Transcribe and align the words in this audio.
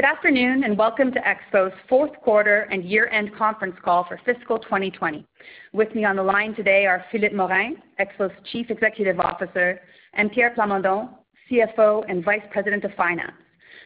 Good 0.00 0.08
afternoon, 0.08 0.64
and 0.64 0.78
welcome 0.78 1.12
to 1.12 1.20
Exfo's 1.20 1.74
fourth 1.86 2.12
quarter 2.22 2.62
and 2.72 2.82
year-end 2.82 3.36
conference 3.36 3.76
call 3.84 4.04
for 4.08 4.18
fiscal 4.24 4.58
2020. 4.58 5.26
With 5.74 5.94
me 5.94 6.06
on 6.06 6.16
the 6.16 6.22
line 6.22 6.54
today 6.54 6.86
are 6.86 7.04
Philippe 7.12 7.34
Morin, 7.36 7.76
Exfo's 8.00 8.32
Chief 8.50 8.70
Executive 8.70 9.20
Officer, 9.20 9.78
and 10.14 10.32
Pierre 10.32 10.54
Plamondon, 10.56 11.10
CFO 11.50 12.06
and 12.08 12.24
Vice 12.24 12.40
President 12.50 12.82
of 12.84 12.94
Finance. 12.94 13.34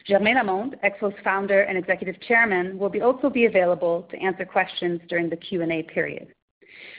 Germain 0.07 0.37
Lamonde, 0.37 0.77
Exfo's 0.85 1.19
founder 1.25 1.63
and 1.63 1.77
executive 1.77 2.15
chairman, 2.29 2.79
will 2.79 2.93
also 3.03 3.29
be 3.29 3.47
available 3.47 4.07
to 4.13 4.17
answer 4.19 4.45
questions 4.45 5.01
during 5.09 5.29
the 5.29 5.37
Q&A 5.37 5.83
period. 5.83 6.29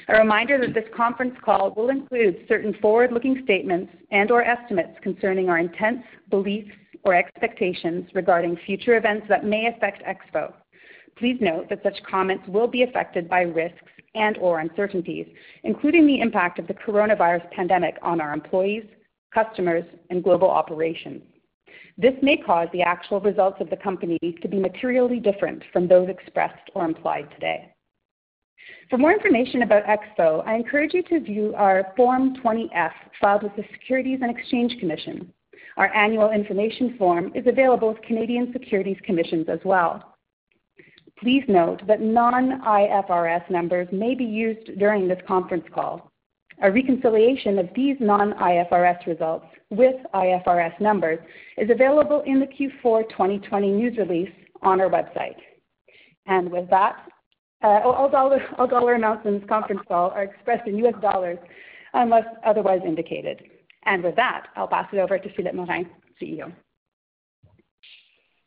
A 0.09 0.17
reminder 0.17 0.59
that 0.59 0.73
this 0.73 0.89
conference 0.93 1.35
call 1.41 1.73
will 1.77 1.87
include 1.89 2.43
certain 2.49 2.73
forward-looking 2.81 3.43
statements 3.45 3.93
and 4.11 4.29
or 4.29 4.43
estimates 4.43 4.99
concerning 5.01 5.47
our 5.47 5.59
intents, 5.59 6.03
beliefs, 6.29 6.71
or 7.05 7.13
expectations 7.13 8.09
regarding 8.13 8.57
future 8.65 8.97
events 8.97 9.27
that 9.29 9.45
may 9.45 9.67
affect 9.67 10.03
EXFO. 10.03 10.53
Please 11.17 11.37
note 11.39 11.69
that 11.69 11.83
such 11.83 12.03
comments 12.09 12.43
will 12.47 12.67
be 12.67 12.83
affected 12.83 13.29
by 13.29 13.41
risks 13.41 13.79
and 14.15 14.37
or 14.39 14.59
uncertainties, 14.59 15.27
including 15.63 16.05
the 16.05 16.19
impact 16.19 16.59
of 16.59 16.67
the 16.67 16.73
coronavirus 16.73 17.49
pandemic 17.51 17.95
on 18.01 18.19
our 18.19 18.33
employees, 18.33 18.83
customers, 19.33 19.85
and 20.09 20.23
global 20.23 20.49
operations. 20.49 21.21
This 21.97 22.13
may 22.21 22.35
cause 22.35 22.67
the 22.73 22.81
actual 22.81 23.21
results 23.21 23.61
of 23.61 23.69
the 23.69 23.77
company 23.77 24.19
to 24.41 24.47
be 24.47 24.59
materially 24.59 25.19
different 25.19 25.63
from 25.71 25.87
those 25.87 26.09
expressed 26.09 26.69
or 26.73 26.83
implied 26.83 27.29
today. 27.31 27.71
For 28.89 28.97
more 28.97 29.13
information 29.13 29.61
about 29.61 29.83
EXFO, 29.85 30.45
I 30.45 30.55
encourage 30.55 30.93
you 30.93 31.03
to 31.03 31.19
view 31.19 31.53
our 31.55 31.93
Form 31.95 32.35
20-F 32.43 32.91
filed 33.21 33.43
with 33.43 33.55
the 33.55 33.63
Securities 33.71 34.19
and 34.21 34.35
Exchange 34.35 34.77
Commission. 34.79 35.31
Our 35.77 35.93
annual 35.93 36.31
information 36.31 36.95
form 36.97 37.31
is 37.35 37.45
available 37.47 37.89
with 37.89 38.01
Canadian 38.01 38.51
Securities 38.53 38.97
Commissions 39.03 39.47
as 39.49 39.59
well. 39.65 40.15
Please 41.19 41.43
note 41.47 41.81
that 41.87 42.01
non-IFRS 42.01 43.49
numbers 43.49 43.87
may 43.91 44.15
be 44.15 44.23
used 44.23 44.77
during 44.79 45.07
this 45.07 45.19
conference 45.27 45.65
call. 45.73 46.11
A 46.61 46.71
reconciliation 46.71 47.59
of 47.59 47.69
these 47.75 47.97
non-IFRS 47.99 49.05
results 49.05 49.45
with 49.69 49.95
IFRS 50.13 50.79
numbers 50.79 51.19
is 51.57 51.69
available 51.69 52.23
in 52.25 52.39
the 52.39 52.45
Q4 52.45 53.09
2020 53.09 53.71
news 53.71 53.97
release 53.97 54.31
on 54.61 54.79
our 54.79 54.89
website. 54.89 55.35
And 56.27 56.49
with 56.49 56.69
that, 56.69 56.95
uh, 57.63 57.81
all, 57.83 58.09
dollar, 58.09 58.39
all 58.57 58.67
dollar 58.67 58.93
amounts 58.93 59.25
in 59.25 59.39
this 59.39 59.49
conference 59.49 59.81
call 59.87 60.11
are 60.11 60.23
expressed 60.23 60.67
in 60.67 60.77
US 60.85 60.95
dollars 61.01 61.39
unless 61.93 62.25
otherwise 62.45 62.81
indicated. 62.85 63.41
And 63.85 64.03
with 64.03 64.15
that, 64.15 64.47
I'll 64.55 64.67
pass 64.67 64.87
it 64.91 64.97
over 64.97 65.17
to 65.17 65.33
Philippe 65.35 65.55
Morin, 65.55 65.89
CEO. 66.21 66.51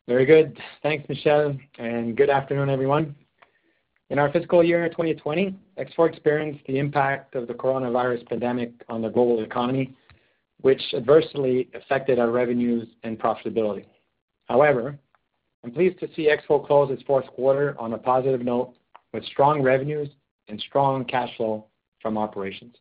Very 0.08 0.24
good. 0.24 0.58
Thanks, 0.82 1.08
Michelle, 1.08 1.56
and 1.78 2.16
good 2.16 2.30
afternoon, 2.30 2.70
everyone. 2.70 3.14
In 4.10 4.18
our 4.18 4.32
fiscal 4.32 4.64
year 4.64 4.88
2020, 4.88 5.54
EXFO 5.78 6.08
experienced 6.08 6.64
the 6.66 6.78
impact 6.78 7.34
of 7.34 7.46
the 7.46 7.52
coronavirus 7.52 8.26
pandemic 8.26 8.72
on 8.88 9.02
the 9.02 9.10
global 9.10 9.42
economy, 9.42 9.94
which 10.62 10.82
adversely 10.94 11.68
affected 11.74 12.18
our 12.18 12.30
revenues 12.30 12.88
and 13.02 13.18
profitability. 13.18 13.84
However, 14.46 14.98
I'm 15.62 15.72
pleased 15.72 16.00
to 16.00 16.08
see 16.16 16.30
EXFO 16.30 16.66
close 16.66 16.90
its 16.90 17.02
fourth 17.02 17.26
quarter 17.26 17.76
on 17.78 17.92
a 17.92 17.98
positive 17.98 18.40
note 18.40 18.72
with 19.12 19.24
strong 19.26 19.60
revenues 19.62 20.08
and 20.48 20.58
strong 20.60 21.04
cash 21.04 21.36
flow 21.36 21.66
from 22.00 22.16
operations. 22.16 22.76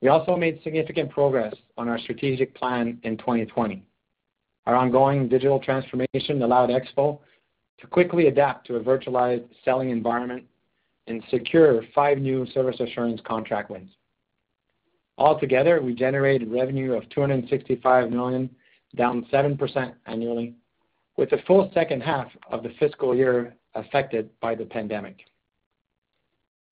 We 0.00 0.08
also 0.08 0.36
made 0.36 0.60
significant 0.62 1.10
progress 1.10 1.54
on 1.76 1.88
our 1.88 1.98
strategic 1.98 2.54
plan 2.54 2.98
in 3.02 3.18
2020. 3.18 3.84
Our 4.66 4.74
ongoing 4.74 5.28
digital 5.28 5.60
transformation 5.60 6.42
allowed 6.42 6.70
EXFO 6.70 7.18
to 7.80 7.86
quickly 7.86 8.28
adapt 8.28 8.66
to 8.66 8.76
a 8.76 8.80
virtualized 8.80 9.48
selling 9.64 9.90
environment 9.90 10.44
and 11.06 11.22
secure 11.30 11.82
five 11.94 12.18
new 12.18 12.46
service 12.52 12.78
assurance 12.80 13.20
contract 13.24 13.70
wins. 13.70 13.90
Altogether, 15.18 15.82
we 15.82 15.94
generated 15.94 16.50
revenue 16.50 16.94
of 16.94 17.08
265 17.10 18.10
million, 18.10 18.48
down 18.96 19.26
7% 19.32 19.94
annually, 20.06 20.54
with 21.16 21.30
the 21.30 21.38
full 21.46 21.70
second 21.74 22.02
half 22.02 22.28
of 22.50 22.62
the 22.62 22.70
fiscal 22.78 23.14
year 23.14 23.54
affected 23.74 24.30
by 24.40 24.54
the 24.54 24.64
pandemic. 24.64 25.18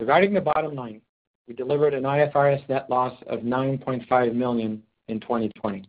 Regarding 0.01 0.33
the 0.33 0.41
bottom 0.41 0.75
line, 0.75 1.01
we 1.49 1.55
delivered 1.55 1.95
an 1.95 2.03
IFRS 2.03 2.69
net 2.69 2.89
loss 2.91 3.15
of 3.27 3.41
9.5 3.41 4.35
million 4.35 4.83
in 5.09 5.19
2020, 5.19 5.89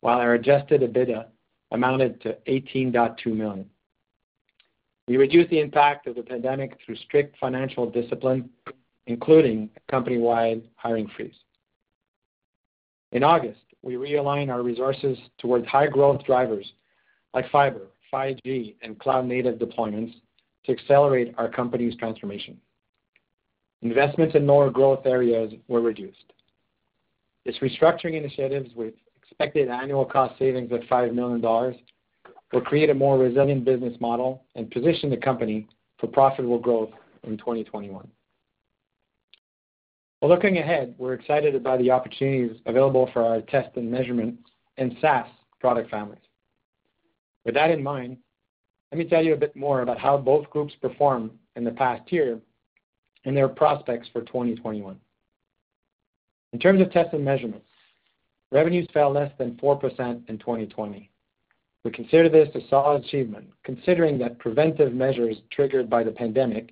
while 0.00 0.18
our 0.18 0.34
adjusted 0.34 0.82
EBITDA 0.82 1.26
amounted 1.72 2.20
to 2.22 2.36
18.2 2.46 3.26
million. 3.26 3.68
We 5.08 5.16
reduced 5.16 5.50
the 5.50 5.58
impact 5.58 6.06
of 6.06 6.14
the 6.14 6.22
pandemic 6.22 6.78
through 6.86 6.94
strict 6.96 7.36
financial 7.40 7.90
discipline, 7.90 8.48
including 9.08 9.68
a 9.76 9.90
company-wide 9.90 10.62
hiring 10.76 11.08
freeze. 11.16 11.34
In 13.10 13.24
August, 13.24 13.58
we 13.82 13.94
realigned 13.94 14.50
our 14.50 14.62
resources 14.62 15.18
towards 15.38 15.66
high-growth 15.66 16.24
drivers 16.24 16.72
like 17.34 17.50
fiber, 17.50 17.88
5G, 18.14 18.76
and 18.82 18.96
cloud-native 19.00 19.58
deployments 19.58 20.14
to 20.64 20.72
accelerate 20.72 21.34
our 21.36 21.48
company's 21.48 21.96
transformation. 21.96 22.56
Investments 23.82 24.36
in 24.36 24.46
lower 24.46 24.70
growth 24.70 25.06
areas 25.06 25.52
were 25.68 25.80
reduced. 25.80 26.32
This 27.44 27.56
restructuring 27.58 28.14
initiatives 28.14 28.70
with 28.76 28.94
expected 29.16 29.68
annual 29.68 30.04
cost 30.04 30.38
savings 30.38 30.70
of 30.70 30.80
$5 30.82 31.12
million 31.12 31.40
will 32.52 32.60
create 32.60 32.90
a 32.90 32.94
more 32.94 33.18
resilient 33.18 33.64
business 33.64 33.94
model 34.00 34.44
and 34.54 34.70
position 34.70 35.10
the 35.10 35.16
company 35.16 35.66
for 35.98 36.06
profitable 36.06 36.58
growth 36.58 36.90
in 37.24 37.36
2021. 37.38 38.06
Well, 40.20 40.30
looking 40.30 40.58
ahead, 40.58 40.94
we're 40.98 41.14
excited 41.14 41.56
about 41.56 41.80
the 41.80 41.90
opportunities 41.90 42.56
available 42.66 43.10
for 43.12 43.26
our 43.26 43.40
test 43.40 43.76
and 43.76 43.90
measurement 43.90 44.38
and 44.76 44.94
SaaS 45.00 45.26
product 45.58 45.90
families. 45.90 46.20
With 47.44 47.54
that 47.54 47.72
in 47.72 47.82
mind, 47.82 48.18
let 48.92 48.98
me 48.98 49.04
tell 49.04 49.24
you 49.24 49.32
a 49.32 49.36
bit 49.36 49.56
more 49.56 49.82
about 49.82 49.98
how 49.98 50.16
both 50.16 50.48
groups 50.50 50.74
performed 50.80 51.32
in 51.56 51.64
the 51.64 51.72
past 51.72 52.12
year 52.12 52.38
and 53.24 53.36
their 53.36 53.48
prospects 53.48 54.08
for 54.12 54.22
2021. 54.22 54.98
In 56.52 56.58
terms 56.58 56.80
of 56.80 56.90
test 56.92 57.14
and 57.14 57.24
measurement, 57.24 57.62
revenues 58.50 58.86
fell 58.92 59.10
less 59.10 59.32
than 59.38 59.58
4% 59.62 60.28
in 60.28 60.38
2020. 60.38 61.10
We 61.84 61.90
consider 61.90 62.28
this 62.28 62.48
a 62.54 62.68
solid 62.68 63.04
achievement, 63.04 63.46
considering 63.64 64.18
that 64.18 64.38
preventive 64.38 64.92
measures 64.92 65.36
triggered 65.50 65.90
by 65.90 66.04
the 66.04 66.12
pandemic 66.12 66.70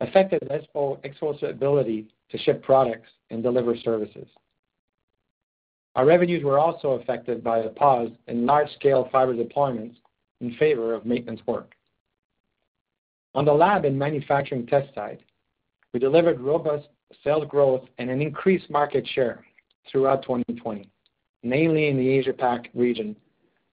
affected 0.00 0.42
EXFO's 0.42 1.42
ability 1.42 2.08
to 2.30 2.38
ship 2.38 2.62
products 2.62 3.10
and 3.30 3.42
deliver 3.42 3.76
services. 3.76 4.26
Our 5.94 6.04
revenues 6.04 6.42
were 6.42 6.58
also 6.58 6.92
affected 6.92 7.44
by 7.44 7.58
a 7.58 7.68
pause 7.68 8.10
in 8.26 8.46
large-scale 8.46 9.08
fiber 9.12 9.34
deployments 9.34 9.94
in 10.40 10.54
favor 10.54 10.92
of 10.92 11.06
maintenance 11.06 11.40
work. 11.46 11.74
On 13.34 13.44
the 13.44 13.52
lab 13.52 13.84
and 13.84 13.98
manufacturing 13.98 14.66
test 14.66 14.92
side, 14.94 15.20
we 15.94 16.00
delivered 16.00 16.40
robust 16.40 16.88
sales 17.22 17.46
growth 17.48 17.84
and 17.98 18.10
an 18.10 18.20
increased 18.20 18.68
market 18.68 19.06
share 19.14 19.44
throughout 19.90 20.22
2020, 20.22 20.90
mainly 21.44 21.88
in 21.88 21.96
the 21.96 22.08
Asia 22.08 22.32
Pac 22.32 22.68
region, 22.74 23.14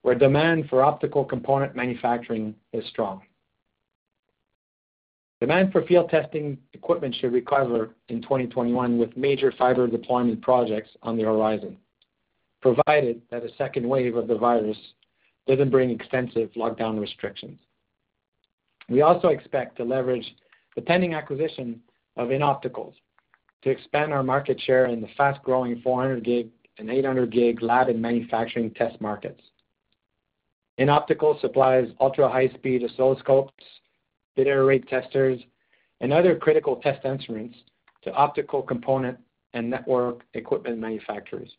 where 0.02 0.14
demand 0.14 0.68
for 0.70 0.84
optical 0.84 1.24
component 1.24 1.74
manufacturing 1.74 2.54
is 2.72 2.86
strong. 2.86 3.22
Demand 5.40 5.72
for 5.72 5.84
field 5.86 6.08
testing 6.10 6.56
equipment 6.72 7.12
should 7.16 7.32
recover 7.32 7.90
in 8.08 8.22
2021 8.22 8.96
with 8.96 9.16
major 9.16 9.52
fiber 9.58 9.88
deployment 9.88 10.40
projects 10.40 10.90
on 11.02 11.16
the 11.16 11.24
horizon, 11.24 11.76
provided 12.60 13.20
that 13.32 13.44
a 13.44 13.52
second 13.58 13.88
wave 13.88 14.14
of 14.14 14.28
the 14.28 14.38
virus 14.38 14.78
doesn't 15.48 15.70
bring 15.70 15.90
extensive 15.90 16.50
lockdown 16.52 17.00
restrictions. 17.00 17.58
We 18.88 19.02
also 19.02 19.28
expect 19.28 19.76
to 19.78 19.84
leverage 19.84 20.36
the 20.76 20.82
pending 20.82 21.14
acquisition 21.14 21.80
of 22.16 22.28
InOpticals 22.28 22.94
to 23.62 23.70
expand 23.70 24.12
our 24.12 24.22
market 24.22 24.60
share 24.60 24.86
in 24.86 25.00
the 25.00 25.08
fast-growing 25.16 25.80
400 25.82 26.24
gig 26.24 26.48
and 26.78 26.90
800 26.90 27.30
gig 27.30 27.62
lab 27.62 27.88
and 27.88 28.00
manufacturing 28.00 28.70
test 28.72 29.00
markets. 29.00 29.40
InOpticals 30.78 31.40
supplies 31.40 31.88
ultra-high-speed 32.00 32.82
oscilloscopes, 32.82 33.50
bit 34.34 34.46
error 34.46 34.64
rate 34.64 34.88
testers, 34.88 35.40
and 36.00 36.12
other 36.12 36.34
critical 36.34 36.76
test 36.76 37.04
instruments 37.04 37.56
to 38.02 38.12
optical 38.12 38.62
component 38.62 39.18
and 39.54 39.70
network 39.70 40.22
equipment 40.34 40.78
manufacturers. 40.78 41.50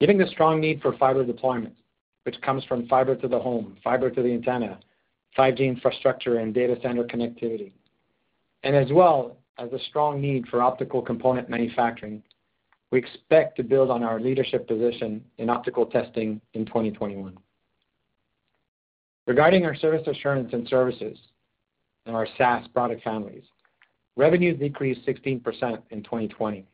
Given 0.00 0.18
the 0.18 0.26
strong 0.26 0.60
need 0.60 0.82
for 0.82 0.96
fiber 0.96 1.24
deployment, 1.24 1.74
which 2.24 2.40
comes 2.40 2.64
from 2.64 2.88
fiber 2.88 3.14
to 3.14 3.28
the 3.28 3.38
home, 3.38 3.76
fiber 3.84 4.10
to 4.10 4.22
the 4.22 4.32
antenna, 4.32 4.80
5G 5.38 5.60
infrastructure, 5.60 6.38
and 6.38 6.52
data 6.54 6.76
center 6.82 7.04
connectivity, 7.04 7.72
and 8.64 8.74
as 8.74 8.90
well 8.90 9.36
as 9.58 9.72
a 9.72 9.78
strong 9.90 10.20
need 10.20 10.48
for 10.48 10.62
optical 10.62 11.00
component 11.00 11.48
manufacturing, 11.48 12.22
we 12.90 12.98
expect 12.98 13.56
to 13.56 13.62
build 13.62 13.90
on 13.90 14.02
our 14.02 14.18
leadership 14.18 14.66
position 14.66 15.22
in 15.38 15.50
optical 15.50 15.86
testing 15.86 16.40
in 16.54 16.64
2021. 16.64 17.36
Regarding 19.26 19.64
our 19.64 19.74
service 19.74 20.06
assurance 20.06 20.52
and 20.52 20.66
services 20.68 21.18
and 22.06 22.16
our 22.16 22.26
SaaS 22.38 22.66
product 22.68 23.02
families, 23.04 23.44
revenues 24.16 24.58
decreased 24.58 25.06
16% 25.06 25.42
in 25.90 26.02
2020. 26.02 26.66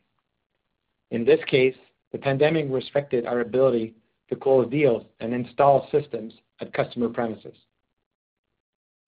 In 1.10 1.24
this 1.24 1.40
case, 1.46 1.76
the 2.12 2.18
pandemic 2.18 2.66
restricted 2.68 3.26
our 3.26 3.40
ability 3.40 3.94
to 4.28 4.36
close 4.36 4.70
deals 4.70 5.04
and 5.18 5.34
install 5.34 5.88
systems 5.90 6.34
at 6.60 6.72
customer 6.72 7.08
premises. 7.08 7.56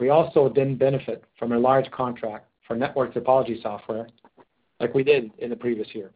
We 0.00 0.08
also 0.08 0.48
didn't 0.48 0.76
benefit 0.76 1.24
from 1.38 1.52
a 1.52 1.58
large 1.58 1.88
contract 1.92 2.46
for 2.66 2.76
network 2.76 3.14
topology 3.14 3.60
software 3.62 4.08
like 4.80 4.94
we 4.94 5.04
did 5.04 5.30
in 5.38 5.50
the 5.50 5.56
previous 5.56 5.88
year. 5.94 6.10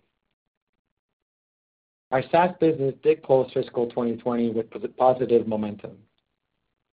Our 2.10 2.22
SaaS 2.30 2.50
business 2.60 2.94
did 3.02 3.22
close 3.22 3.50
fiscal 3.52 3.86
2020 3.88 4.50
with 4.50 4.66
positive 4.96 5.46
momentum. 5.46 5.98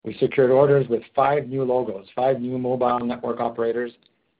We 0.04 0.14
secured 0.18 0.50
orders 0.50 0.88
with 0.88 1.02
five 1.14 1.48
new 1.48 1.64
logos, 1.64 2.06
five 2.16 2.40
new 2.40 2.58
mobile 2.58 3.00
network 3.00 3.40
operators 3.40 3.92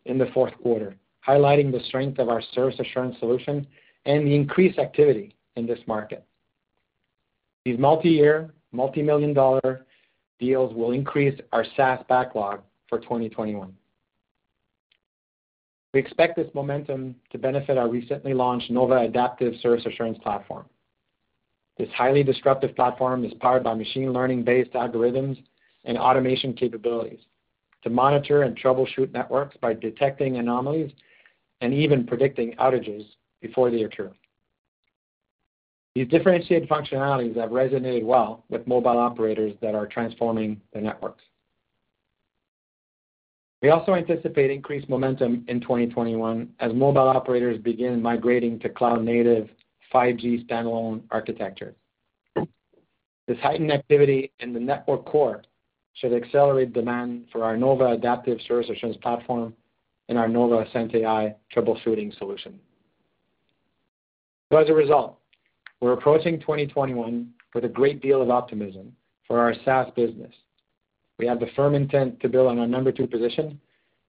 in 0.06 0.18
the 0.18 0.26
fourth 0.34 0.54
quarter, 0.62 0.96
highlighting 1.26 1.70
the 1.70 1.84
strength 1.86 2.18
of 2.18 2.28
our 2.28 2.42
service 2.54 2.78
assurance 2.80 3.18
solution 3.18 3.66
and 4.06 4.26
the 4.26 4.34
increased 4.34 4.78
activity 4.78 5.36
in 5.56 5.66
this 5.66 5.78
market. 5.86 6.24
These 7.64 7.78
multi-year, 7.78 8.52
multi-million-dollar 8.72 9.86
deals 10.40 10.74
will 10.74 10.90
increase 10.90 11.38
our 11.52 11.64
SaaS 11.76 12.00
backlog 12.08 12.62
for 12.88 12.98
2021. 12.98 13.72
We 15.92 16.00
expect 16.00 16.36
this 16.36 16.48
momentum 16.54 17.16
to 17.30 17.38
benefit 17.38 17.76
our 17.76 17.88
recently 17.88 18.32
launched 18.32 18.70
Nova 18.70 18.98
Adaptive 19.00 19.54
Service 19.60 19.84
Assurance 19.84 20.18
platform. 20.18 20.64
This 21.76 21.88
highly 21.94 22.22
disruptive 22.22 22.74
platform 22.74 23.24
is 23.24 23.34
powered 23.40 23.64
by 23.64 23.74
machine 23.74 24.12
learning-based 24.12 24.72
algorithms 24.72 25.42
and 25.84 25.98
automation 25.98 26.54
capabilities 26.54 27.20
to 27.82 27.90
monitor 27.90 28.42
and 28.42 28.56
troubleshoot 28.56 29.12
networks 29.12 29.56
by 29.60 29.74
detecting 29.74 30.36
anomalies 30.38 30.92
and 31.60 31.74
even 31.74 32.06
predicting 32.06 32.54
outages 32.56 33.04
before 33.40 33.70
they 33.70 33.82
occur. 33.82 34.10
These 35.94 36.08
differentiated 36.08 36.68
functionalities 36.68 37.36
have 37.36 37.50
resonated 37.50 38.04
well 38.04 38.44
with 38.48 38.66
mobile 38.66 38.98
operators 38.98 39.54
that 39.60 39.74
are 39.74 39.86
transforming 39.86 40.60
their 40.72 40.82
networks. 40.82 41.22
We 43.62 43.70
also 43.70 43.94
anticipate 43.94 44.50
increased 44.50 44.88
momentum 44.88 45.44
in 45.46 45.60
2021 45.60 46.48
as 46.58 46.72
mobile 46.74 47.08
operators 47.08 47.58
begin 47.58 48.02
migrating 48.02 48.58
to 48.58 48.68
cloud-native 48.68 49.48
5G 49.94 50.46
standalone 50.46 51.02
architecture. 51.12 51.76
This 53.28 53.38
heightened 53.40 53.70
activity 53.70 54.32
in 54.40 54.52
the 54.52 54.58
network 54.58 55.04
core 55.04 55.42
should 55.94 56.12
accelerate 56.12 56.72
demand 56.72 57.26
for 57.30 57.44
our 57.44 57.56
Nova 57.56 57.92
Adaptive 57.92 58.38
Service 58.48 58.68
Assurance 58.68 58.98
platform 59.00 59.54
and 60.08 60.18
our 60.18 60.26
Nova 60.26 60.64
AscentAI 60.64 61.34
troubleshooting 61.54 62.16
solution. 62.18 62.58
So 64.50 64.58
as 64.58 64.68
a 64.68 64.74
result, 64.74 65.18
we're 65.80 65.92
approaching 65.92 66.40
2021 66.40 67.30
with 67.54 67.64
a 67.64 67.68
great 67.68 68.02
deal 68.02 68.22
of 68.22 68.30
optimism 68.30 68.96
for 69.28 69.38
our 69.38 69.54
SaaS 69.64 69.88
business. 69.94 70.32
We 71.22 71.28
have 71.28 71.38
the 71.38 71.46
firm 71.54 71.76
intent 71.76 72.18
to 72.22 72.28
build 72.28 72.48
on 72.48 72.58
our 72.58 72.66
number 72.66 72.90
two 72.90 73.06
position, 73.06 73.60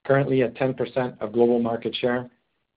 currently 0.04 0.42
at 0.42 0.56
10% 0.56 1.21
of 1.21 1.31
global 1.31 1.60
market 1.60 1.95
share 1.95 2.27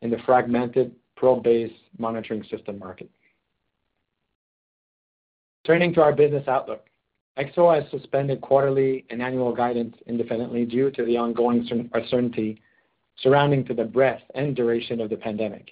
in 0.02 0.10
the 0.10 0.18
fragmented 0.26 0.94
probe-based 1.16 1.72
monitoring 1.96 2.44
system 2.50 2.78
market. 2.78 3.08
Turning 5.64 5.94
to 5.94 6.02
our 6.02 6.12
business 6.12 6.46
outlook, 6.48 6.84
EXFO 7.38 7.80
has 7.80 7.90
suspended 7.90 8.42
quarterly 8.42 9.06
and 9.08 9.22
annual 9.22 9.54
guidance 9.54 9.96
indefinitely 10.06 10.66
due 10.66 10.90
to 10.90 11.06
the 11.06 11.16
ongoing 11.16 11.66
uncertainty 11.94 12.60
surrounding 13.20 13.64
the 13.64 13.84
breadth 13.84 14.20
and 14.34 14.54
duration 14.54 15.00
of 15.00 15.08
the 15.08 15.16
pandemic 15.16 15.70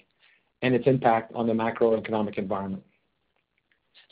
and 0.63 0.73
its 0.73 0.87
impact 0.87 1.31
on 1.35 1.45
the 1.45 1.53
macroeconomic 1.53 2.39
environment. 2.39 2.83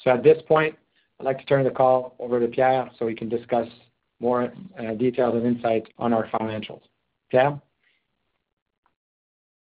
So 0.03 0.11
at 0.11 0.21
this 0.21 0.43
point, 0.47 0.75
I'd 1.19 1.25
like 1.25 1.39
to 1.39 1.45
turn 1.45 1.63
the 1.63 1.71
call 1.71 2.15
over 2.19 2.39
to 2.39 2.47
Pierre 2.47 2.91
so 2.99 3.07
he 3.07 3.15
can 3.15 3.29
discuss 3.29 3.67
more 4.23 4.51
uh, 4.79 4.93
details 4.93 5.35
and 5.35 5.45
insights 5.45 5.87
on 5.99 6.13
our 6.13 6.27
financials. 6.29 6.81
Pierre? 7.29 7.61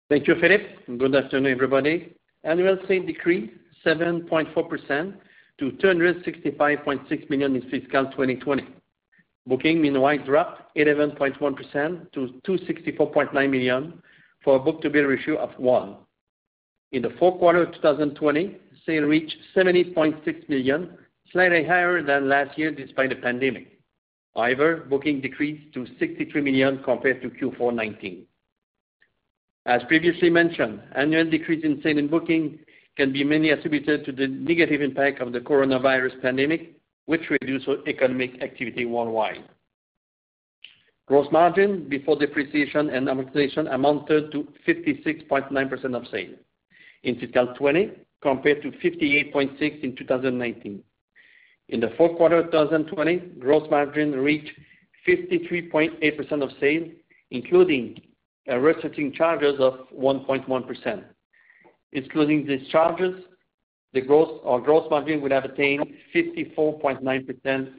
Thank 0.10 0.28
you, 0.28 0.36
Philippe. 0.40 0.98
Good 0.98 1.16
afternoon, 1.16 1.52
everybody. 1.52 2.16
Annual 2.44 2.78
sales 2.88 3.06
decreased 3.06 3.54
7.4% 3.86 5.14
to 5.60 5.72
265.6 5.72 7.30
million 7.30 7.56
in 7.56 7.62
fiscal 7.70 8.06
2020. 8.06 8.68
Booking, 9.48 9.82
meanwhile, 9.82 10.18
dropped 10.26 10.76
11.1% 10.78 12.12
to 12.14 12.42
264.9 12.48 13.50
million 13.50 14.02
for 14.44 14.56
a 14.56 14.60
book-to-bill 14.60 15.04
ratio 15.04 15.38
of 15.38 15.50
one. 15.58 15.98
In 16.92 17.02
the 17.02 17.12
fourth 17.20 17.40
quarter 17.40 17.64
of 17.64 17.74
2020, 17.74 18.58
sales 18.86 19.06
reached 19.06 19.38
70.6 19.56 20.50
million, 20.50 20.98
slightly 21.32 21.64
higher 21.64 22.02
than 22.02 22.30
last 22.30 22.58
year 22.58 22.72
despite 22.72 23.10
the 23.10 23.16
pandemic. 23.16 23.75
However, 24.36 24.86
booking 24.90 25.22
decreased 25.22 25.74
to 25.74 25.86
63 25.98 26.42
million 26.42 26.84
compared 26.84 27.22
to 27.22 27.30
Q4 27.30 27.58
2019. 27.58 28.26
As 29.66 29.82
previously 29.88 30.30
mentioned, 30.30 30.82
annual 30.96 31.30
decrease 31.30 31.64
in 31.64 31.82
sales 31.82 31.98
and 31.98 32.12
booking 32.12 32.60
can 32.98 33.12
be 33.12 33.24
mainly 33.24 33.50
attributed 33.50 34.06
to 34.06 34.12
the 34.12 34.28
negative 34.28 34.82
impact 34.82 35.22
of 35.22 35.32
the 35.32 35.40
coronavirus 35.40 36.22
pandemic, 36.22 36.76
which 37.06 37.30
reduced 37.30 37.68
economic 37.88 38.42
activity 38.44 38.86
worldwide. 38.86 39.44
Gross 41.08 41.28
margin 41.32 41.88
before 41.88 42.18
depreciation 42.18 42.90
and 42.90 43.08
amortization 43.08 43.74
amounted 43.74 44.32
to 44.32 44.48
56.9% 44.68 45.96
of 45.96 46.08
sales 46.08 46.36
in 47.04 47.16
fiscal 47.20 47.48
2020 47.48 47.92
compared 48.22 48.62
to 48.64 48.72
58.6 48.72 49.84
in 49.84 49.96
2019. 49.96 50.84
In 51.70 51.80
the 51.80 51.92
fourth 51.98 52.18
quarter 52.18 52.38
of 52.38 52.52
2020, 52.52 53.18
gross 53.40 53.68
margin 53.72 54.12
reached 54.12 54.52
53.8% 55.08 56.44
of 56.44 56.50
sales, 56.60 56.90
including 57.32 58.00
restructuring 58.48 59.14
charges 59.14 59.60
of 59.60 59.88
1.1%. 59.96 61.04
Excluding 61.94 62.46
these 62.46 62.68
charges, 62.70 63.24
our 63.96 64.60
gross 64.60 64.88
margin 64.90 65.22
would 65.22 65.32
have 65.32 65.46
attained 65.46 65.86
54.9% 66.14 67.02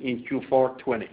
in 0.00 0.24
Q4 0.24 0.78
2020. 0.78 1.08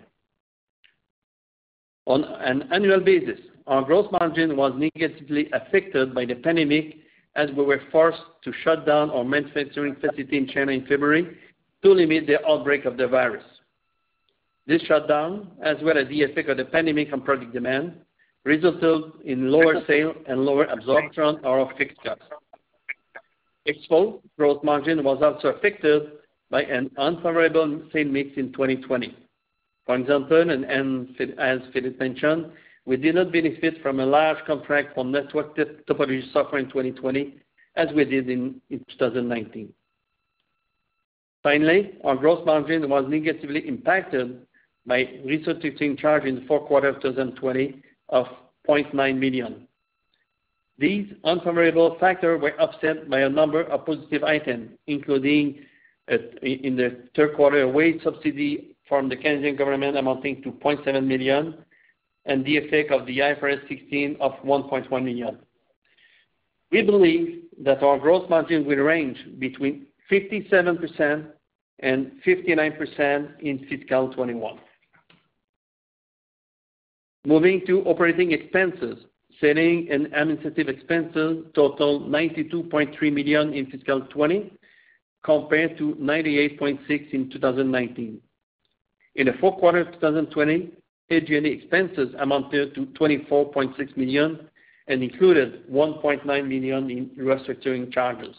On 2.05 2.23
an 2.23 2.69
annual 2.73 2.99
basis, 2.99 3.39
our 3.67 3.81
gross 3.83 4.11
margin 4.11 4.57
was 4.57 4.73
negatively 4.75 5.49
affected 5.53 6.13
by 6.13 6.25
the 6.25 6.35
pandemic 6.35 6.97
as 7.35 7.49
we 7.51 7.63
were 7.63 7.81
forced 7.91 8.21
to 8.43 8.51
shut 8.63 8.85
down 8.85 9.09
our 9.09 9.23
manufacturing 9.23 9.95
facility 9.95 10.37
in 10.37 10.47
China 10.47 10.71
in 10.71 10.85
February 10.85 11.37
to 11.83 11.91
limit 11.91 12.27
the 12.27 12.45
outbreak 12.47 12.85
of 12.85 12.97
the 12.97 13.07
virus. 13.07 13.43
This 14.65 14.81
shutdown, 14.83 15.51
as 15.61 15.77
well 15.83 15.97
as 15.97 16.07
the 16.07 16.23
effect 16.23 16.49
of 16.49 16.57
the 16.57 16.65
pandemic 16.65 17.11
on 17.11 17.21
product 17.21 17.53
demand, 17.53 17.93
resulted 18.45 19.11
in 19.25 19.51
lower 19.51 19.83
sales 19.87 20.15
and 20.27 20.45
lower 20.45 20.65
absorption 20.65 21.23
of 21.23 21.45
our 21.45 21.73
fixed 21.77 22.01
costs. 22.03 22.23
EXFO 23.67 24.21
gross 24.37 24.59
margin 24.63 25.03
was 25.03 25.21
also 25.21 25.49
affected 25.49 26.03
by 26.49 26.63
an 26.63 26.91
unfavorable 26.97 27.81
sales 27.91 28.11
mix 28.11 28.29
in 28.37 28.51
2020. 28.51 29.15
For 29.85 29.95
example, 29.95 30.49
and 30.49 30.65
as 31.37 31.59
Philippe 31.73 31.97
mentioned, 31.99 32.51
we 32.85 32.97
did 32.97 33.15
not 33.15 33.31
benefit 33.31 33.81
from 33.81 33.99
a 33.99 34.05
large 34.05 34.43
contract 34.45 34.95
for 34.95 35.05
network 35.05 35.55
topology 35.55 36.31
software 36.31 36.59
in 36.59 36.67
2020 36.67 37.37
as 37.75 37.87
we 37.95 38.05
did 38.05 38.29
in 38.29 38.61
2019. 38.69 39.73
Finally, 41.43 41.91
our 42.05 42.15
gross 42.15 42.43
margin 42.45 42.89
was 42.89 43.05
negatively 43.09 43.67
impacted 43.67 44.47
by 44.85 45.03
restructuring 45.25 45.99
charge 45.99 46.23
in 46.23 46.35
the 46.35 46.45
fourth 46.47 46.65
quarter 46.67 46.87
of 46.87 47.01
2020 47.01 47.83
of 48.09 48.25
0.9 48.67 49.17
million. 49.17 49.67
These 50.77 51.07
unfavorable 51.23 51.97
factors 51.99 52.41
were 52.41 52.59
offset 52.59 53.09
by 53.09 53.19
a 53.21 53.29
number 53.29 53.63
of 53.63 53.85
positive 53.85 54.23
items, 54.23 54.71
including 54.87 55.59
uh, 56.11 56.17
in 56.41 56.75
the 56.75 57.03
third 57.15 57.35
quarter, 57.35 57.61
a 57.61 57.67
wage 57.67 58.01
subsidy 58.03 58.75
from 58.87 59.07
the 59.09 59.15
Canadian 59.15 59.55
government 59.55 59.97
amounting 59.97 60.41
to 60.43 60.51
0.7 60.51 61.05
million, 61.05 61.55
and 62.25 62.43
the 62.45 62.57
effect 62.57 62.91
of 62.91 63.05
the 63.05 63.19
IFRS 63.19 63.67
16 63.67 64.17
of 64.19 64.31
1.1 64.43 64.89
million. 65.03 65.37
We 66.71 66.81
believe 66.81 67.43
that 67.61 67.83
our 67.83 67.99
gross 67.99 68.27
margin 68.29 68.65
will 68.65 68.77
range 68.77 69.17
between 69.39 69.87
57% 70.11 71.27
and 71.79 72.11
59% 72.25 73.39
in 73.41 73.59
fiscal 73.69 74.07
2021. 74.09 74.59
Moving 77.25 77.65
to 77.67 77.81
operating 77.83 78.31
expenses. 78.31 79.05
Selling 79.41 79.87
and 79.91 80.05
administrative 80.07 80.69
expenses 80.69 81.45
totaled 81.55 82.07
92.3 82.09 83.13
million 83.13 83.53
in 83.53 83.65
fiscal 83.65 84.01
2020 84.01 84.53
compared 85.23 85.77
to 85.77 85.95
98.6 85.95 86.59
million 86.59 87.09
in 87.11 87.29
2019. 87.31 88.21
In 89.15 89.27
the 89.27 89.33
fourth 89.39 89.59
quarter 89.59 89.79
of 89.79 89.91
2020, 89.93 90.71
SG&A 91.11 91.45
expenses 91.45 92.13
amounted 92.19 92.75
to 92.75 92.85
24.6 92.87 93.97
million 93.97 94.47
and 94.87 95.03
included 95.03 95.69
1.9 95.69 96.25
million 96.25 96.89
in 96.89 97.09
restructuring 97.17 97.91
charges. 97.91 98.35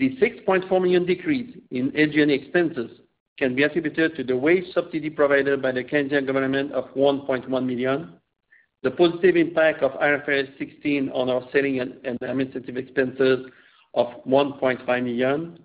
The 0.00 0.16
6.4 0.16 0.70
million 0.80 1.04
decrease 1.04 1.54
in 1.70 1.90
SG&A 1.90 2.32
expenses 2.32 2.90
can 3.38 3.54
be 3.54 3.64
attributed 3.64 4.16
to 4.16 4.24
the 4.24 4.34
wage 4.34 4.64
subsidy 4.72 5.10
provided 5.10 5.60
by 5.60 5.72
the 5.72 5.84
Canadian 5.84 6.24
government 6.24 6.72
of 6.72 6.86
1.1 6.94 7.66
million, 7.66 8.14
the 8.82 8.92
positive 8.92 9.36
impact 9.36 9.82
of 9.82 9.92
IFRS 10.00 10.56
16 10.58 11.10
on 11.10 11.28
our 11.28 11.46
selling 11.52 11.80
and 11.80 12.18
administrative 12.22 12.78
expenses 12.78 13.44
of 13.92 14.06
1.5 14.26 15.04
million, 15.04 15.58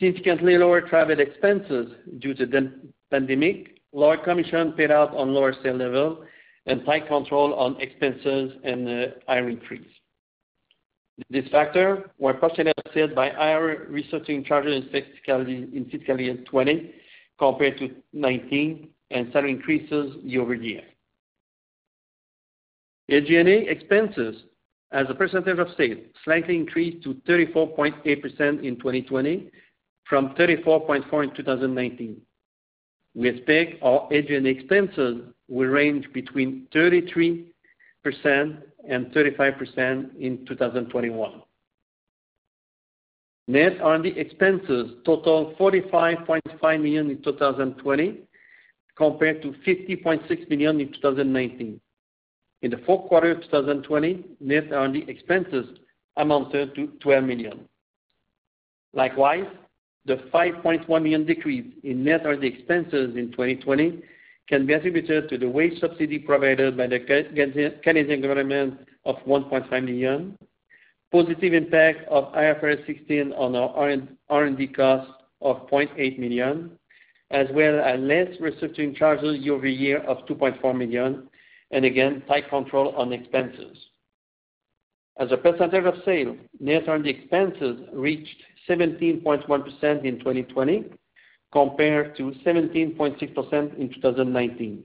significantly 0.00 0.58
lower 0.58 0.80
travel 0.80 1.20
expenses 1.20 1.92
due 2.18 2.34
to 2.34 2.46
the 2.46 2.72
pandemic, 3.12 3.78
lower 3.92 4.16
commission 4.16 4.72
paid 4.72 4.90
out 4.90 5.14
on 5.14 5.32
lower 5.32 5.54
sale 5.62 5.76
level, 5.76 6.24
and 6.66 6.84
tight 6.84 7.06
control 7.06 7.54
on 7.54 7.80
expenses 7.80 8.50
and 8.64 8.88
uh, 8.88 9.06
hiring 9.28 9.60
freeze. 9.68 9.86
These 11.30 11.48
factors 11.50 12.04
were 12.18 12.34
partially 12.34 12.72
offset 12.78 13.14
by 13.14 13.30
higher 13.30 13.86
restructuring 13.86 14.44
charges 14.44 14.84
in 14.92 15.86
fiscal 15.90 16.20
year 16.20 16.36
2020 16.36 16.92
compared 17.38 17.78
to 17.78 17.88
2019 17.88 18.88
and 19.10 19.32
salary 19.32 19.52
increases 19.52 20.16
year-over-year. 20.24 20.82
SG&A 23.10 23.70
expenses 23.70 24.42
as 24.92 25.06
a 25.08 25.14
percentage 25.14 25.58
of 25.58 25.68
sales 25.76 25.98
slightly 26.24 26.56
increased 26.56 27.04
to 27.04 27.14
34.8% 27.28 28.64
in 28.64 28.76
2020 28.76 29.50
from 30.08 30.30
34.4% 30.30 31.24
in 31.24 31.34
2019. 31.34 32.20
We 33.14 33.28
expect 33.28 33.82
our 33.82 34.08
SG&A 34.10 34.48
expenses 34.48 35.22
will 35.48 35.68
range 35.68 36.06
between 36.12 36.66
33% 36.74 37.46
and 38.88 39.06
35% 39.12 40.16
in 40.18 40.44
2021. 40.46 41.42
Net 43.46 43.80
R&D 43.80 44.08
expenses 44.16 44.92
totaled 45.04 45.56
45.5 45.58 46.82
million 46.82 47.10
in 47.10 47.22
2020 47.22 48.20
compared 48.96 49.42
to 49.42 49.54
50.6 49.66 50.48
million 50.48 50.80
in 50.80 50.92
2019. 50.92 51.80
In 52.62 52.70
the 52.70 52.78
fourth 52.86 53.08
quarter 53.08 53.32
of 53.32 53.42
2020, 53.42 54.24
net 54.40 54.72
R&D 54.72 55.04
expenses 55.08 55.78
amounted 56.16 56.74
to 56.74 56.86
12 57.00 57.24
million. 57.24 57.68
Likewise, 58.94 59.46
the 60.06 60.16
5.1 60.32 60.88
million 60.88 61.26
decrease 61.26 61.66
in 61.82 62.04
net 62.04 62.24
R&D 62.24 62.46
expenses 62.46 63.16
in 63.16 63.30
2020 63.32 64.02
can 64.48 64.66
be 64.66 64.74
attributed 64.74 65.28
to 65.28 65.38
the 65.38 65.48
wage 65.48 65.80
subsidy 65.80 66.18
provided 66.18 66.76
by 66.76 66.86
the 66.86 67.00
Canadian 67.82 68.20
government 68.20 68.78
of 69.04 69.16
1.5 69.26 69.70
million, 69.84 70.38
positive 71.10 71.54
impact 71.54 72.06
of 72.08 72.32
IFRS 72.34 72.86
16 72.86 73.32
on 73.32 73.56
our 73.56 74.00
R&D 74.28 74.66
costs 74.68 75.12
of 75.40 75.68
0.8 75.68 76.18
million, 76.18 76.70
as 77.30 77.46
well 77.52 77.80
as 77.80 77.98
less 78.00 78.28
restructuring 78.40 78.96
charges 78.96 79.38
year-over-year 79.40 79.98
of 80.04 80.18
2.4 80.26 80.76
million, 80.76 81.28
and 81.70 81.84
again, 81.84 82.22
tight 82.28 82.48
control 82.50 82.94
on 82.96 83.12
expenses. 83.12 83.76
As 85.18 85.30
a 85.30 85.36
percentage 85.36 85.84
of 85.84 85.94
sales, 86.04 86.36
net 86.60 86.88
R&D 86.88 87.08
expenses 87.08 87.80
reached 87.92 88.42
17.1% 88.68 90.04
in 90.04 90.18
2020 90.18 90.84
compared 91.54 92.16
to 92.16 92.32
17.6% 92.44 93.78
in 93.78 93.88
2019. 93.94 94.84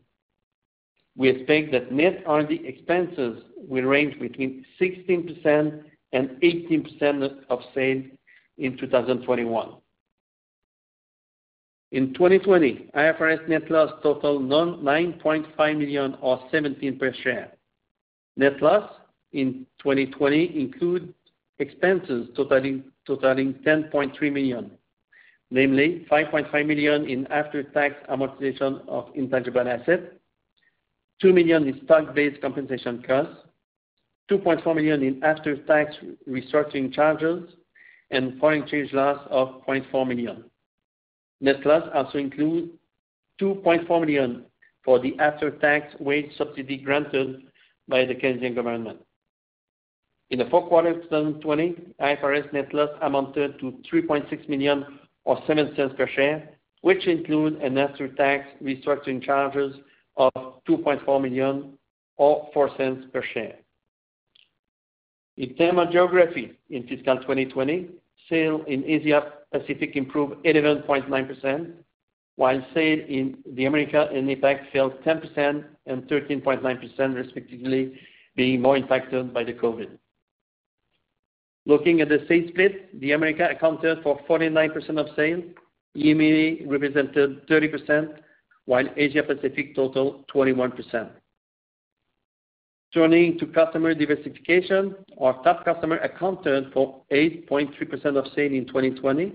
We 1.17 1.29
expect 1.29 1.71
that 1.71 1.91
net 1.91 2.23
R&D 2.27 2.61
expenses 2.63 3.43
will 3.57 3.83
range 3.83 4.17
between 4.19 4.63
16% 4.79 5.83
and 6.13 6.29
18% 6.29 7.31
of 7.49 7.59
sales 7.73 8.05
in 8.59 8.77
2021. 8.77 9.69
In 11.91 12.13
2020, 12.13 12.91
IFRS 12.95 13.49
net 13.49 13.71
loss 13.71 13.91
totaled 14.03 14.43
9.5 14.43 15.77
million 15.77 16.15
or 16.21 16.37
0.17 16.53 16.99
per 16.99 17.11
share. 17.23 17.51
Net 18.37 18.61
loss 18.61 18.91
in 19.33 19.65
2020 19.79 20.61
include 20.61 21.13
expenses 21.57 22.29
totaling 22.35 22.83
10.3 23.07 24.31
million, 24.31 24.71
namely 25.51 26.05
5.5 26.11 26.65
million 26.65 27.05
in 27.09 27.27
after-tax 27.27 27.95
amortization 28.09 28.87
of 28.87 29.09
intangible 29.15 29.67
assets, 29.67 30.03
2 31.21 31.33
million 31.33 31.67
in 31.67 31.81
stock-based 31.85 32.41
compensation 32.41 33.03
costs, 33.05 33.35
2.4 34.29 34.75
million 34.75 35.01
in 35.03 35.23
after-tax 35.23 35.95
restructuring 36.27 36.93
charges, 36.93 37.43
and 38.11 38.39
foreign 38.39 38.63
exchange 38.63 38.93
loss 38.93 39.19
of 39.29 39.61
0.4 39.67 40.07
million. 40.07 40.43
Net 41.41 41.65
loss 41.65 41.83
also 41.93 42.17
includes 42.17 42.71
2.4 43.41 43.99
million 43.99 44.45
for 44.83 44.99
the 44.99 45.17
after-tax 45.19 45.95
wage 45.99 46.31
subsidy 46.37 46.77
granted 46.77 47.43
by 47.87 48.05
the 48.05 48.15
Canadian 48.15 48.55
government. 48.55 48.99
In 50.29 50.37
the 50.39 50.45
fourth 50.45 50.69
quarter 50.69 50.89
of 50.89 51.01
2020, 51.03 51.95
IFRS 51.99 52.53
net 52.53 52.71
loss 52.73 52.89
amounted 53.01 53.59
to 53.59 53.79
3.6 53.91 54.47
million 54.47 54.85
or 55.29 55.39
$0.07 55.41 55.95
per 55.95 56.07
share, 56.07 56.49
which 56.81 57.05
include 57.05 57.61
an 57.61 57.77
after-tax 57.77 58.47
restructuring 58.63 59.21
charges 59.21 59.75
of 60.17 60.31
2.4 60.67 61.21
million 61.21 61.77
or 62.17 62.49
$0.04 62.55 63.13
per 63.13 63.23
share. 63.31 63.55
In 65.37 65.53
terms 65.53 65.77
of 65.81 65.91
geography, 65.91 66.53
in 66.71 66.81
fiscal 66.87 67.17
2020, 67.17 67.89
sales 68.27 68.61
in 68.67 68.83
Asia 68.85 69.33
Pacific 69.51 69.95
improved 69.95 70.43
11.9%, 70.45 71.73
while 72.35 72.65
sales 72.73 73.01
in 73.07 73.37
the 73.53 73.65
Americas 73.65 74.09
and 74.11 74.27
APAC 74.29 74.71
fell 74.73 74.89
10% 75.05 75.63
and 75.85 76.03
13.9% 76.07 77.15
respectively, 77.15 77.99
being 78.35 78.63
more 78.63 78.77
impacted 78.77 79.31
by 79.31 79.43
the 79.43 79.53
COVID. 79.53 79.89
Looking 81.69 82.01
at 82.01 82.09
the 82.09 82.25
sales 82.27 82.49
split, 82.49 82.99
the 82.99 83.11
Americas 83.11 83.49
accounted 83.51 84.01
for 84.01 84.19
49% 84.27 84.97
of 84.97 85.05
sales, 85.15 85.43
EMEA 85.95 86.67
represented 86.67 87.45
30%, 87.47 88.15
while 88.65 88.85
Asia 88.97 89.21
Pacific 89.21 89.75
totaled 89.75 90.25
21%. 90.33 91.11
Turning 92.91 93.37
to 93.37 93.45
customer 93.45 93.93
diversification, 93.93 94.95
our 95.21 95.43
top 95.43 95.63
customer 95.63 95.97
accounted 95.97 96.73
for 96.73 97.03
8.3% 97.11 98.17
of 98.17 98.25
sales 98.35 98.51
in 98.51 98.65
2020, 98.65 99.33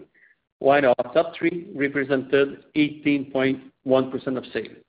while 0.59 0.87
our 0.87 1.13
top 1.13 1.37
three 1.39 1.69
represented 1.73 2.65
18.1% 2.75 4.37
of 4.37 4.45
sales. 4.53 4.84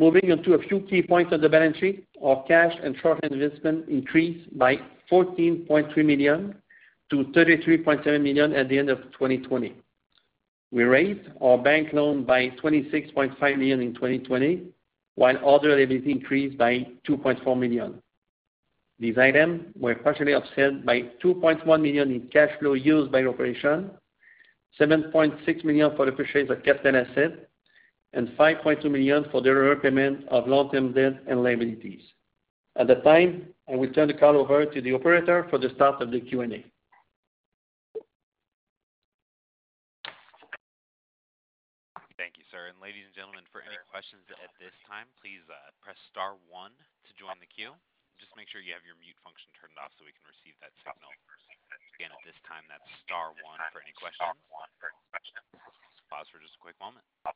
Moving 0.00 0.32
on 0.32 0.42
to 0.44 0.54
a 0.54 0.62
few 0.62 0.80
key 0.80 1.02
points 1.02 1.30
on 1.30 1.42
the 1.42 1.48
balance 1.50 1.76
sheet. 1.76 2.06
Our 2.24 2.42
cash 2.44 2.72
and 2.82 2.96
short-term 3.02 3.34
investment 3.34 3.86
increased 3.86 4.58
by 4.58 4.76
14.3 5.12 5.94
million 6.06 6.54
to 7.10 7.16
33.7 7.36 8.22
million 8.22 8.54
at 8.54 8.70
the 8.70 8.78
end 8.78 8.88
of 8.88 8.96
2020. 9.12 9.74
We 10.70 10.84
raised 10.84 11.28
our 11.42 11.58
bank 11.58 11.92
loan 11.92 12.24
by 12.24 12.48
26.5 12.64 13.58
million 13.58 13.82
in 13.82 13.92
2020, 13.92 14.68
while 15.16 15.36
other 15.46 15.76
liability 15.76 16.12
increased 16.12 16.56
by 16.56 16.86
2.4 17.06 17.58
million. 17.58 18.00
These 18.98 19.18
items 19.18 19.64
were 19.78 19.96
partially 19.96 20.32
offset 20.32 20.86
by 20.86 21.02
2.1 21.22 21.66
million 21.82 22.10
in 22.10 22.22
cash 22.28 22.58
flow 22.58 22.72
used 22.72 23.12
by 23.12 23.26
operation 23.26 23.90
7.6 24.80 25.62
million 25.62 25.94
for 25.94 26.06
the 26.06 26.12
purchase 26.12 26.48
of 26.48 26.62
capital 26.62 27.04
asset, 27.04 27.49
and 28.12 28.28
5.2 28.38 28.90
million 28.90 29.24
for 29.30 29.40
the 29.40 29.54
repayment 29.54 30.26
of 30.28 30.48
long-term 30.48 30.92
debt 30.92 31.22
and 31.28 31.42
liabilities. 31.42 32.02
At 32.76 32.86
that 32.88 33.04
time, 33.04 33.48
I 33.70 33.76
will 33.76 33.90
turn 33.90 34.08
the 34.08 34.14
call 34.14 34.36
over 34.36 34.66
to 34.66 34.78
the 34.80 34.92
operator 34.92 35.46
for 35.50 35.58
the 35.58 35.70
start 35.74 36.02
of 36.02 36.10
the 36.10 36.20
Q&A. 36.20 36.64
Thank 42.18 42.36
you, 42.36 42.44
sir. 42.50 42.68
And 42.68 42.78
ladies 42.82 43.06
and 43.08 43.14
gentlemen, 43.14 43.48
for 43.48 43.62
any 43.62 43.78
questions 43.88 44.22
at 44.28 44.52
this 44.60 44.74
time, 44.84 45.08
please 45.18 45.42
uh, 45.48 45.72
press 45.80 45.96
star 46.12 46.36
one 46.50 46.74
to 47.06 47.10
join 47.16 47.38
the 47.40 47.48
queue. 47.48 47.72
Just 48.20 48.36
make 48.36 48.52
sure 48.52 48.60
you 48.60 48.76
have 48.76 48.84
your 48.84 49.00
mute 49.00 49.16
function 49.24 49.48
turned 49.56 49.80
off 49.80 49.88
so 49.96 50.04
we 50.04 50.12
can 50.12 50.26
receive 50.28 50.52
that 50.60 50.76
signal. 50.84 51.08
Again, 51.96 52.12
at 52.12 52.20
this 52.20 52.36
time, 52.44 52.68
that's 52.68 52.84
star 53.00 53.32
one 53.40 53.56
for 53.72 53.80
any 53.80 53.96
questions. 53.96 54.36
Pause 56.10 56.26
for 56.34 56.42
just 56.42 56.58
a 56.58 56.62
quick 56.62 56.74
moment. 56.82 57.06
All 57.22 57.30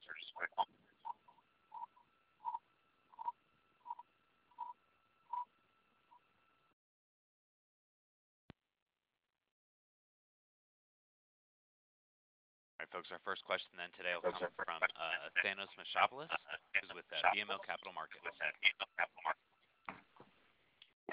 right, 12.82 12.90
folks, 12.90 13.14
our 13.14 13.22
first 13.22 13.46
question 13.46 13.78
then 13.78 13.94
today 13.94 14.18
will 14.18 14.34
come 14.34 14.50
from 14.58 14.82
uh, 14.82 15.30
Thanos 15.46 15.70
Moschopoulos, 15.78 16.26
who's 16.74 16.90
with 16.98 17.06
uh, 17.14 17.30
BMO 17.30 17.62
Capital 17.62 17.94
Markets. 17.94 18.26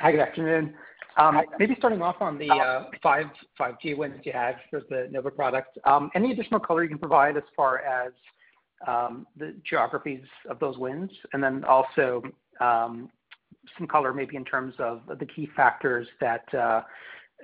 Hi, 0.01 0.09
good 0.09 0.25
afternoon. 0.25 0.73
Um, 1.17 1.41
maybe 1.59 1.75
starting 1.77 2.01
off 2.01 2.17
on 2.21 2.37
the 2.37 2.49
uh, 2.49 2.85
five 3.03 3.25
5G 3.59 3.97
wins 3.97 4.21
you 4.23 4.31
had 4.31 4.55
for 4.69 4.81
the 4.89 5.07
Nova 5.11 5.29
product. 5.29 5.77
Um, 5.85 6.09
any 6.15 6.31
additional 6.31 6.59
color 6.59 6.83
you 6.83 6.89
can 6.89 6.97
provide 6.97 7.37
as 7.37 7.43
far 7.55 7.79
as 7.79 8.13
um, 8.87 9.27
the 9.37 9.55
geographies 9.69 10.23
of 10.49 10.59
those 10.59 10.77
wins? 10.77 11.11
And 11.33 11.43
then 11.43 11.63
also, 11.65 12.21
some 12.59 13.87
color 13.87 14.13
maybe 14.13 14.35
in 14.35 14.45
terms 14.45 14.73
of 14.79 15.01
the 15.19 15.25
key 15.25 15.49
factors 15.55 16.07
that 16.19 16.51
uh, 16.53 16.81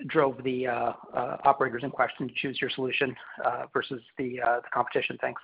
drove 0.08 0.42
the 0.44 0.68
uh, 0.68 0.94
operators 1.44 1.84
in 1.84 1.92
question 1.92 2.28
to 2.28 2.34
choose 2.36 2.60
your 2.62 2.70
solution 2.70 3.16
versus 3.74 4.02
the 4.18 4.40
competition. 4.74 5.18
Thanks. 5.20 5.42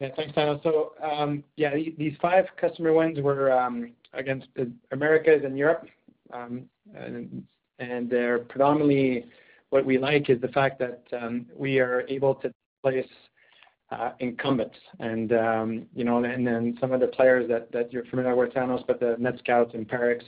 Yeah. 0.00 0.08
Thanks, 0.16 0.34
Thanos. 0.34 0.62
So, 0.62 0.92
um, 1.02 1.44
yeah, 1.56 1.74
these 1.74 2.14
five 2.20 2.46
customer 2.60 2.92
wins 2.92 3.20
were 3.20 3.52
um, 3.52 3.92
against 4.12 4.48
the 4.56 4.70
Americas 4.90 5.42
and 5.44 5.56
Europe. 5.56 5.86
Um, 6.32 6.64
and 7.78 8.10
they're 8.10 8.38
predominantly 8.40 9.26
what 9.70 9.84
we 9.84 9.98
like 9.98 10.30
is 10.30 10.40
the 10.40 10.48
fact 10.48 10.78
that 10.80 11.02
we 11.56 11.78
are 11.78 12.02
able 12.08 12.34
to 12.36 12.52
place 12.82 13.06
uh, 13.90 14.12
incumbents 14.20 14.76
and, 15.00 15.30
you 15.94 16.04
know, 16.04 16.22
and 16.24 16.46
then 16.46 16.76
some 16.80 16.92
of 16.92 17.00
the 17.00 17.06
players 17.08 17.48
that 17.48 17.92
you're 17.92 18.04
familiar 18.06 18.34
with, 18.34 18.52
Thanos, 18.52 18.84
but 18.86 19.00
the 19.00 19.16
NetScout 19.20 19.74
and 19.74 19.88
Parix 19.88 20.22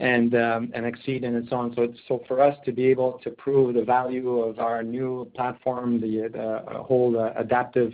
and 0.00 0.86
exceed 0.86 1.24
and 1.24 1.46
so 1.48 1.56
on. 1.56 1.74
So 2.08 2.22
for 2.26 2.40
us 2.40 2.56
to 2.64 2.72
be 2.72 2.86
able 2.86 3.20
to 3.24 3.30
prove 3.30 3.74
the 3.74 3.84
value 3.84 4.40
of 4.40 4.58
our 4.58 4.82
new 4.82 5.30
platform, 5.34 6.00
the 6.00 6.30
uh, 6.38 6.82
whole 6.82 7.18
uh, 7.18 7.32
adaptive 7.36 7.92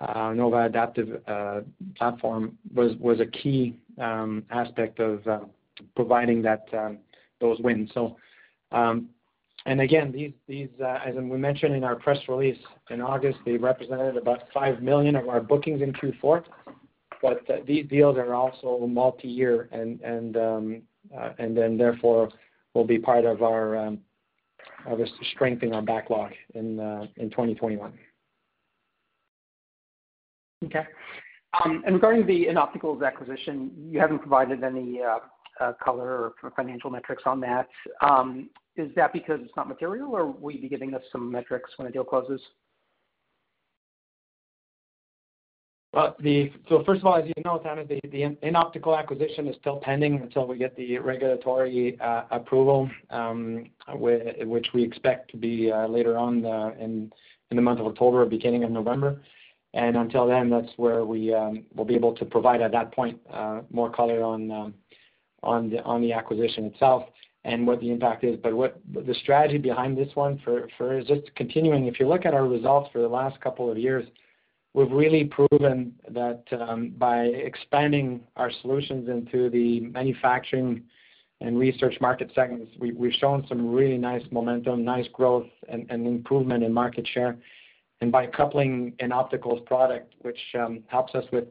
Uh, 0.00 0.32
Nova 0.32 0.66
Adaptive 0.66 1.20
uh, 1.26 1.60
platform 1.96 2.56
was 2.72 3.20
a 3.20 3.26
key 3.26 3.76
um, 4.00 4.44
aspect 4.50 5.00
of 5.00 5.26
uh, 5.26 5.40
providing 5.96 6.40
that 6.42 6.66
um, 6.72 6.98
those 7.40 7.58
wins. 7.60 7.90
So 7.94 8.16
um 8.72 9.08
and 9.66 9.80
again, 9.80 10.12
these, 10.12 10.32
these 10.46 10.68
as 10.80 11.14
we 11.14 11.36
mentioned 11.36 11.74
in 11.74 11.84
our 11.84 11.96
press 11.96 12.18
release 12.28 12.56
in 12.90 13.02
August, 13.02 13.38
they 13.44 13.56
represented 13.56 14.16
about 14.16 14.44
5 14.54 14.82
million 14.82 15.14
of 15.16 15.28
our 15.28 15.40
bookings 15.40 15.82
in 15.82 15.92
Q4. 15.92 16.44
But 17.20 17.40
These 17.66 17.86
deals 17.88 18.16
are 18.16 18.32
also 18.34 18.86
multi-year 18.86 19.68
um, 19.72 20.82
and 21.38 21.56
then 21.56 21.76
therefore 21.76 22.30
will 22.72 22.84
be 22.84 22.98
part 22.98 23.24
of 23.24 23.42
our 23.42 23.96
strengthening 25.32 25.74
our 25.74 25.82
backlog 25.82 26.30
in 26.54 26.78
in 27.16 27.28
2021. 27.30 27.92
Okay. 30.64 30.86
Um 31.64 31.82
and 31.86 31.94
regarding 31.94 32.26
the 32.26 32.46
Inoptical's 32.46 33.02
acquisition, 33.02 33.70
you 33.90 33.98
haven't 34.00 34.18
provided 34.18 34.62
any 34.62 35.00
uh, 35.02 35.18
uh, 35.60 35.72
color 35.82 36.32
or 36.42 36.52
financial 36.54 36.90
metrics 36.90 37.24
on 37.26 37.40
that. 37.40 37.68
Um, 38.00 38.50
is 38.76 38.94
that 38.94 39.12
because 39.12 39.40
it's 39.42 39.56
not 39.56 39.68
material, 39.68 40.14
or 40.14 40.26
will 40.30 40.52
you 40.52 40.60
be 40.60 40.68
giving 40.68 40.94
us 40.94 41.02
some 41.10 41.30
metrics 41.30 41.70
when 41.76 41.86
the 41.86 41.92
deal 41.92 42.04
closes? 42.04 42.40
Uh, 45.94 46.12
well, 46.70 46.84
First 46.84 47.00
of 47.00 47.06
all, 47.06 47.16
as 47.16 47.26
you 47.26 47.42
know, 47.44 47.60
Thanos, 47.64 47.88
the 47.88 47.98
the 48.10 48.36
Inoptical 48.46 48.96
acquisition 48.96 49.48
is 49.48 49.56
still 49.60 49.78
pending 49.78 50.20
until 50.20 50.46
we 50.46 50.58
get 50.58 50.76
the 50.76 50.98
regulatory 50.98 51.98
approval, 52.30 52.88
um, 53.10 53.64
which 53.94 54.68
we 54.74 54.82
expect 54.84 55.30
to 55.32 55.36
be 55.36 55.72
later 55.88 56.16
on 56.16 56.44
in 56.78 57.10
the 57.50 57.62
month 57.62 57.80
of 57.80 57.86
October 57.86 58.22
or 58.22 58.26
beginning 58.26 58.64
of 58.64 58.70
November. 58.70 59.20
And 59.78 59.96
until 59.96 60.26
then, 60.26 60.50
that's 60.50 60.72
where 60.76 61.02
um, 61.02 61.64
we'll 61.72 61.86
be 61.86 61.94
able 61.94 62.12
to 62.16 62.24
provide 62.24 62.60
at 62.62 62.72
that 62.72 62.92
point 62.92 63.20
uh, 63.32 63.60
more 63.70 63.88
color 63.88 64.24
on 64.24 64.50
um 64.50 64.74
on 65.44 65.70
the 65.70 65.80
on 65.84 66.02
the 66.02 66.12
acquisition 66.12 66.64
itself 66.64 67.04
and 67.44 67.64
what 67.64 67.78
the 67.80 67.92
impact 67.92 68.24
is. 68.24 68.36
But 68.42 68.54
what 68.54 68.80
the 68.92 69.14
strategy 69.22 69.56
behind 69.56 69.96
this 69.96 70.08
one 70.16 70.42
for 70.44 70.98
is 70.98 71.06
just 71.06 71.32
continuing. 71.36 71.86
If 71.86 72.00
you 72.00 72.08
look 72.08 72.26
at 72.26 72.34
our 72.34 72.48
results 72.48 72.90
for 72.92 73.00
the 73.00 73.08
last 73.08 73.40
couple 73.40 73.70
of 73.70 73.78
years, 73.78 74.04
we've 74.74 74.90
really 74.90 75.24
proven 75.26 75.94
that 76.10 76.42
um, 76.60 76.92
by 76.98 77.26
expanding 77.26 78.22
our 78.34 78.50
solutions 78.60 79.08
into 79.08 79.48
the 79.48 79.78
manufacturing 79.78 80.82
and 81.40 81.56
research 81.56 81.94
market 82.00 82.32
segments, 82.34 82.72
we've 82.80 83.14
shown 83.20 83.46
some 83.48 83.72
really 83.72 83.96
nice 83.96 84.24
momentum, 84.32 84.84
nice 84.84 85.06
growth 85.12 85.46
and 85.68 85.88
improvement 85.88 86.64
in 86.64 86.72
market 86.72 87.06
share. 87.14 87.38
And 88.00 88.12
by 88.12 88.26
coupling 88.26 88.94
Inoptical's 89.00 89.60
product, 89.66 90.14
which 90.22 90.38
um, 90.58 90.84
helps 90.86 91.14
us 91.14 91.24
with 91.32 91.44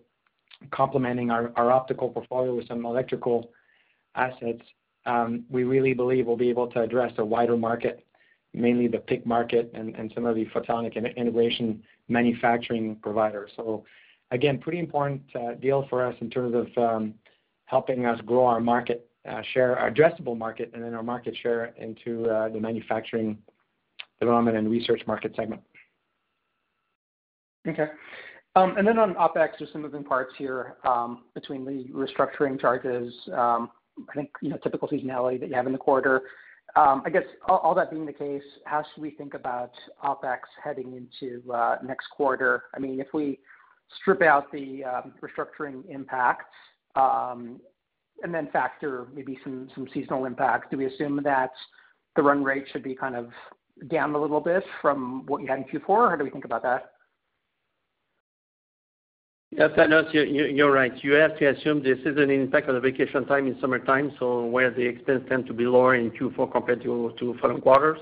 complementing 0.71 1.29
our 1.29 1.71
optical 1.71 2.10
portfolio 2.10 2.55
with 2.55 2.67
some 2.67 2.86
electrical 2.86 3.51
assets, 4.15 4.62
um, 5.05 5.45
we 5.49 5.63
really 5.63 5.93
believe 5.93 6.25
we'll 6.25 6.38
be 6.38 6.49
able 6.49 6.67
to 6.67 6.81
address 6.81 7.13
a 7.17 7.25
wider 7.25 7.57
market, 7.57 8.05
mainly 8.53 8.88
the 8.88 8.99
PIC 8.99 9.25
market 9.25 9.71
and 9.73 10.12
some 10.15 10.25
of 10.25 10.36
the 10.36 10.45
photonic 10.47 10.95
integration 10.95 11.83
manufacturing 12.07 12.95
providers. 13.01 13.51
So 13.55 13.86
again, 14.31 14.57
pretty 14.57 14.79
important 14.79 15.21
uh, 15.36 15.53
deal 15.55 15.86
for 15.89 16.05
us 16.05 16.15
in 16.21 16.29
terms 16.29 16.55
of 16.55 16.83
um, 16.83 17.13
helping 17.65 18.05
us 18.05 18.19
grow 18.25 18.45
our 18.45 18.60
market 18.60 19.10
uh, 19.27 19.41
share, 19.53 19.77
our 19.77 19.91
addressable 19.91 20.38
market, 20.38 20.71
and 20.73 20.83
then 20.83 20.93
our 20.93 21.03
market 21.03 21.36
share 21.41 21.73
into 21.77 22.29
uh, 22.29 22.49
the 22.49 22.60
manufacturing 22.60 23.38
development 24.19 24.57
and 24.57 24.69
research 24.69 25.01
market 25.05 25.36
segment. 25.36 25.62
Okay. 27.67 27.88
Um, 28.56 28.75
and 28.77 28.88
then 28.88 28.97
on 28.97 29.13
OpEx, 29.15 29.60
just 29.60 29.73
some 29.73 29.84
moving 29.84 30.03
parts 30.03 30.34
here, 30.38 30.77
um, 30.84 31.25
between 31.36 31.63
the 31.63 31.86
restructuring 31.93 32.60
charges, 32.60 33.13
um, 33.34 33.69
I 34.10 34.15
think, 34.15 34.32
you 34.41 34.49
know, 34.49 34.58
typical 34.58 34.88
seasonality 34.88 35.39
that 35.39 35.49
you 35.49 35.56
have 35.56 35.67
in 35.67 35.73
the 35.73 35.77
quarter. 35.77 36.23
I 36.75 37.10
guess 37.12 37.23
all 37.47 37.73
that 37.73 37.89
being 37.89 38.06
the 38.06 38.13
case, 38.13 38.43
how 38.65 38.84
should 38.84 39.01
we 39.01 39.10
think 39.10 39.34
about 39.34 39.71
OpEx 40.03 40.39
heading 40.63 40.93
into 40.93 41.51
uh, 41.51 41.77
next 41.84 42.08
quarter? 42.12 42.65
I 42.75 42.80
mean, 42.80 42.99
if 42.99 43.08
we 43.15 43.39
strip 43.99 44.21
out 44.21 44.51
the 44.51 44.84
restructuring 45.21 45.89
impacts, 45.89 46.45
and 46.95 48.34
then 48.34 48.49
factor 48.51 49.08
maybe 49.13 49.39
some 49.43 49.69
some 49.73 49.88
seasonal 49.93 50.25
impacts, 50.25 50.67
do 50.69 50.77
we 50.77 50.86
assume 50.86 51.21
that 51.23 51.51
the 52.15 52.21
run 52.21 52.43
rate 52.43 52.65
should 52.71 52.84
be 52.84 52.95
kind 52.95 53.15
of 53.15 53.30
down 53.89 54.13
a 54.13 54.21
little 54.21 54.41
bit 54.41 54.63
from 54.82 55.25
what 55.27 55.41
you 55.41 55.47
had 55.47 55.60
in 55.60 55.65
Q4? 55.65 56.10
How 56.10 56.15
do 56.15 56.23
we 56.23 56.30
think 56.30 56.45
about 56.45 56.63
that? 56.63 56.91
Yes, 59.58 59.72
Thanos, 59.76 60.13
you're 60.13 60.72
right. 60.72 60.93
You 61.04 61.13
have 61.13 61.36
to 61.39 61.48
assume 61.48 61.82
this 61.82 61.98
is 62.06 62.15
an 62.17 62.30
impact 62.30 62.70
of 62.70 62.76
the 62.76 62.80
vacation 62.80 63.26
time 63.26 63.48
in 63.48 63.60
summertime, 63.60 64.12
so 64.20 64.46
where 64.46 64.70
the 64.70 64.84
expense 64.84 65.24
tend 65.28 65.48
to 65.48 65.54
be 65.54 65.65
lower 65.65 65.96
in 65.96 66.12
Q4 66.12 66.52
compared 66.52 66.84
to 66.84 67.12
following 67.41 67.62
quarters. 67.62 67.98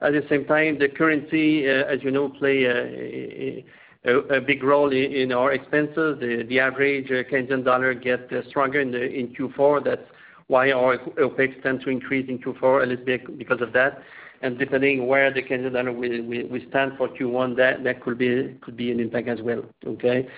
At 0.00 0.12
the 0.12 0.24
same 0.28 0.44
time, 0.46 0.76
the 0.80 0.88
currency, 0.88 1.68
uh, 1.68 1.84
as 1.84 2.02
you 2.02 2.10
know, 2.10 2.28
play 2.28 2.64
a 2.64 4.40
big 4.40 4.64
role 4.64 4.92
in 4.92 5.30
our 5.30 5.52
expenses. 5.52 6.18
The 6.18 6.58
average 6.58 7.12
uh, 7.12 7.22
Canadian 7.28 7.62
dollar 7.62 7.94
get 7.94 8.32
uh, 8.32 8.42
stronger 8.48 8.80
in 8.80 9.36
Q4. 9.38 9.84
That's 9.84 10.02
why 10.48 10.72
our 10.72 10.98
OpEx 10.98 11.62
tend 11.62 11.80
to 11.82 11.90
increase 11.90 12.28
in 12.28 12.40
Q4 12.40 12.82
a 12.82 12.86
little 12.86 13.04
bit 13.04 13.38
because 13.38 13.60
of 13.60 13.72
that. 13.72 14.02
And 14.40 14.58
depending 14.58 15.06
where 15.06 15.32
the 15.32 15.42
Canadian 15.42 15.72
dollar 15.72 15.92
will 15.92 16.60
stand 16.68 16.92
for 16.96 17.08
Q1, 17.08 17.56
that 17.56 18.00
could 18.02 18.18
be 18.18 18.90
an 18.90 19.00
impact 19.00 19.28
as 19.28 19.42
well. 19.42 19.62
Okay? 19.86 20.28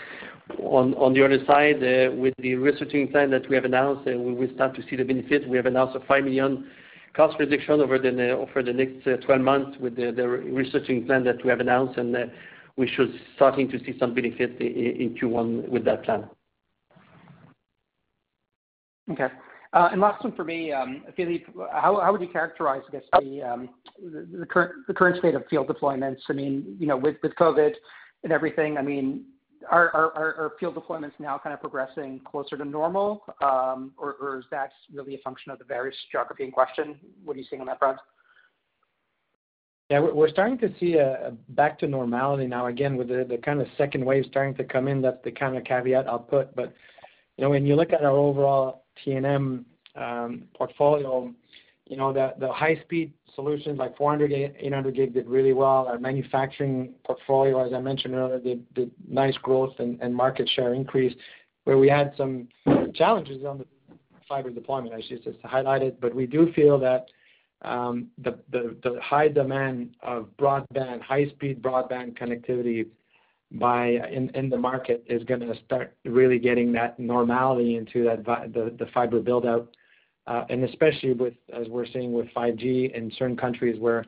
On 0.59 1.13
the 1.13 1.25
other 1.25 1.39
side, 1.47 1.77
uh, 1.77 2.11
with 2.15 2.35
the 2.39 2.55
restructuring 2.55 3.13
plan 3.13 3.31
that 3.31 3.49
we 3.49 3.55
have 3.55 3.65
announced, 3.65 4.09
uh, 4.09 4.19
we 4.19 4.33
will 4.33 4.53
start 4.55 4.75
to 4.77 4.83
see 4.89 4.97
the 4.97 5.05
benefits. 5.05 5.45
We 5.47 5.57
have 5.57 5.67
announced 5.67 5.97
a 5.97 6.01
5 6.07 6.25
million 6.25 6.67
cost 7.15 7.39
reduction 7.39 7.81
over 7.81 7.99
the 7.99 8.11
next 8.73 9.07
uh, 9.07 9.17
12 9.25 9.41
months 9.41 9.79
with 9.79 9.97
the 9.97 10.03
restructuring 10.03 11.07
plan 11.07 11.25
that 11.25 11.45
we 11.45 11.51
have 11.51 11.61
announced, 11.61 11.99
and 11.99 12.17
we 12.77 12.89
should 12.89 13.13
starting 13.37 13.71
to 13.71 13.79
see 13.81 13.97
some 13.99 14.15
benefit 14.15 14.61
in 14.61 15.15
Q1 15.21 15.69
with 15.69 15.85
that 15.85 16.05
plan. 16.05 16.29
Okay. 19.11 19.29
Uh, 19.73 19.91
last 19.97 20.25
one 20.25 20.35
for 20.35 20.43
me, 20.43 20.73
um, 20.73 21.05
Philippe, 21.17 21.45
how 21.73 22.11
would 22.11 22.21
you 22.21 22.29
characterize, 22.29 22.83
I 22.89 22.93
guess, 22.93 23.05
um, 23.15 23.69
the 24.03 24.47
current 24.47 25.19
state 25.19 25.35
of 25.37 25.45
field 25.49 25.69
deployments? 25.69 26.19
I 26.29 26.33
mean, 26.33 26.77
you 26.81 26.87
know, 26.87 26.97
with 26.97 27.17
COVID 27.23 27.73
and 28.25 28.33
everything, 28.33 28.79
I 28.79 28.83
mean, 28.83 29.27
are 29.71 30.53
field 30.59 30.75
deployments 30.75 31.13
now 31.21 31.39
kind 31.39 31.55
of 31.55 31.61
progressing 31.61 32.21
closer 32.25 32.57
to 32.57 32.65
normal, 32.65 33.23
um, 33.43 33.93
or 33.97 34.39
is 34.39 34.45
that 34.51 34.73
really 34.93 35.15
a 35.15 35.19
function 35.19 35.53
of 35.53 35.59
the 35.59 35.65
various 35.65 35.97
geography 36.11 36.45
in 36.45 36.51
question? 36.51 36.99
What 37.25 37.37
are 37.37 37.39
you 37.39 37.47
seeing 37.49 37.61
on 37.61 37.69
that 37.69 37.79
front? 37.79 37.99
Yeah. 39.89 40.01
We're 40.01 40.31
starting 40.31 40.59
to 40.59 40.73
see 40.79 40.95
a 40.95 41.33
back 41.51 41.79
to 41.81 41.87
normality 41.87 42.47
now, 42.49 42.67
again, 42.67 42.97
with 42.97 43.09
the 43.09 43.39
kind 43.45 43.61
of 43.61 43.67
second 43.77 44.05
wave 44.05 44.25
starting 44.29 44.55
to 44.55 44.65
come 44.65 44.89
in. 44.89 45.03
That's 45.03 45.23
the 45.25 45.33
kind 45.33 45.57
of 45.57 45.65
caveat 45.65 46.09
I'll 46.09 46.19
put. 46.19 46.55
But 46.57 46.75
you 47.37 47.45
know, 47.45 47.51
when 47.51 47.67
you 47.67 47.75
look 47.75 47.93
at 47.93 48.05
our 48.05 48.17
overall 48.17 48.85
T&M 49.05 49.65
um, 49.97 50.43
portfolio, 50.55 51.33
you 51.87 51.97
know, 51.97 52.13
the 52.13 52.53
high-speed 52.53 53.13
solutions 53.35 53.79
like 53.79 53.97
400 53.97 54.29
gig, 54.29 54.55
800 54.59 54.95
gig 54.95 55.15
did 55.15 55.27
really 55.27 55.53
well. 55.53 55.87
Our 55.89 55.99
manufacturing 55.99 56.95
portfolio, 57.05 57.65
as 57.67 57.73
I 57.73 57.81
mentioned 57.81 58.15
earlier, 58.15 58.39
did 58.39 58.91
nice 59.09 59.37
growth 59.39 59.75
and 59.79 60.15
market 60.15 60.49
share 60.49 60.75
increase. 60.75 61.15
Where 61.65 61.79
we 61.79 61.89
had 61.89 62.15
some 62.17 62.49
challenges 62.95 63.45
on 63.45 63.59
the 63.59 63.67
fiber 64.29 64.51
deployment, 64.51 64.95
I 64.95 65.03
should 65.07 65.23
just 65.23 65.39
highlight 65.43 65.83
it. 65.83 66.01
but 66.01 66.15
We 66.15 66.27
do 66.27 66.53
feel 66.53 66.79
that 66.79 67.07
um, 67.63 68.09
the 68.19 68.99
high 69.03 69.29
demand 69.29 69.97
of 70.03 70.29
broadband, 70.39 71.03
high-speed 71.03 71.61
broadband 71.61 72.19
connectivity 72.19 72.87
in 73.53 74.31
in 74.35 74.49
the 74.49 74.57
market 74.57 75.05
is 75.09 75.23
gonna 75.25 75.55
start 75.65 75.97
really 76.05 76.39
getting 76.39 76.73
that 76.73 76.99
normality 76.99 77.77
into 77.77 78.05
the 78.05 78.87
fiber 78.95 79.21
build-out, 79.21 79.75
uh, 80.27 80.45
and 80.49 80.65
especially 80.65 81.13
with, 81.13 81.35
as 81.53 81.69
we're 81.69 81.87
seeing 81.87 82.13
with 82.13 82.27
5G 82.35 82.95
in 82.95 83.11
certain 83.19 83.37
countries 83.37 83.79
where 83.81 84.05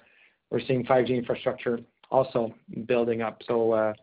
we're 0.51 0.61
seeing 0.67 0.85
5G 0.85 1.11
infrastructure 1.11 1.81
also 2.11 2.55
building 2.87 3.23
up. 3.23 3.43
So 3.47 3.73
uh 3.73 3.95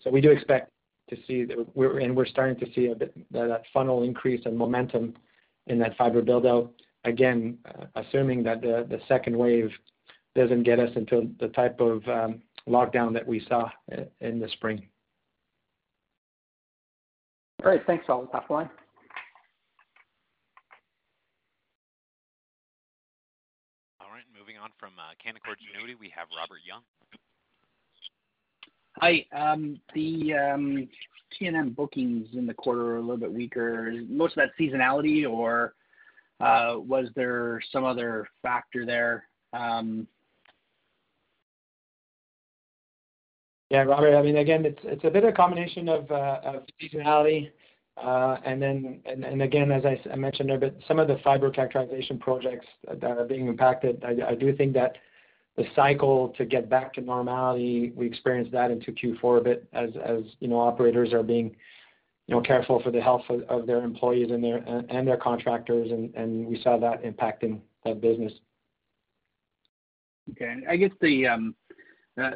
so 0.00 0.10
we 0.10 0.20
do 0.20 0.30
expect 0.30 0.70
to 1.10 1.16
see 1.26 1.42
and 1.42 2.16
we're 2.16 2.26
starting 2.26 2.56
to 2.64 2.72
see 2.72 2.86
a 2.86 2.94
bit 2.94 3.14
that 3.32 3.62
funnel 3.72 4.02
increase 4.02 4.44
and 4.46 4.56
momentum 4.56 5.14
in 5.66 5.78
that 5.78 5.96
fiber 5.96 6.22
build-out. 6.22 6.72
Again, 7.04 7.58
uh, 7.66 7.84
assuming 7.94 8.42
that 8.44 8.62
the 8.62 9.00
second 9.06 9.36
wave 9.36 9.70
doesn't 10.34 10.62
get 10.62 10.78
us 10.78 10.90
into 10.96 11.30
the 11.40 11.48
type 11.48 11.80
of 11.80 12.06
um, 12.08 12.42
lockdown 12.68 13.12
that 13.14 13.26
we 13.26 13.44
saw 13.48 13.68
in 14.20 14.40
the 14.40 14.48
spring. 14.52 14.86
Great. 17.62 17.84
Thanks. 17.86 18.04
I'll 18.08 18.26
pass 18.26 18.44
the 18.48 18.54
line. 18.54 18.70
All 24.00 24.08
right. 24.12 24.22
Moving 24.38 24.56
on 24.58 24.70
from 24.78 24.92
uh, 24.98 25.14
Canaccord 25.24 25.56
Genuity, 25.56 25.98
we 25.98 26.12
have 26.14 26.28
Robert 26.36 26.60
Young. 26.66 26.82
Hi. 29.00 29.26
Um, 29.32 29.80
the 29.94 30.34
um, 30.34 30.88
T&M 31.36 31.70
bookings 31.70 32.28
in 32.34 32.46
the 32.46 32.54
quarter 32.54 32.92
are 32.92 32.96
a 32.98 33.00
little 33.00 33.16
bit 33.16 33.32
weaker. 33.32 33.90
Is 33.90 34.04
most 34.08 34.36
of 34.36 34.42
that 34.44 34.50
seasonality 34.58 35.28
or 35.28 35.74
uh, 36.40 36.76
was 36.78 37.08
there 37.16 37.60
some 37.72 37.84
other 37.84 38.28
factor 38.42 38.86
there? 38.86 39.24
Um, 39.52 40.06
Yeah, 43.70 43.82
Robert, 43.82 44.16
I 44.16 44.22
mean, 44.22 44.38
again, 44.38 44.64
it's 44.64 45.04
a 45.04 45.10
bit 45.10 45.24
of 45.24 45.30
a 45.30 45.32
combination 45.32 45.88
of 45.88 46.10
uh, 46.10 46.60
seasonality. 46.80 47.50
Uh, 48.02 48.36
and 48.44 48.62
then 48.62 49.00
and 49.06 49.42
again, 49.42 49.72
as 49.72 49.82
I 49.84 50.14
mentioned 50.14 50.48
there, 50.48 50.58
but 50.58 50.76
some 50.86 51.00
of 51.00 51.08
the 51.08 51.18
fiber 51.24 51.50
characterization 51.50 52.18
projects 52.18 52.66
that 52.86 53.10
are 53.10 53.24
being 53.24 53.48
impacted, 53.48 54.04
I 54.04 54.36
do 54.36 54.54
think 54.56 54.72
that 54.74 54.96
the 55.56 55.64
cycle 55.74 56.28
to 56.38 56.44
get 56.44 56.70
back 56.70 56.94
to 56.94 57.00
normality, 57.00 57.92
we 57.96 58.06
experienced 58.06 58.52
that 58.52 58.70
into 58.70 58.92
Q4 58.92 59.38
a 59.38 59.40
bit 59.40 59.68
as 59.72 59.90
as 60.02 60.22
you 60.38 60.46
know, 60.46 60.60
operators 60.60 61.12
are 61.12 61.24
being 61.24 61.56
you 62.28 62.34
know, 62.34 62.40
careful 62.42 62.80
for 62.82 62.92
the 62.92 63.00
health 63.00 63.24
of 63.48 63.66
their 63.66 63.82
employees 63.82 64.30
and 64.30 64.44
their 64.44 64.58
and 64.90 65.08
their 65.08 65.16
contractors, 65.16 65.90
and 65.90 66.46
we 66.46 66.60
saw 66.62 66.78
that 66.78 67.02
impacting 67.02 67.58
that 67.84 68.00
business. 68.00 68.32
Okay. 70.32 70.56
I 70.68 70.76
guess 70.76 70.90
the 71.00 71.26
um, 71.26 71.54
Uh, 72.18 72.32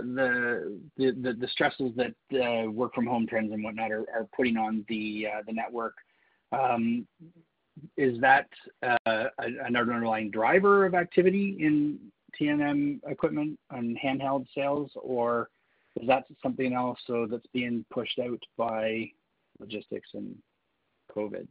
stresses 1.49 1.92
that 1.97 2.14
uh, 2.35 2.71
work 2.71 2.95
from 2.95 3.07
home 3.07 3.27
trends 3.27 3.53
and 3.53 3.64
whatnot 3.64 3.90
are 3.90 4.29
putting 4.37 4.57
on 4.57 4.85
the 4.88 5.27
uh, 5.27 5.42
the 5.47 5.53
network, 5.53 5.95
um, 6.53 7.07
is 7.97 8.21
that 8.21 8.49
an 8.83 9.77
underlying 9.77 10.31
driver 10.31 10.87
of 10.87 10.95
activity 10.95 11.57
in 11.59 11.99
T&M 12.38 13.01
equipment 13.09 13.59
and 13.71 13.99
handheld 13.99 14.47
sales, 14.55 14.90
or 14.95 15.51
is 16.01 16.07
that 16.07 16.25
something 16.42 16.75
else 16.75 16.99
so 17.07 17.27
that's 17.31 17.47
being 17.53 17.85
pushed 17.90 18.18
out 18.18 18.42
by 18.57 19.11
logistics 19.59 20.11
and 20.14 20.35
COVID? 21.14 21.47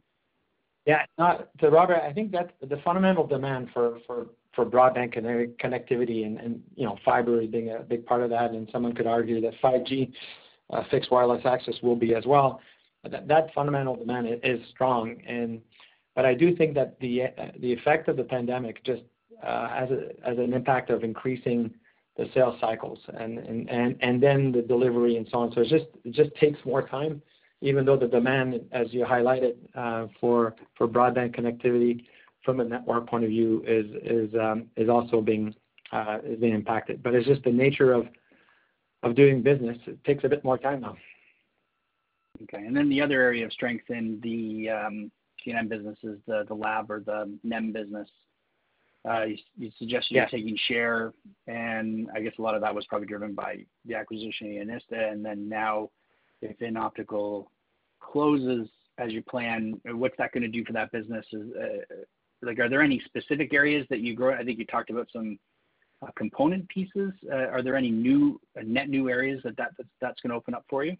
Yeah. 0.86 1.04
Not 1.18 1.48
so 1.60 1.68
Robert, 1.68 2.00
I 2.02 2.12
think 2.12 2.32
that 2.32 2.54
the 2.60 2.78
fundamental 2.84 3.26
demand 3.26 3.68
for 3.72 3.98
for 4.06 4.26
broadband 4.56 5.14
connectivity 5.14 6.26
and, 6.26 6.62
you 6.76 6.84
know, 6.84 6.98
fiber 7.04 7.40
as 7.40 7.48
being 7.48 7.70
a 7.70 7.80
big 7.80 8.04
part 8.04 8.22
of 8.22 8.30
that, 8.30 8.50
and 8.50 8.68
someone 8.70 8.94
could 8.94 9.06
argue 9.06 9.40
that 9.40 9.54
5G 9.62 10.12
uh, 10.70 10.82
fixed 10.90 11.10
wireless 11.10 11.42
access 11.44 11.74
will 11.82 11.96
be 11.96 12.14
as 12.14 12.24
well. 12.26 12.60
That 13.04 13.52
fundamental 13.54 13.96
demand 13.96 14.28
is 14.44 14.60
strong. 14.70 15.16
And 15.26 15.60
but 16.14 16.24
I 16.24 16.34
do 16.34 16.54
think 16.54 16.74
that 16.74 16.98
the 17.00 17.24
uh, 17.24 17.28
the 17.58 17.72
effect 17.72 18.08
of 18.08 18.16
the 18.16 18.24
pandemic 18.24 18.84
just 18.84 19.02
uh, 19.42 19.68
has 19.68 19.88
an 20.38 20.52
impact 20.52 20.90
of 20.90 21.02
increasing 21.02 21.72
the 22.16 22.26
sales 22.34 22.60
cycles 22.60 22.98
and 23.18 23.38
and 23.38 23.96
and 24.00 24.22
then 24.22 24.52
the 24.52 24.62
delivery 24.62 25.16
and 25.16 25.26
so 25.30 25.38
on. 25.38 25.52
So 25.52 25.62
it 25.62 25.68
just 25.68 25.86
it 26.04 26.12
just 26.12 26.34
takes 26.36 26.58
more 26.64 26.86
time, 26.86 27.22
even 27.60 27.84
though 27.84 27.96
the 27.96 28.06
demand, 28.06 28.60
as 28.72 28.92
you 28.92 29.04
highlighted, 29.04 29.54
uh 29.74 30.06
for 30.20 30.54
broadband 30.80 31.34
connectivity 31.34 32.04
from 32.44 32.60
a 32.60 32.64
network 32.64 33.08
point 33.08 33.24
of 33.24 33.30
view 33.30 33.62
is 33.66 33.86
is 34.02 34.34
um, 34.40 34.66
is 34.76 34.88
also 34.88 35.20
being 35.20 35.54
uh, 35.92 36.18
is 36.24 36.40
being 36.40 36.54
impacted. 36.54 37.02
But 37.02 37.14
it's 37.14 37.26
just 37.26 37.42
the 37.44 37.52
nature 37.52 37.92
of 37.92 38.06
of 39.02 39.14
doing 39.14 39.42
business. 39.42 39.78
It 39.86 40.02
takes 40.04 40.24
a 40.24 40.28
bit 40.28 40.44
more 40.44 40.58
time 40.58 40.80
now. 40.80 40.96
Okay. 42.44 42.64
And 42.64 42.76
then 42.76 42.88
the 42.88 43.00
other 43.00 43.20
area 43.20 43.44
of 43.44 43.52
strength 43.52 43.90
in 43.90 44.20
the 44.22 44.70
um, 44.70 45.10
T&M 45.44 45.68
business 45.68 45.98
is 46.02 46.18
the 46.26 46.44
the 46.48 46.54
lab 46.54 46.90
or 46.90 47.00
the 47.00 47.36
NEM 47.42 47.72
business. 47.72 48.08
Uh, 49.08 49.26
you 49.56 49.70
suggested- 49.78 50.14
Yeah. 50.14 50.22
You're 50.22 50.40
taking 50.40 50.56
share, 50.68 51.12
and 51.48 52.08
I 52.14 52.20
guess 52.20 52.34
a 52.38 52.42
lot 52.42 52.54
of 52.54 52.60
that 52.60 52.72
was 52.72 52.86
probably 52.86 53.08
driven 53.08 53.34
by 53.34 53.66
the 53.84 53.96
acquisition 53.96 54.46
of 54.46 54.52
Yenista, 54.66 55.12
and 55.12 55.24
then 55.24 55.48
Now 55.48 55.90
if 56.40 56.56
Inoptical 56.58 57.46
closes 58.00 58.68
as 58.98 59.12
you 59.12 59.22
plan, 59.22 59.80
what's 59.86 60.16
that 60.18 60.32
gonna 60.32 60.48
do 60.48 60.64
for 60.64 60.72
that 60.72 60.92
business? 60.92 61.26
Uh, 61.34 61.94
Like, 62.42 62.58
are 62.58 62.68
there 62.68 62.82
any 62.82 63.00
specific 63.04 63.54
areas 63.54 63.86
that 63.90 64.00
you 64.00 64.14
grow? 64.14 64.34
I 64.34 64.44
think 64.44 64.58
you 64.58 64.66
talked 64.66 64.90
about 64.90 65.08
some 65.12 65.38
uh, 66.02 66.10
component 66.16 66.68
pieces. 66.68 67.12
Uh, 67.30 67.46
are 67.46 67.62
there 67.62 67.76
any 67.76 67.90
new 67.90 68.40
uh, 68.58 68.62
net 68.64 68.88
new 68.88 69.08
areas 69.08 69.40
that 69.44 69.54
that's 70.00 70.20
gonna 70.20 70.34
open 70.34 70.54
up 70.54 70.64
for 70.68 70.84
you? 70.84 70.96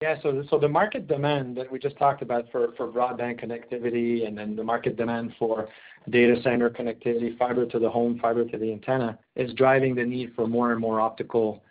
Yeah. 0.00 0.16
So 0.22 0.58
the 0.60 0.68
market 0.68 1.08
demand 1.08 1.56
that 1.56 1.72
we 1.72 1.80
just 1.80 1.96
talked 1.96 2.22
about 2.22 2.44
for 2.52 2.68
broadband 2.68 3.42
connectivity 3.42 4.28
and 4.28 4.38
then 4.38 4.54
the 4.54 4.62
market 4.62 4.96
demand 4.96 5.32
for 5.40 5.68
data 6.10 6.40
center 6.42 6.70
connectivity, 6.70 7.36
fiber 7.36 7.66
to 7.66 7.78
the 7.80 7.90
home, 7.90 8.16
fiber 8.22 8.44
to 8.44 8.58
the 8.58 8.70
antenna, 8.70 9.18
is 9.34 9.52
driving 9.54 9.96
the 9.96 10.04
need 10.04 10.34
for 10.36 10.46
more 10.46 10.70
and 10.70 10.80
more 10.80 11.00
optical 11.00 11.64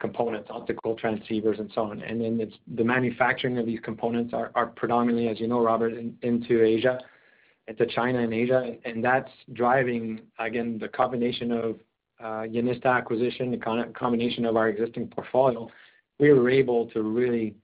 components, 0.00 0.48
optical 0.50 0.96
transceivers 0.96 1.60
and 1.60 1.70
so 1.72 1.82
on. 1.82 2.02
And 2.02 2.20
then 2.20 2.40
it's 2.40 2.56
the 2.76 2.84
manufacturing 2.84 3.58
of 3.58 3.66
these 3.66 3.80
components 3.80 4.34
are 4.34 4.66
predominantly, 4.74 5.28
as 5.28 5.38
you 5.38 5.46
know, 5.46 5.60
Robert, 5.60 5.92
into 6.22 6.64
Asia, 6.64 6.98
into 7.68 7.86
China 7.86 8.20
and 8.20 8.32
Asia. 8.32 8.74
And 8.84 9.04
that's 9.04 9.30
driving, 9.52 10.20
again, 10.38 10.78
the 10.80 10.88
combination 10.88 11.52
of 11.52 11.76
uh, 12.20 12.42
Yenista 12.48 12.86
acquisition, 12.86 13.50
the 13.50 13.92
combination 13.94 14.44
of 14.44 14.56
our 14.56 14.68
existing 14.68 15.08
portfolio. 15.08 15.68
We 16.18 16.32
were 16.32 16.50
able 16.50 16.86
to 16.90 17.02
really 17.02 17.54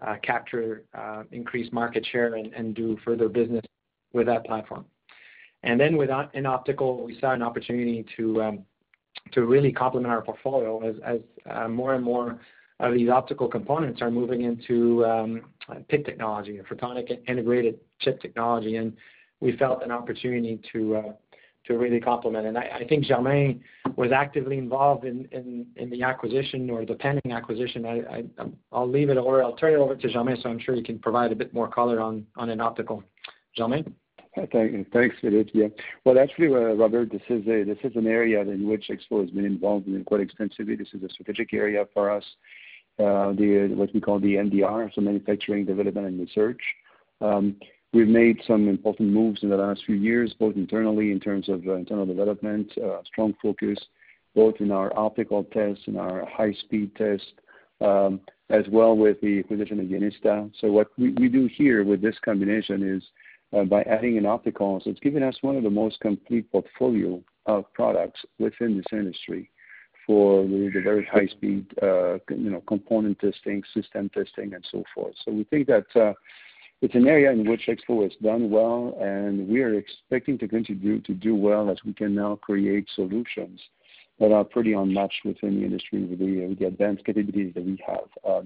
uh, 0.00 0.16
capture 0.22 0.84
uh, 0.94 1.24
increased 1.32 1.72
market 1.72 2.06
share 2.10 2.34
and 2.34 2.74
do 2.74 2.96
further 3.04 3.28
business 3.28 3.64
with 4.12 4.26
that 4.26 4.46
platform. 4.46 4.86
And 5.62 5.78
then 5.78 5.96
with 5.96 6.08
Inoptical, 6.08 7.04
we 7.04 7.18
saw 7.20 7.32
an 7.32 7.42
opportunity 7.42 8.04
um, 8.40 8.64
to 9.32 9.44
really 9.44 9.72
complement 9.72 10.12
our 10.12 10.22
portfolio 10.22 10.94
as 11.04 11.20
more 11.68 11.94
and 11.94 12.02
more 12.02 12.40
of 12.80 12.94
these 12.94 13.08
optical 13.08 13.46
components 13.46 14.02
are 14.02 14.10
moving 14.10 14.42
into 14.42 15.04
um, 15.04 15.42
PIC 15.88 16.04
technology, 16.04 16.60
photonic 16.68 17.16
integrated 17.28 17.78
chip 18.00 18.20
technology. 18.20 18.76
We 19.42 19.56
felt 19.56 19.82
an 19.82 19.90
opportunity 19.90 20.60
to 20.72 20.96
uh, 20.96 21.12
to 21.66 21.78
really 21.78 22.00
complement. 22.00 22.46
And 22.46 22.58
I 22.58 22.84
think 22.88 23.04
Germain 23.04 23.62
was 23.96 24.10
actively 24.10 24.58
involved 24.58 25.04
in 25.04 25.66
the 25.76 26.02
acquisition 26.02 26.68
or 26.70 26.84
the 26.84 26.94
pending 26.94 27.32
acquisition. 27.32 27.84
I'll 28.72 28.90
leave 28.90 29.10
it 29.10 29.16
over. 29.16 29.42
I'll 29.42 29.54
turn 29.56 29.74
it 29.74 29.76
over 29.76 29.94
to 29.94 30.08
Germain, 30.08 30.36
so 30.42 30.48
I'm 30.48 30.58
sure 30.58 30.74
he 30.74 30.82
can 30.82 30.98
provide 30.98 31.30
a 31.30 31.36
bit 31.36 31.54
more 31.54 31.68
color 31.68 32.00
on 32.00 32.26
InOptical. 32.36 33.02
Germain? 33.56 33.94
Thanks, 34.34 35.16
Philippe. 35.20 35.50
Yeah. 35.52 35.68
Well, 36.04 36.18
actually, 36.18 36.48
uh, 36.48 36.74
Robert, 36.74 37.12
this 37.12 37.22
is 37.28 37.46
an 37.46 38.06
area 38.06 38.40
in 38.40 38.66
which 38.66 38.88
EXFO 38.88 39.20
has 39.20 39.30
been 39.30 39.44
involved 39.44 39.86
in 39.86 40.02
quite 40.04 40.22
extensively. 40.22 40.74
This 40.74 40.88
is 40.94 41.02
a 41.02 41.08
strategic 41.10 41.52
area 41.52 41.84
for 41.92 42.10
us, 42.10 42.24
uh, 42.98 43.32
what 43.32 43.92
we 43.92 44.00
call 44.00 44.18
the 44.18 44.36
MDR, 44.36 44.92
so 44.94 45.00
manufacturing, 45.02 45.66
development, 45.66 46.06
and 46.06 46.18
research. 46.18 46.62
Um, 47.20 47.56
We've 47.92 48.08
made 48.08 48.40
some 48.46 48.68
important 48.68 49.10
moves 49.10 49.42
in 49.42 49.50
the 49.50 49.56
last 49.56 49.82
few 49.84 49.96
years, 49.96 50.34
both 50.38 50.56
internally 50.56 51.12
in 51.12 51.20
terms 51.20 51.48
of 51.48 51.66
uh, 51.66 51.74
internal 51.74 52.06
development, 52.06 52.72
uh, 52.78 53.02
strong 53.04 53.34
focus 53.42 53.78
both 54.34 54.54
in 54.60 54.70
our 54.70 54.96
optical 54.96 55.44
tests 55.44 55.84
and 55.86 55.98
our 55.98 56.26
high-speed 56.26 56.94
test, 56.96 57.32
um, 57.80 58.20
as 58.50 58.64
well 58.70 58.96
with 58.96 59.20
the 59.20 59.40
acquisition 59.40 59.80
of 59.80 59.86
Yenista. 59.86 60.50
So, 60.60 60.70
what 60.70 60.88
we 60.98 61.28
do 61.28 61.48
here 61.54 61.84
with 61.84 62.00
this 62.00 62.16
combination 62.24 62.82
is, 62.82 63.02
uh, 63.52 63.64
by 63.64 63.82
adding 63.82 64.16
in 64.16 64.24
so 64.24 64.80
it's 64.86 65.00
given 65.00 65.22
us 65.22 65.36
one 65.42 65.56
of 65.56 65.62
the 65.62 65.70
most 65.70 66.00
complete 66.00 66.50
portfolio 66.50 67.22
of 67.46 67.70
products 67.74 68.20
within 68.38 68.76
this 68.76 68.86
industry 68.92 69.50
for 70.06 70.42
the 70.44 70.70
very 70.82 71.04
high 71.04 71.26
speed, 71.26 71.66
you 71.82 72.50
know, 72.50 72.62
component 72.66 73.18
testing, 73.18 73.62
system 73.74 74.08
testing, 74.14 74.54
and 74.54 74.66
so 74.70 74.82
forth. 74.94 75.14
So 75.24 75.32
we 75.32 75.44
think 75.44 75.68
that 75.68 76.14
it's 76.82 76.96
an 76.96 77.06
area 77.06 77.30
in 77.30 77.48
which 77.48 77.68
EXFO 77.68 78.02
has 78.02 78.12
done 78.20 78.50
well, 78.50 78.98
and 79.00 79.48
we 79.48 79.62
are 79.62 79.74
expecting 79.74 80.36
to 80.38 80.48
continue 80.48 81.00
to 81.00 81.14
do 81.14 81.34
well 81.34 81.70
as 81.70 81.78
we 81.84 81.92
can 81.92 82.12
now 82.12 82.34
create 82.42 82.88
solutions 82.94 83.60
that 84.18 84.32
are 84.32 84.44
pretty 84.44 84.72
unmatched 84.72 85.24
within 85.24 85.60
the 85.60 85.64
industry 85.64 86.02
with 86.04 86.18
the 86.18 86.66
advanced 86.66 87.04
capabilities 87.04 87.54
that 87.54 87.64
we 87.64 87.80
have. 87.86 88.08
Uh, 88.28 88.42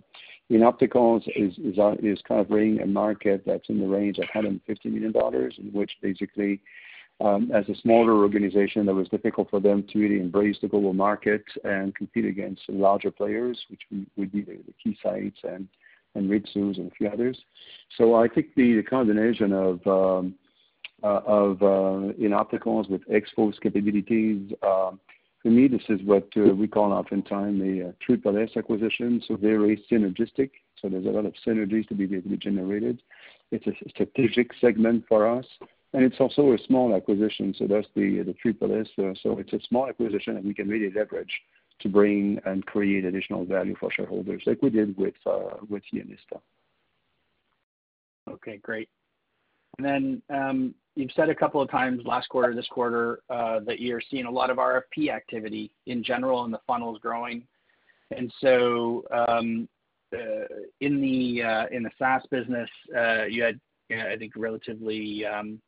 in 0.50 0.60
opticals 0.60 1.22
is 1.34 2.22
covering 2.28 2.78
uh, 2.78 2.84
a 2.84 2.86
market 2.86 3.42
that's 3.46 3.68
in 3.70 3.80
the 3.80 3.86
range 3.86 4.18
of 4.18 4.26
$150 4.26 4.60
million, 4.84 5.12
in 5.58 5.72
which 5.72 5.92
basically, 6.02 6.60
um, 7.22 7.50
as 7.54 7.66
a 7.70 7.74
smaller 7.80 8.22
organization, 8.22 8.84
that 8.84 8.94
was 8.94 9.08
difficult 9.08 9.48
for 9.48 9.60
them 9.60 9.82
to 9.90 9.98
really 9.98 10.20
embrace 10.20 10.58
the 10.60 10.68
global 10.68 10.92
market 10.92 11.42
and 11.64 11.94
compete 11.94 12.26
against 12.26 12.62
larger 12.68 13.10
players, 13.10 13.58
which 13.70 13.80
would 14.16 14.30
be 14.30 14.42
the 14.42 14.58
Keysights 14.84 15.42
and 15.42 15.68
Ritsu 16.24 16.76
and 16.76 16.90
a 16.90 16.94
few 16.94 17.08
others. 17.08 17.38
So 17.96 18.14
I 18.14 18.28
think 18.28 18.54
the 18.56 18.82
combination 18.82 19.52
of 19.52 19.86
um, 19.86 20.34
uh, 21.02 21.06
uh, 21.06 22.12
InOpticals 22.18 22.88
with 22.88 23.02
EXFO's 23.08 23.58
capabilities, 23.60 24.52
um, 24.62 24.98
for 25.42 25.50
me, 25.50 25.68
this 25.68 25.82
is 25.88 26.00
what 26.04 26.26
uh, 26.36 26.54
we 26.54 26.66
call 26.66 26.92
oftentimes 26.92 27.60
a 27.62 27.94
triple 28.04 28.36
S 28.38 28.50
acquisition, 28.56 29.22
so 29.28 29.36
very 29.36 29.84
synergistic. 29.90 30.50
So 30.80 30.88
there's 30.88 31.06
a 31.06 31.10
lot 31.10 31.26
of 31.26 31.34
synergies 31.46 31.86
to 31.88 31.94
be 31.94 32.08
to 32.08 32.20
be 32.20 32.36
generated. 32.36 33.02
It's 33.52 33.66
a 33.66 33.88
strategic 33.90 34.50
segment 34.60 35.04
for 35.08 35.28
us, 35.28 35.46
and 35.92 36.04
it's 36.04 36.16
also 36.18 36.52
a 36.52 36.58
small 36.66 36.96
acquisition, 36.96 37.54
so 37.56 37.66
that's 37.66 37.86
the 37.94 38.34
triple 38.42 38.74
S. 38.80 38.88
So 38.96 39.38
it's 39.38 39.52
a 39.52 39.60
small 39.68 39.88
acquisition 39.88 40.34
that 40.34 40.44
we 40.44 40.54
can 40.54 40.68
really 40.68 40.92
leverage 40.92 41.40
to 41.80 41.88
bring 41.88 42.40
and 42.44 42.64
create 42.66 43.04
additional 43.04 43.44
value 43.44 43.76
for 43.78 43.90
shareholders 43.90 44.42
like 44.46 44.62
we 44.62 44.70
did 44.70 44.96
uh, 45.26 45.56
with 45.68 45.82
Yenista. 45.92 46.40
Okay, 48.30 48.58
great. 48.58 48.88
And 49.78 49.86
then 49.86 50.22
um 50.34 50.74
you've 50.94 51.12
said 51.14 51.28
a 51.28 51.34
couple 51.34 51.60
of 51.60 51.70
times 51.70 52.00
last 52.06 52.28
quarter, 52.30 52.54
this 52.54 52.68
quarter, 52.68 53.20
uh, 53.28 53.60
that 53.66 53.80
you're 53.80 54.00
seeing 54.10 54.24
a 54.24 54.30
lot 54.30 54.48
of 54.48 54.56
RFP 54.56 55.10
activity 55.14 55.70
in 55.84 56.02
general 56.02 56.44
and 56.44 56.54
the 56.54 56.60
funnel 56.66 56.94
is 56.94 57.00
growing. 57.00 57.46
And 58.16 58.32
so 58.40 59.04
um 59.10 59.68
uh, 60.14 60.46
in 60.80 61.00
the 61.00 61.90
SaaS 61.98 62.22
business, 62.30 62.70
you 63.28 63.42
had, 63.42 63.60
I 63.90 64.16
think, 64.16 64.32
relatively 64.36 65.26
um, 65.26 65.60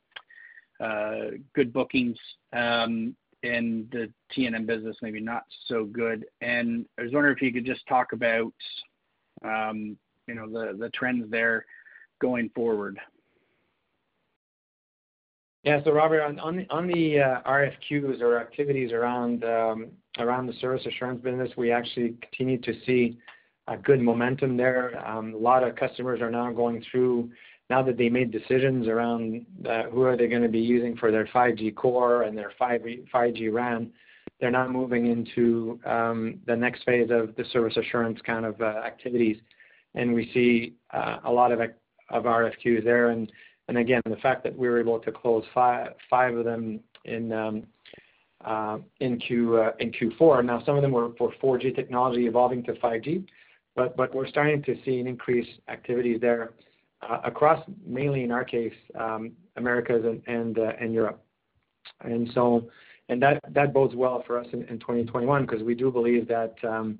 good 1.53 1.73
bookings, 1.73 2.17
um, 2.53 3.15
in 3.43 3.87
the 3.91 4.11
T&M 4.31 4.65
business, 4.65 4.97
maybe 5.01 5.19
not 5.19 5.43
so 5.67 5.85
good. 5.85 6.25
And 6.41 6.85
I 6.97 7.03
was 7.03 7.11
wondering 7.13 7.35
if 7.35 7.41
you 7.41 7.53
could 7.53 7.65
just 7.65 7.85
talk 7.87 8.13
about, 8.13 8.53
um, 9.43 9.97
you 10.27 10.35
know, 10.35 10.47
the 10.49 10.89
trends 10.93 11.29
there 11.31 11.65
going 12.19 12.49
forward. 12.53 12.99
Yeah. 15.63 15.83
So 15.83 15.91
Robert, 15.91 16.21
on 16.21 16.87
the 16.87 17.19
uh, 17.19 17.41
RFQs 17.49 18.21
or 18.21 18.39
activities 18.39 18.91
um, 18.93 19.87
around 20.17 20.47
the 20.47 20.53
service 20.61 20.85
assurance 20.85 21.21
business, 21.21 21.49
we 21.57 21.71
actually 21.71 22.15
continue 22.21 22.57
to 22.61 22.73
see 22.85 23.17
a 23.67 23.77
good 23.77 24.01
momentum 24.01 24.57
there. 24.57 25.05
Um, 25.05 25.33
a 25.33 25.37
lot 25.37 25.63
of 25.63 25.75
customers 25.75 26.21
are 26.21 26.31
now 26.31 26.51
going 26.51 26.83
through, 26.89 27.29
now 27.69 27.83
that 27.83 27.97
they 27.97 28.09
made 28.09 28.31
decisions 28.31 28.87
around 28.87 29.45
uh, 29.69 29.83
who 29.83 30.01
are 30.03 30.17
they 30.17 30.27
gonna 30.27 30.49
be 30.49 30.59
using 30.59 30.97
for 30.97 31.11
their 31.11 31.25
5G 31.27 31.75
core 31.75 32.23
and 32.23 32.37
their 32.37 32.51
5G 32.59 33.53
RAN, 33.53 33.91
they're 34.39 34.51
now 34.51 34.67
moving 34.67 35.07
into 35.07 35.79
um, 35.85 36.39
the 36.47 36.55
next 36.55 36.83
phase 36.83 37.09
of 37.11 37.35
the 37.35 37.43
service 37.51 37.77
assurance 37.77 38.19
kind 38.25 38.45
of 38.45 38.59
uh, 38.61 38.81
activities. 38.85 39.37
And 39.95 40.13
we 40.13 40.31
see 40.33 40.75
uh, 40.93 41.17
a 41.25 41.31
lot 41.31 41.51
of 41.51 41.59
RFQs 42.23 42.83
there. 42.83 43.09
And 43.09 43.31
again, 43.67 44.01
the 44.05 44.15
fact 44.17 44.43
that 44.43 44.57
we 44.57 44.67
were 44.67 44.79
able 44.79 44.99
to 44.99 45.11
close 45.11 45.43
five 45.53 46.35
of 46.35 46.45
them 46.45 46.79
in 47.05 47.31
um, 47.33 47.63
Q4. 49.91 50.45
Now, 50.45 50.63
some 50.65 50.75
of 50.75 50.81
them 50.81 50.91
were 50.91 51.11
for 51.17 51.33
4G 51.43 51.75
technology 51.75 52.25
evolving 52.25 52.63
to 52.63 52.73
5G, 52.73 53.25
but 53.75 54.15
we're 54.15 54.27
starting 54.27 54.63
to 54.63 54.75
see 54.85 54.99
an 54.99 55.07
increased 55.07 55.59
activity 55.67 56.17
there 56.17 56.51
Uh, 57.01 57.19
across, 57.23 57.63
mainly 57.85 58.23
in 58.23 58.31
our 58.31 58.43
case, 58.43 58.73
um, 58.99 59.31
Americas 59.55 60.03
and 60.27 60.59
uh 60.59 60.73
Europe. 60.93 61.23
And 62.01 62.29
so 62.33 62.69
and 63.09 63.21
that 63.23 63.73
bodes 63.73 63.95
well 63.95 64.23
for 64.25 64.37
us 64.37 64.45
in 64.53 64.61
2021 64.67 65.45
because 65.45 65.63
we 65.63 65.73
do 65.73 65.91
believe 65.91 66.27
that, 66.27 66.53
um, 66.63 66.99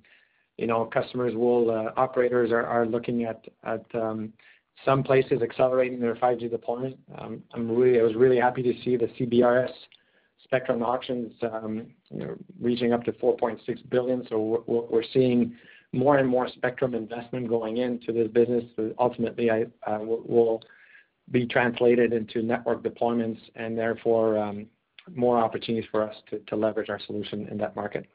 you 0.57 0.65
know, 0.65 0.85
customers 0.85 1.35
will, 1.35 1.69
uh, 1.69 1.91
operators 1.97 2.51
are 2.51 2.85
looking 2.87 3.25
at 3.25 3.45
um, 3.93 4.33
some 4.83 5.03
places 5.03 5.43
accelerating 5.43 5.99
their 5.99 6.15
5G 6.15 6.49
deployment. 6.49 6.97
I 7.15 7.27
was 7.59 8.15
really 8.15 8.39
happy 8.39 8.63
to 8.63 8.73
see 8.83 8.97
the 8.97 9.05
CBRS 9.19 9.69
spectrum 10.43 10.81
auctions, 10.81 11.31
reaching 12.59 12.91
up 12.91 13.03
to 13.03 13.11
$4.6 13.13 13.89
billion. 13.89 14.25
We're 14.65 15.03
seeing 15.13 15.55
more 15.91 16.17
and 16.17 16.27
more 16.27 16.47
spectrum 16.47 16.93
investment 16.93 17.47
going 17.47 17.77
into 17.77 18.11
this 18.11 18.27
business 18.27 18.63
ultimately 18.99 19.49
uh, 19.49 19.65
will 19.99 20.61
be 21.31 21.45
translated 21.45 22.13
into 22.13 22.41
network 22.41 22.83
deployments 22.83 23.39
and 23.55 23.77
therefore 23.77 24.37
um, 24.37 24.67
more 25.15 25.39
opportunities 25.39 25.87
for 25.91 26.07
us 26.07 26.15
to 26.47 26.55
leverage 26.55 26.89
our 26.89 26.99
solution 27.05 27.47
in 27.47 27.57
that 27.57 27.75
market. 27.75 28.05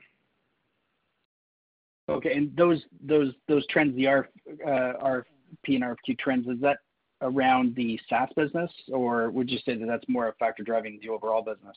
Okay. 2.08 2.34
And 2.34 2.54
those 2.56 2.82
those 3.02 3.32
those 3.48 3.66
trends, 3.68 3.96
the 3.96 4.04
RFP 4.04 4.26
uh, 4.66 5.30
and 5.66 5.82
RFQ 5.82 6.18
trends, 6.18 6.46
is 6.48 6.60
that 6.60 6.78
around 7.22 7.74
the 7.74 7.98
SaaS 8.08 8.28
business, 8.37 8.70
or 8.92 9.30
would 9.30 9.50
you 9.50 9.58
say 9.64 9.74
that 9.74 9.87
that's 9.87 10.04
more 10.08 10.28
a 10.28 10.34
factor 10.34 10.62
driving 10.62 10.98
the 11.00 11.08
overall 11.08 11.42
business? 11.42 11.76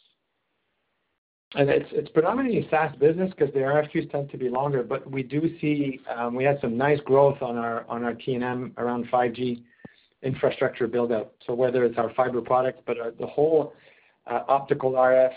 And 1.55 1.69
it's 1.69 2.09
predominantly 2.09 2.67
SaaS 2.69 2.93
business 2.97 3.31
because 3.35 3.53
the 3.53 3.61
RFQs 3.61 4.11
tend 4.11 4.29
to 4.31 4.37
be 4.37 4.49
longer. 4.49 4.83
But 4.83 5.09
we 5.09 5.23
do 5.23 5.57
see 5.61 6.01
we 6.33 6.43
had 6.43 6.59
some 6.61 6.77
nice 6.77 6.99
growth 7.01 7.41
on 7.41 7.57
our 7.57 8.13
T&M 8.13 8.73
around 8.77 9.07
5G 9.09 9.63
infrastructure 10.23 10.87
build-out. 10.87 11.33
So 11.45 11.53
whether 11.53 11.85
it's 11.85 11.97
our 11.97 12.13
fiber 12.15 12.41
product, 12.41 12.81
but 12.85 12.97
the 13.17 13.27
whole 13.27 13.73
optical 14.25 14.91
RF, 14.91 15.31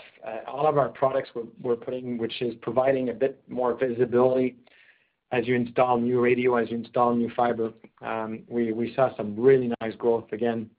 all 0.47 0.67
of 0.67 0.77
our 0.77 0.89
products 0.89 1.29
we're 1.61 1.77
putting, 1.77 2.17
which 2.17 2.41
is 2.41 2.55
providing 2.61 3.09
a 3.09 3.13
bit 3.13 3.41
more 3.47 3.73
visibility 3.77 4.57
as 5.31 5.47
you 5.47 5.55
install 5.55 5.97
new 5.97 6.19
radio, 6.19 6.57
as 6.57 6.69
you 6.69 6.77
install 6.77 7.15
new 7.15 7.31
fiber. 7.35 7.71
Um 8.01 8.43
we 8.49 8.91
saw 8.97 9.15
some 9.15 9.33
really 9.39 9.71
nice 9.79 9.95
growth 9.95 10.29
again 10.33 10.69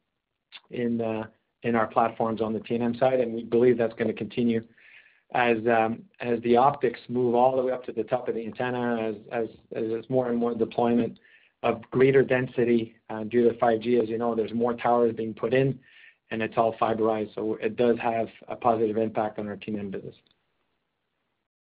in 0.70 1.00
uh 1.00 1.24
in 1.62 1.74
our 1.74 1.86
platforms 1.86 2.42
on 2.42 2.52
the 2.52 2.60
T&M 2.60 2.96
side, 2.98 3.20
and 3.20 3.32
we 3.32 3.44
believe 3.44 3.78
that's 3.78 3.94
gonna 3.94 4.12
continue 4.12 4.62
as 5.34 5.56
um 5.66 6.02
as 6.20 6.40
the 6.42 6.56
optics 6.56 7.00
move 7.08 7.34
all 7.34 7.56
the 7.56 7.62
way 7.62 7.72
up 7.72 7.84
to 7.84 7.92
the 7.92 8.04
top 8.04 8.28
of 8.28 8.34
the 8.34 8.44
antenna, 8.44 8.96
as 9.00 9.14
as 9.32 9.48
there's 9.70 10.08
more 10.10 10.28
and 10.28 10.38
more 10.38 10.54
deployment 10.54 11.18
of 11.62 11.80
greater 11.90 12.22
density 12.22 12.96
due 13.28 13.48
to 13.48 13.54
5G. 13.56 14.02
As 14.02 14.08
you 14.08 14.18
know, 14.18 14.34
there's 14.34 14.52
more 14.52 14.74
towers 14.74 15.14
being 15.14 15.32
put 15.32 15.54
in, 15.54 15.78
and 16.30 16.42
it's 16.42 16.54
all 16.56 16.74
fiberized. 16.80 17.34
So 17.34 17.54
it 17.62 17.76
does 17.76 17.96
have 18.00 18.28
a 18.48 18.56
positive 18.56 18.96
impact 18.96 19.38
on 19.38 19.48
our 19.48 19.56
T&M 19.56 19.90
business. 19.90 20.14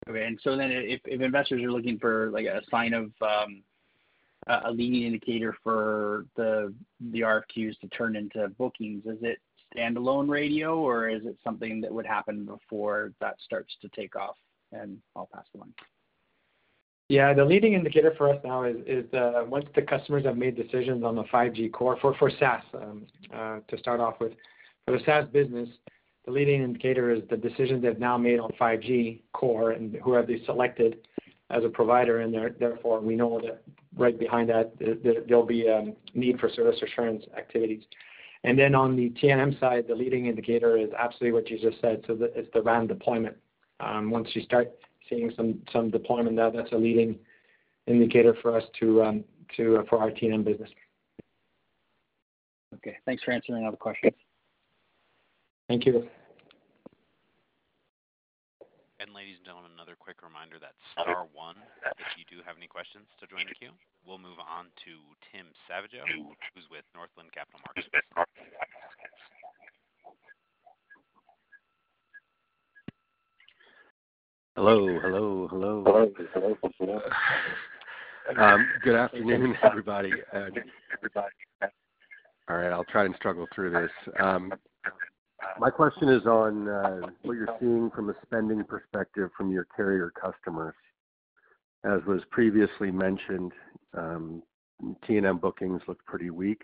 Okay. 0.08 0.24
And 0.24 0.38
so 0.42 0.56
then 0.56 0.70
i 0.70 0.98
if 1.04 1.20
investors 1.20 1.62
are 1.62 1.70
looking 1.70 1.98
for 1.98 2.30
like 2.30 2.46
a 2.46 2.62
sign 2.70 2.94
of 2.94 3.10
a 4.46 4.70
leading 4.70 5.02
indicator 5.02 5.54
for 5.62 6.26
the 6.36 6.72
the 7.10 7.20
RFQs 7.20 7.78
to 7.80 7.88
turn 7.88 8.16
into 8.16 8.48
bookings, 8.56 9.04
is 9.04 9.18
it 9.22 9.38
standalone 9.76 10.28
radio, 10.28 10.78
or 10.78 11.08
is 11.08 11.22
it 11.24 11.36
something 11.44 11.80
that 11.80 11.92
would 11.92 12.06
happen 12.06 12.44
before 12.44 13.12
that 13.20 13.36
starts 13.44 13.74
to 13.82 13.88
take 13.90 14.16
off? 14.16 14.36
And 14.72 14.98
I'll 15.16 15.28
pass 15.32 15.44
the 15.52 15.60
line. 15.60 15.74
Yeah. 17.08 17.32
The 17.32 17.44
leading 17.44 17.72
indicator 17.72 18.14
for 18.18 18.28
us 18.28 18.40
now 18.44 18.64
is 18.64 19.12
uh, 19.14 19.44
once 19.46 19.64
the 19.74 19.82
customers 19.82 20.24
have 20.26 20.36
made 20.36 20.56
decisions 20.56 21.04
on 21.04 21.16
the 21.16 21.24
5G 21.24 21.72
core 21.72 21.96
for 22.00 22.30
SaaS, 22.38 22.62
um, 22.74 23.06
uh, 23.34 23.60
to 23.68 23.78
start 23.78 24.00
off 24.00 24.20
with. 24.20 24.32
For 24.86 24.98
the 24.98 25.04
SaaS 25.04 25.26
business, 25.32 25.68
the 26.24 26.32
leading 26.32 26.62
indicator 26.62 27.10
is 27.10 27.22
the 27.30 27.36
decisions 27.36 27.82
they've 27.82 27.98
now 27.98 28.18
made 28.18 28.38
on 28.38 28.50
5G 28.60 29.22
core 29.32 29.72
and 29.72 29.96
who 30.04 30.12
have 30.12 30.26
they 30.26 30.42
selected 30.44 30.98
as 31.50 31.64
a 31.64 31.68
provider, 31.68 32.20
and 32.20 32.34
therefore, 32.58 33.00
we 33.00 33.16
know 33.16 33.40
that 33.40 33.62
right 33.96 34.18
behind 34.18 34.50
that, 34.50 34.72
there'll 35.26 35.46
be 35.46 35.66
a 35.66 35.94
need 36.14 36.38
for 36.38 36.50
service 36.50 36.76
assurance 36.82 37.24
activities. 37.36 37.82
And 38.44 38.58
then 38.58 38.74
on 38.74 38.96
the 38.96 39.10
T&M 39.10 39.56
side, 39.58 39.86
the 39.88 39.94
leading 39.94 40.26
indicator 40.26 40.76
is 40.76 40.90
absolutely 40.98 41.32
what 41.32 41.50
you 41.50 41.58
just 41.58 41.80
said. 41.80 42.04
So 42.06 42.16
it's 42.20 42.48
the 42.54 42.62
RAN 42.62 42.86
deployment. 42.86 43.36
Um, 43.80 44.10
once 44.10 44.28
you 44.34 44.42
start 44.42 44.70
seeing 45.08 45.32
some 45.72 45.90
deployment, 45.90 46.36
that's 46.36 46.72
a 46.72 46.76
leading 46.76 47.18
indicator 47.86 48.36
for 48.42 48.56
us 48.56 48.64
to 48.80 49.02
um, 49.02 49.24
uh, 49.58 49.82
for 49.88 49.98
our 49.98 50.10
T&M 50.10 50.44
business. 50.44 50.70
Okay. 52.74 52.96
Thanks 53.06 53.22
for 53.22 53.32
answering 53.32 53.64
all 53.64 53.70
the 53.70 53.76
questions. 53.76 54.14
Thank 55.68 55.86
you. 55.86 56.08
And 59.00 59.14
ladies 59.14 59.38
and 59.38 59.46
gentlemen, 59.46 59.70
another 59.78 59.94
quick 59.94 60.26
reminder 60.26 60.58
that 60.58 60.74
star 60.90 61.30
one 61.30 61.54
if 62.02 62.10
you 62.18 62.26
do 62.26 62.42
have 62.42 62.58
any 62.58 62.66
questions 62.66 63.06
to 63.22 63.30
join 63.30 63.46
the 63.46 63.54
queue. 63.54 63.70
We'll 64.02 64.18
move 64.18 64.42
on 64.42 64.74
to 64.82 64.92
Tim 65.30 65.46
Savageaux, 65.70 66.02
who's 66.54 66.66
with 66.66 66.82
Northland 66.98 67.30
Capital 67.30 67.62
Markets. 67.62 67.86
Hello, 74.56 74.98
hello, 74.98 75.46
hello. 75.46 75.84
Hello. 75.86 77.00
Um, 78.36 78.66
good 78.82 78.96
afternoon, 78.96 79.54
um, 79.62 79.70
everybody. 79.70 80.10
All 82.50 82.56
right, 82.56 82.72
I'll 82.72 82.82
try 82.90 83.04
and 83.04 83.14
struggle 83.14 83.46
through 83.54 83.70
this. 83.70 83.90
Um, 84.18 84.52
My 85.58 85.70
question 85.70 86.08
is 86.08 86.24
on 86.26 86.68
uh, 86.68 87.00
what 87.22 87.34
you're 87.34 87.56
seeing 87.60 87.90
from 87.94 88.10
a 88.10 88.14
spending 88.22 88.64
perspective 88.64 89.30
from 89.36 89.50
your 89.50 89.66
carrier 89.76 90.12
customers. 90.20 90.74
As 91.84 92.00
was 92.06 92.22
previously 92.30 92.90
mentioned, 92.90 93.52
um, 93.96 94.42
T&M 95.06 95.38
bookings 95.38 95.80
look 95.86 96.04
pretty 96.04 96.30
weak 96.30 96.62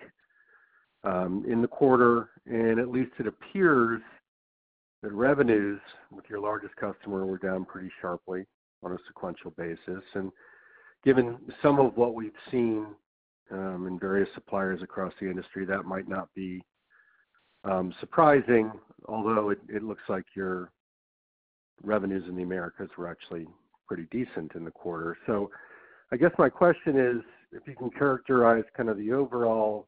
um, 1.04 1.44
in 1.48 1.62
the 1.62 1.68
quarter, 1.68 2.30
and 2.46 2.80
at 2.80 2.88
least 2.88 3.12
it 3.18 3.26
appears 3.26 4.02
that 5.02 5.12
revenues 5.12 5.80
with 6.10 6.24
your 6.28 6.40
largest 6.40 6.74
customer 6.76 7.26
were 7.26 7.38
down 7.38 7.64
pretty 7.64 7.90
sharply 8.00 8.44
on 8.82 8.92
a 8.92 8.98
sequential 9.06 9.52
basis. 9.52 10.02
And 10.14 10.32
given 11.04 11.38
some 11.62 11.78
of 11.78 11.96
what 11.96 12.14
we've 12.14 12.32
seen 12.50 12.86
um, 13.50 13.86
in 13.86 13.98
various 13.98 14.28
suppliers 14.34 14.82
across 14.82 15.12
the 15.20 15.28
industry, 15.28 15.64
that 15.66 15.84
might 15.84 16.08
not 16.08 16.28
be 16.34 16.62
Um, 17.64 17.94
surprising, 17.98 18.72
although 19.06 19.50
it 19.50 19.82
looks 19.82 20.02
like 20.08 20.24
your 20.34 20.70
revenues 21.82 22.24
in 22.28 22.36
the 22.36 22.42
Americas 22.42 22.90
were 22.96 23.08
actually 23.08 23.46
pretty 23.86 24.06
decent 24.10 24.54
in 24.54 24.64
the 24.64 24.70
quarter. 24.70 25.16
So 25.26 25.50
I 26.12 26.16
guess 26.16 26.30
my 26.38 26.48
question 26.48 26.98
is, 26.98 27.22
if 27.52 27.66
you 27.66 27.74
can 27.74 27.90
characterize 27.90 28.64
kind 28.76 28.88
of 28.88 28.98
the 28.98 29.12
overall 29.12 29.86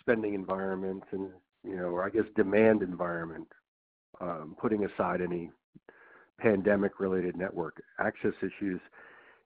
spending 0.00 0.34
environment 0.34 1.02
and, 1.12 1.28
you 1.64 1.76
know, 1.76 1.88
or 1.88 2.04
I 2.04 2.10
guess 2.10 2.24
demand 2.34 2.82
environment, 2.82 3.48
um, 4.20 4.56
putting 4.60 4.84
aside 4.84 5.20
any 5.20 5.50
pandemic-related 6.38 7.36
network 7.36 7.82
access 7.98 8.32
issues, 8.40 8.80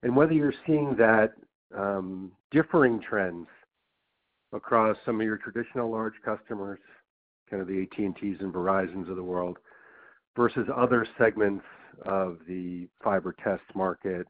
and 0.02 0.14
whether 0.14 0.32
you're 0.32 0.54
seeing 0.66 0.94
that 0.96 1.32
um, 1.76 2.32
differing 2.50 3.00
trends 3.00 3.46
across 4.52 4.96
some 5.04 5.20
of 5.20 5.26
your 5.26 5.38
traditional 5.38 5.90
large 5.90 6.14
customers, 6.24 6.80
kind 7.50 7.60
of 7.60 7.68
the 7.68 7.82
AT&Ts 7.82 8.40
and 8.40 8.52
Verizons 8.52 9.10
of 9.10 9.16
the 9.16 9.22
world, 9.22 9.58
versus 10.36 10.68
other 10.74 11.06
segments 11.18 11.64
of 12.06 12.38
the 12.46 12.88
fiber 13.02 13.34
test 13.42 13.62
market, 13.74 14.26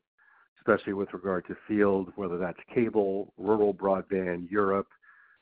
especially 0.59 0.93
with 0.93 1.13
regard 1.13 1.47
to 1.47 1.57
field, 1.69 2.13
whether 2.17 2.39
that's 2.39 2.59
cable, 2.75 3.33
rural 3.37 3.75
broadband, 3.75 4.51
Europe, 4.51 4.89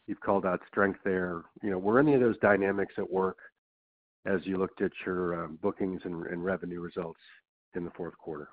you've 0.06 0.20
called 0.20 0.44
out 0.44 0.60
strength 0.68 0.98
there. 1.04 1.42
You 1.62 1.70
know, 1.70 1.78
were 1.78 2.00
any 2.00 2.14
of 2.14 2.20
those 2.20 2.38
dynamics 2.38 2.94
at 2.98 3.08
work 3.08 3.38
as 4.26 4.40
you 4.44 4.58
looked 4.58 4.82
at 4.82 4.92
your 5.06 5.44
um, 5.44 5.58
bookings 5.62 6.02
and 6.04 6.44
revenue 6.44 6.80
results 6.80 7.20
in 7.74 7.84
the 7.84 7.90
fourth 7.90 8.16
quarter? 8.18 8.48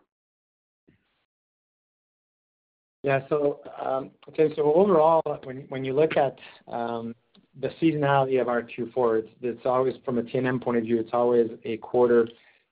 Yeah. 3.04 3.22
So, 3.30 3.60
um, 3.84 4.12
okay. 4.30 4.54
So 4.56 4.74
overall, 4.74 5.22
when 5.70 5.86
you 5.86 5.94
look 5.94 6.18
at 6.18 6.38
um, 6.68 7.14
the 7.60 7.70
seasonality 7.82 8.42
of 8.42 8.48
our 8.48 8.62
Q4, 8.62 9.28
it's 9.42 9.66
always, 9.66 9.96
from 10.04 10.18
a 10.18 10.24
T&M 10.24 10.60
point 10.60 10.78
of 10.78 10.84
view, 10.84 11.00
it's 11.00 11.12
always 11.14 11.50
a 11.64 11.78
quarter 11.78 12.28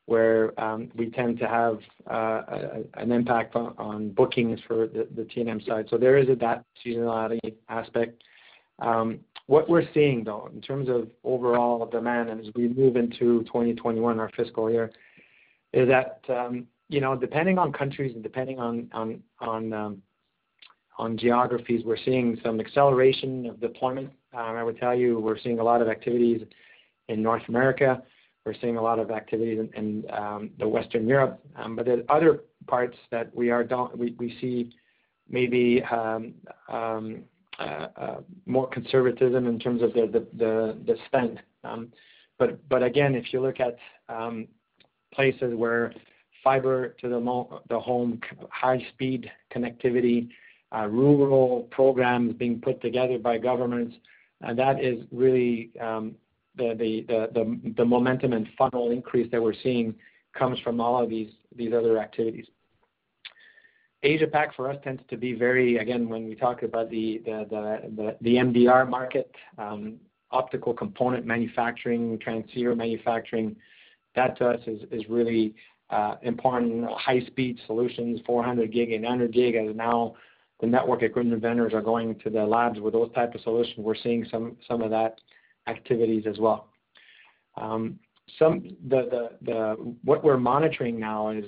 where 0.06 0.60
um, 0.60 0.92
we 0.96 1.10
tend 1.10 1.40
to 1.40 1.48
have 1.48 1.80
uh, 2.12 2.82
an 2.96 3.12
impact 3.12 3.56
on 3.56 4.10
bookings 4.10 4.60
for 4.68 4.88
the 4.88 5.28
T&M 5.34 5.62
side. 5.62 5.88
So 5.90 5.98
there 5.98 6.18
is 6.18 6.28
that 6.40 6.66
seasonality 6.86 7.54
aspect. 7.70 8.22
Um, 8.80 9.20
what 9.48 9.70
we're 9.70 9.88
seeing, 9.94 10.24
though, 10.24 10.50
in 10.54 10.62
terms 10.62 10.90
of 10.90 11.08
overall 11.24 11.86
demand 11.86 12.30
and 12.30 12.42
as 12.42 12.54
we 12.56 12.68
move 12.68 12.98
into 12.98 13.44
2021, 13.44 14.20
our 14.20 14.30
fiscal 14.36 14.70
year, 14.70 14.92
is 15.72 15.88
that 15.88 16.22
um, 16.30 16.68
you 16.90 17.02
know, 17.02 17.16
depending 17.16 17.58
on 17.58 17.74
countries 17.74 18.14
and 18.14 18.24
depending 18.24 18.60
on 18.60 18.90
on 18.94 19.22
on 19.40 19.74
um 19.74 20.02
on 21.00 21.18
geographies, 21.18 21.84
we're 21.84 21.98
seeing 21.98 22.40
some 22.44 22.60
acceleration 22.60 23.48
of 23.48 23.60
deployment. 23.60 24.12
Um, 24.34 24.56
I 24.56 24.64
would 24.64 24.80
tell 24.80 24.96
you, 24.96 25.20
we're 25.20 25.40
seeing 25.40 25.60
a 25.60 25.64
lot 25.64 25.82
of 25.82 25.88
activities 25.88 26.42
in 27.08 27.22
North 27.22 27.44
America. 27.48 28.02
We're 28.46 28.56
seeing 28.60 28.78
a 28.78 28.82
lot 28.82 29.00
of 29.00 29.12
activities 29.12 29.70
in 29.76 30.04
um, 30.12 30.50
the 30.60 30.68
Western 30.68 31.08
Europe. 31.08 31.40
Um, 31.56 31.76
but 31.76 31.86
there's 31.86 32.04
other 32.10 32.42
parts 32.68 32.98
that 33.12 33.34
we 33.34 34.38
see 34.42 34.74
maybe 35.30 35.84
uh, 35.90 36.20
uh, 37.60 38.16
more 38.46 38.68
conservatism 38.70 39.48
in 39.48 39.60
terms 39.60 39.82
of 39.82 39.94
the 39.94 40.98
spend. 41.06 41.42
But 42.38 42.84
again, 42.84 43.16
if 43.16 43.32
you 43.32 43.42
look 43.42 43.60
at 43.60 43.78
places 45.14 45.54
where 45.56 45.94
fiber 46.44 46.90
to 47.00 47.08
the 47.08 47.80
home, 47.80 48.20
high-speed 48.50 49.32
connectivity, 49.56 50.30
uh, 50.76 50.88
rural 50.88 51.68
programs 51.72 52.34
being 52.34 52.60
put 52.60 52.82
together 52.82 53.18
by 53.18 53.38
governments, 53.38 53.96
that 54.52 54.84
is 54.84 55.06
really 55.12 55.72
um, 55.80 56.16
the 56.56 57.86
momentum 57.86 58.34
and 58.34 58.48
funnel 58.58 58.92
increase 58.92 59.32
that 59.32 59.42
we're 59.42 59.54
seeing 59.64 59.96
comes 60.38 60.60
from 60.60 60.82
all 60.82 61.02
of 61.02 61.10
these 61.10 61.30
other 61.74 62.00
activities. 62.00 62.46
Asia 64.04 64.28
Pac 64.28 64.54
for 64.56 64.70
us 64.70 64.78
tends 64.84 65.02
to 65.10 65.16
be 65.16 65.34
very, 65.34 65.78
again, 65.78 66.10
when 66.10 66.28
we 66.28 66.36
talk 66.36 66.64
about 66.64 66.90
the 66.90 67.22
MDR 67.26 68.90
market, 68.90 69.32
um, 69.58 69.96
optical 70.32 70.74
component 70.74 71.26
manufacturing, 71.26 72.20
transceiver 72.20 72.76
manufacturing, 72.76 73.56
that 74.16 74.38
to 74.38 74.50
us 74.50 74.60
is 74.68 75.08
really 75.10 75.56
uh, 75.90 76.16
important. 76.24 76.86
High-speed 76.92 77.60
solutions, 77.66 78.20
400 78.26 78.72
gig 78.74 78.92
and 78.92 79.04
100 79.04 79.32
gig 79.32 79.56
as 79.56 79.76
now 79.76 80.16
the 80.64 80.70
network 80.70 81.04
equipment 81.04 81.42
vendors 81.42 81.74
are 81.74 81.82
going 81.82 82.16
to 82.20 82.30
the 82.30 82.42
labs 82.42 82.80
with 82.80 82.94
those 82.94 83.12
type 83.12 83.36
of 83.36 83.42
solutions. 83.42 83.76
We're 83.80 83.96
seeing 84.02 84.26
some 84.32 84.82
of 84.82 84.90
that 84.92 85.20
activities 85.68 86.24
as 86.26 86.38
well. 86.40 86.70
Um, 87.58 88.00
what 88.40 90.24
we're 90.24 90.38
monitoring 90.38 90.98
now 90.98 91.32
is 91.32 91.44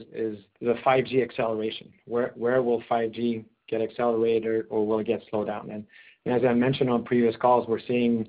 the 0.59 0.73
5G 0.85 1.23
acceleration. 1.23 1.93
Where 2.03 2.33
will 2.35 2.83
5G 2.91 3.45
get 3.69 3.81
accelerated 3.81 4.65
or 4.69 4.85
will 4.85 4.99
it 4.99 5.07
get 5.07 5.21
slowed 5.29 5.47
down? 5.47 5.69
And 5.69 5.85
as 6.25 6.41
I 6.45 6.53
mentioned 6.53 6.89
on 6.89 7.05
previous 7.05 7.37
calls, 7.37 7.69
we're 7.69 7.79
seeing 7.87 8.27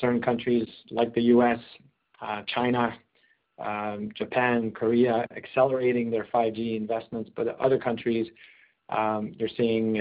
certain 0.00 0.22
countries 0.22 0.66
like 0.90 1.14
the 1.14 1.24
U.S., 1.24 1.58
uh, 2.22 2.40
China, 2.54 2.94
um, 3.62 4.08
Japan, 4.16 4.70
Korea, 4.70 5.26
accelerating 5.36 6.10
their 6.10 6.26
5G 6.32 6.74
investments. 6.74 7.28
But 7.36 7.60
other 7.60 7.76
countries, 7.78 8.28
Um, 8.96 9.34
you're 9.38 9.48
seeing, 9.56 9.98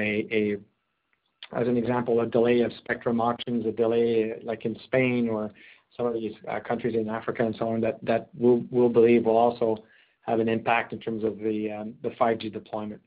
as 1.53 1.67
an 1.67 1.77
example, 1.77 2.21
a 2.21 2.25
delay 2.25 2.61
of 2.61 2.71
spectrum 2.79 3.21
auctions, 3.21 3.65
a 3.65 3.71
delay 3.71 4.33
like 4.43 4.65
in 4.65 4.77
Spain 4.85 5.29
or 5.29 5.51
some 5.95 6.05
of 6.05 6.13
these 6.13 6.33
uh, 6.49 6.59
countries 6.59 6.95
in 6.95 7.09
Africa 7.09 7.45
and 7.45 7.55
so 7.57 7.69
on, 7.69 7.81
that 7.81 8.29
we'll 8.33 8.89
believe 8.89 9.25
will 9.25 9.37
also 9.37 9.77
have 10.21 10.39
an 10.39 10.47
impact 10.47 10.93
in 10.93 10.99
terms 10.99 11.23
of 11.23 11.37
the 11.39 11.71
um, 11.71 11.93
5G 12.03 12.51
deployment. 12.51 13.01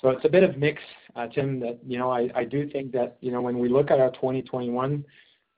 So 0.00 0.10
it's 0.10 0.24
a 0.24 0.28
bit 0.28 0.42
of 0.42 0.58
mix, 0.58 0.82
uh, 1.16 1.28
Tim, 1.28 1.60
that 1.60 1.78
I 2.34 2.44
do 2.44 2.68
think 2.68 2.92
that 2.92 3.16
when 3.20 3.58
we 3.58 3.68
look 3.68 3.90
at 3.90 4.00
our 4.00 4.10
2021, 4.10 5.04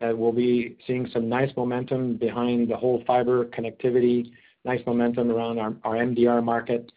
that 0.01 0.11
uh, 0.13 0.17
we'll 0.17 0.33
be 0.33 0.77
seeing 0.87 1.09
some 1.13 1.29
nice 1.29 1.51
momentum 1.57 2.17
behind 2.17 2.69
the 2.69 2.77
whole 2.77 3.03
fiber 3.07 3.47
connectivity, 3.47 4.31
nice 4.65 4.81
momentum 4.87 5.31
around 5.31 5.59
our 5.59 5.95
MDR 5.95 6.45
market. 6.45 6.93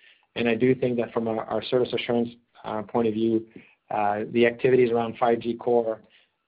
I 0.48 0.56
do 0.56 0.76
think 0.76 0.98
that 0.98 1.12
from 1.12 1.28
our 1.28 1.64
service 1.64 1.92
assurance 1.94 2.30
uh, 2.64 2.84
point 2.84 3.08
of 3.08 3.14
view, 3.14 3.46
uh, 3.92 4.22
the 4.32 4.46
activities 4.46 4.92
around 4.92 5.18
5G 5.18 5.58
core, 5.60 6.02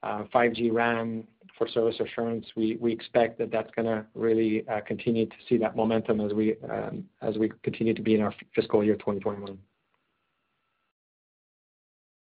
uh, 0.04 0.24
5G 0.34 0.72
RAN 0.72 1.26
for 1.58 1.68
service 1.68 2.00
assurance, 2.00 2.46
we 2.56 2.78
expect 2.92 3.38
that 3.40 3.52
that's 3.52 3.70
gonna 3.76 4.06
really 4.16 4.66
continue 4.88 5.26
to 5.26 5.36
see 5.48 5.58
that 5.58 5.76
momentum 5.76 6.22
um, 6.22 7.06
as 7.22 7.38
we 7.38 7.52
continue 7.64 7.94
to 7.94 8.02
be 8.02 8.16
in 8.16 8.22
our 8.22 8.34
fiscal 8.56 8.84
year 8.84 8.96
2021. 8.96 9.58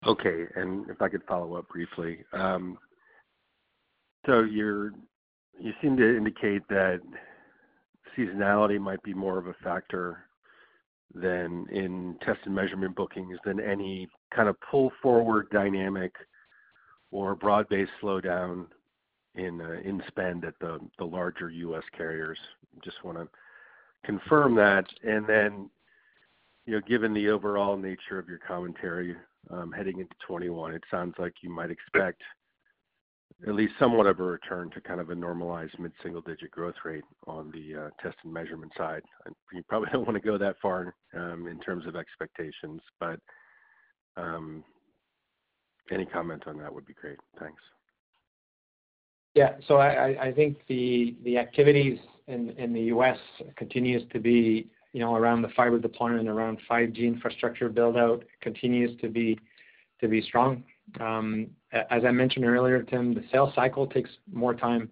Okay. 0.07 0.45
And 0.55 0.89
if 0.89 1.01
I 1.01 1.09
could 1.09 1.23
follow 1.27 1.55
up 1.55 1.67
briefly. 1.69 2.23
Um 2.33 2.77
so 4.25 4.41
You 4.41 4.91
seem 5.81 5.97
to 5.97 6.17
indicate 6.17 6.67
that 6.69 6.99
seasonality 8.17 8.79
might 8.79 9.01
be 9.03 9.13
more 9.13 9.37
of 9.37 9.47
a 9.47 9.53
factor 9.63 10.25
than 11.13 11.65
in 11.71 12.15
test 12.21 12.39
and 12.45 12.55
measurement 12.55 12.95
bookings 12.95 13.37
than 13.45 13.59
any 13.59 14.07
kind 14.33 14.49
of 14.49 14.55
pull 14.59 14.91
forward 15.01 15.49
dynamic 15.51 16.13
or 17.11 17.35
broad-based 17.35 17.91
slowdown 18.01 18.65
in 19.35 19.61
uh, 19.61 20.07
spend 20.07 20.45
at 20.45 20.53
the 20.59 20.79
larger 20.99 21.49
U.S. 21.49 21.83
carriers. 21.95 22.37
Just 22.83 23.03
wanna 23.03 23.27
confirm 24.03 24.55
that. 24.55 24.85
And 25.03 25.27
then, 25.27 25.69
you 26.65 26.73
know, 26.73 26.81
given 26.87 27.13
the 27.13 27.29
overall 27.29 27.77
nature 27.77 28.19
of 28.19 28.27
your 28.27 28.39
commentary, 28.39 29.15
um, 29.51 29.71
heading 29.71 29.99
into 29.99 30.15
2021, 30.27 30.73
it 30.73 30.83
sounds 30.89 31.15
like 31.19 31.33
you 31.41 31.49
might 31.49 31.71
expect 31.71 32.21
at 33.47 33.53
least 33.53 33.73
somewhat 33.79 34.07
of 34.07 34.19
a 34.19 34.23
return 34.23 34.69
to 34.71 34.81
kind 34.81 34.99
of 34.99 35.09
a 35.09 35.15
normalized 35.15 35.77
mid-single 35.77 36.21
digit 36.21 36.51
growth 36.51 36.75
rate 36.83 37.03
on 37.27 37.51
the 37.51 37.85
uh, 37.85 37.89
test 38.01 38.15
and 38.23 38.33
measurement 38.33 38.71
side. 38.77 39.01
You 39.53 39.63
probably 39.67 39.89
don't 39.93 40.05
wanna 40.05 40.19
go 40.19 40.37
that 40.37 40.55
far 40.61 40.95
um, 41.13 41.47
in 41.47 41.59
terms 41.59 41.85
of 41.85 41.95
expectations, 41.95 42.81
but 42.99 43.19
um, 44.17 44.63
any 45.91 46.05
comment 46.05 46.43
on 46.47 46.57
that 46.59 46.73
would 46.73 46.85
be 46.85 46.93
great. 46.93 47.17
Thanks. 47.39 47.61
Yeah. 49.35 49.55
So 49.67 49.79
I 49.79 50.31
think 50.33 50.59
the 50.67 51.37
activities 51.37 51.99
in 52.27 52.71
the 52.73 52.81
U.S. 52.83 53.17
continues 53.57 54.03
to 54.13 54.19
be, 54.19 54.69
you 54.93 55.01
know, 55.01 55.15
around 55.15 55.41
the 55.41 55.49
fiber 55.49 55.77
deployment, 55.77 56.29
around 56.29 56.57
5G 56.69 56.99
infrastructure 56.99 57.67
build-out 57.67 58.23
continues 58.41 58.99
to 59.01 59.09
be 59.09 59.37
strong. 60.21 60.63
Um, 61.01 61.47
As 61.89 62.05
I 62.05 62.11
mentioned 62.11 62.45
earlier, 62.45 62.81
Tim, 62.83 63.13
the 63.13 63.23
sales 63.31 63.53
cycle 63.53 63.85
takes 63.85 64.09
more 64.31 64.53
time 64.53 64.89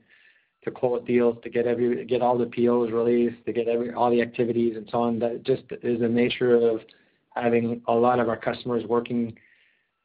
to 0.63 0.71
close 0.71 1.03
deals, 1.05 1.37
to 1.43 1.49
get 1.49 2.21
all 2.21 2.37
the 2.37 2.45
POs 2.45 2.91
released, 2.91 3.45
to 3.45 3.53
get 3.53 3.67
all 3.95 4.09
the 4.09 4.21
activities 4.21 4.75
and 4.75 4.87
so 4.91 5.01
on. 5.01 5.19
That 5.19 5.43
just 5.43 5.63
is 5.81 5.99
the 5.99 6.07
nature 6.07 6.55
of 6.55 6.81
having 7.35 7.81
a 7.87 7.93
lot 7.93 8.19
of 8.19 8.29
our 8.29 8.37
customers 8.37 8.83
working 8.85 9.37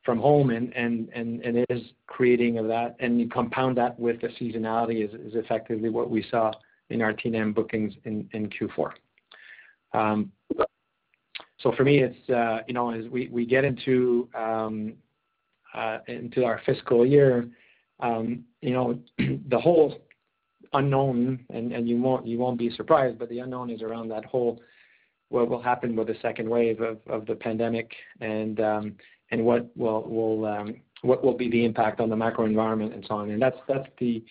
from 0.05 0.19
home 0.19 0.51
and 0.51 0.73
it 1.13 1.67
is 1.69 1.83
creating 2.07 2.59
of 2.59 2.69
that. 2.69 2.97
And 3.01 3.21
you 3.21 3.29
compound 3.29 3.77
that 3.79 3.99
with 3.99 4.21
the 4.21 4.29
seasonality 4.29 5.05
is 5.05 5.35
effectively 5.35 5.91
what 5.91 6.11
we 6.11 6.25
saw 6.31 6.53
in 6.91 7.03
our 7.03 7.13
T&M 7.13 7.53
bookings 7.53 7.95
in 8.05 8.29
Q4. 8.33 8.93
Um, 9.93 10.33
so 11.61 11.73
For 11.77 11.83
me, 11.83 11.99
it's, 11.99 12.31
uh, 12.31 12.61
you 12.69 12.75
know, 12.75 12.91
as 12.91 13.07
we 13.11 13.45
get 13.45 13.65
into 13.65 14.29
um, 14.35 14.95
our 15.75 16.61
fiscal 16.67 17.07
year, 17.07 17.49
you 18.03 18.43
know, 18.63 18.99
the 19.19 19.59
whole 19.59 20.01
unknown, 20.73 21.45
and 21.51 21.89
you 21.89 22.01
won't 22.01 22.27
you 22.27 22.39
won't 22.39 22.59
be 22.59 22.71
surprised, 22.77 23.19
but 23.19 23.29
the 23.29 23.39
unknown 23.41 23.71
is 23.71 23.83
around 23.83 24.09
that 24.09 24.25
whole 24.25 24.61
what 25.31 25.49
will 25.49 25.63
happen 25.63 25.95
with 25.95 26.07
the 26.07 26.17
second 26.23 26.49
wave 26.49 26.81
of 26.81 27.27
the 27.27 27.35
pandemic 27.35 27.91
and 28.21 28.61
um 28.61 28.95
and 29.31 29.45
what 29.45 29.69
will 29.77 30.47
um 30.47 30.77
what 31.03 31.25
will 31.25 31.37
be 31.37 31.51
the 31.51 31.65
impact 31.65 32.01
on 32.01 32.09
the 32.09 32.17
macro 32.17 32.45
environment 32.45 32.95
and 32.95 33.05
so 33.07 33.17
on. 33.17 33.31
And 33.31 33.41
that's 33.41 33.59
that's 33.69 33.89
the 33.99 34.25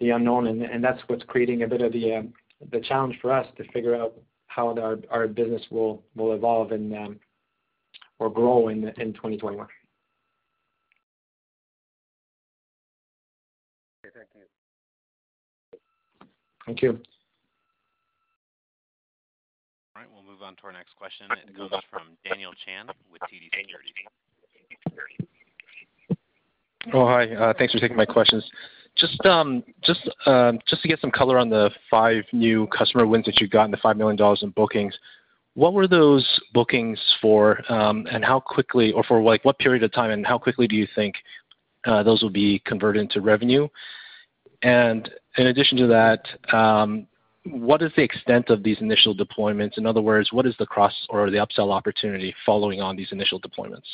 unknown, 0.00 0.46
and 0.46 0.82
that's 0.82 1.00
what's 1.06 1.24
creating 1.24 1.62
a 1.62 1.68
bit 1.68 1.82
of 1.82 1.92
the 1.92 2.28
the 2.70 2.80
challenge 2.80 3.18
for 3.20 3.32
us 3.32 3.46
to 3.56 3.64
figure 3.72 3.94
out 3.94 4.14
how 4.46 4.76
our 5.10 5.26
business 5.26 5.62
will 5.70 6.02
evolve 6.16 6.72
and 6.72 7.18
or 8.18 8.30
grow 8.30 8.68
in 8.68 8.88
in 8.98 9.12
2021. 9.14 9.66
Thank 16.66 16.82
you. 16.82 16.90
All 19.94 20.02
right, 20.02 20.08
we'll 20.12 20.22
move 20.22 20.42
on 20.42 20.56
to 20.56 20.62
our 20.64 20.72
next 20.72 20.96
question. 20.96 21.26
It 21.46 21.56
comes 21.56 21.70
from 21.90 22.16
Daniel 22.28 22.52
Chan 22.64 22.86
with 23.10 23.20
TD 23.22 23.50
Securities. 23.52 23.94
Oh, 26.92 27.06
hi. 27.06 27.28
Uh, 27.28 27.52
thanks 27.56 27.72
for 27.72 27.78
taking 27.78 27.96
my 27.96 28.06
questions. 28.06 28.44
Um, 29.24 29.62
um, 30.26 30.58
just 30.68 30.82
to 30.82 30.88
get 30.88 31.00
some 31.00 31.10
color 31.10 31.38
on 31.38 31.48
the 31.48 31.70
five 31.90 32.24
new 32.32 32.66
customer 32.68 33.06
wins 33.06 33.24
that 33.26 33.40
you 33.40 33.48
got 33.48 33.64
and 33.64 33.72
the 33.72 33.78
$5 33.78 33.96
million 33.96 34.36
in 34.42 34.50
bookings, 34.50 34.94
what 35.54 35.72
were 35.72 35.86
those 35.86 36.26
bookings 36.52 36.98
for, 37.20 37.60
um, 37.72 38.06
and 38.10 38.24
how 38.24 38.40
quickly 38.40 38.92
or 38.92 39.04
for 39.04 39.22
like 39.22 39.44
what 39.44 39.58
period 39.58 39.82
of 39.82 39.92
time, 39.92 40.10
and 40.10 40.26
how 40.26 40.38
quickly 40.38 40.66
do 40.66 40.76
you 40.76 40.86
think 40.94 41.14
uh, 41.84 42.02
those 42.02 42.22
will 42.22 42.30
be 42.30 42.60
converted 42.64 43.02
into 43.02 43.20
revenue? 43.20 43.68
In 45.38 45.46
addition 45.46 45.78
to 45.78 45.86
that, 45.86 46.54
um, 46.54 47.06
what 47.44 47.82
is 47.82 47.90
the 47.96 48.02
extent 48.02 48.50
of 48.50 48.62
these 48.62 48.76
initial 48.80 49.14
deployments? 49.14 49.78
In 49.78 49.86
other 49.86 50.02
words, 50.02 50.32
what 50.32 50.46
is 50.46 50.54
the 50.58 50.66
cross 50.66 50.94
or 51.08 51.30
the 51.30 51.38
upsell 51.38 51.72
opportunity 51.72 52.34
following 52.44 52.80
on 52.80 52.96
these 52.96 53.10
initial 53.12 53.40
deployments? 53.40 53.86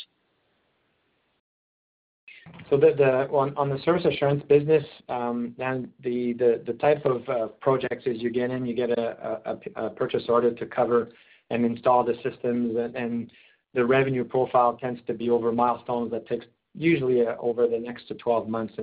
So, 2.69 2.77
on 2.77 3.69
the 3.69 3.79
service 3.83 4.05
assurance 4.05 4.43
business, 4.49 4.83
um, 5.07 5.55
Dan, 5.57 5.91
the 6.03 6.77
type 6.79 7.05
of 7.05 7.29
uh, 7.29 7.47
projects 7.59 8.05
is 8.05 8.21
you 8.21 8.31
get 8.31 8.51
in, 8.51 8.65
you 8.65 8.75
get 8.75 8.89
a 8.91 9.89
purchase 9.95 10.23
order 10.27 10.51
to 10.51 10.65
cover 10.65 11.09
and 11.51 11.65
install 11.65 12.03
the 12.03 12.15
systems, 12.23 12.75
and 12.95 13.31
the 13.73 13.85
revenue 13.85 14.23
profile 14.23 14.77
tends 14.77 14.99
to 15.07 15.13
be 15.13 15.29
over 15.29 15.51
milestones 15.51 16.11
that 16.11 16.27
takes 16.27 16.45
usually 16.75 17.25
uh, 17.25 17.35
over 17.39 17.67
the 17.67 17.77
next 17.77 18.07
to 18.07 18.15
12 18.15 18.47
months. 18.47 18.73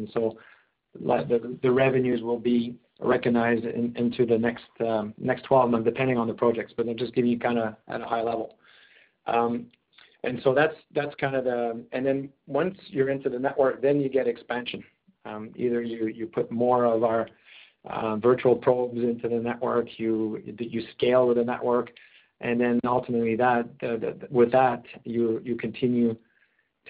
The 1.00 1.70
revenues 1.70 2.22
will 2.22 2.38
be 2.38 2.76
recognized 3.00 3.64
into 3.64 4.24
the 4.24 4.36
um, 4.86 5.14
next 5.18 5.44
12 5.44 5.70
months, 5.70 5.84
depending 5.84 6.16
on 6.16 6.26
the 6.26 6.34
projects, 6.34 6.72
but 6.76 6.88
I'm 6.88 6.96
just 6.96 7.14
giving 7.14 7.30
you 7.30 7.38
kinda 7.38 7.76
at 7.88 8.00
a 8.00 8.04
high 8.04 8.22
level. 8.22 8.56
Um 9.26 9.66
and 10.26 10.40
so 10.42 10.52
that's 10.52 10.74
that's 10.94 11.14
kind 11.16 11.36
of 11.36 11.44
the. 11.44 11.84
And 11.92 12.04
then 12.04 12.28
once 12.46 12.76
you're 12.88 13.10
into 13.10 13.30
the 13.30 13.38
network, 13.38 13.80
then 13.80 14.00
you 14.00 14.08
get 14.08 14.26
expansion. 14.26 14.82
Um, 15.24 15.50
either 15.56 15.82
you 15.82 16.26
put 16.26 16.50
more 16.50 16.84
of 16.84 17.04
our 17.04 17.28
uh, 17.88 18.16
virtual 18.16 18.56
probes 18.56 18.98
into 18.98 19.28
the 19.28 19.36
network, 19.36 19.98
you 19.98 20.42
scale 20.96 21.28
with 21.28 21.36
the 21.36 21.44
network, 21.44 21.90
and 22.40 22.60
then 22.60 22.80
ultimately 22.84 23.36
with 24.30 24.52
that, 24.52 24.82
you 25.04 25.56
continue 25.60 26.16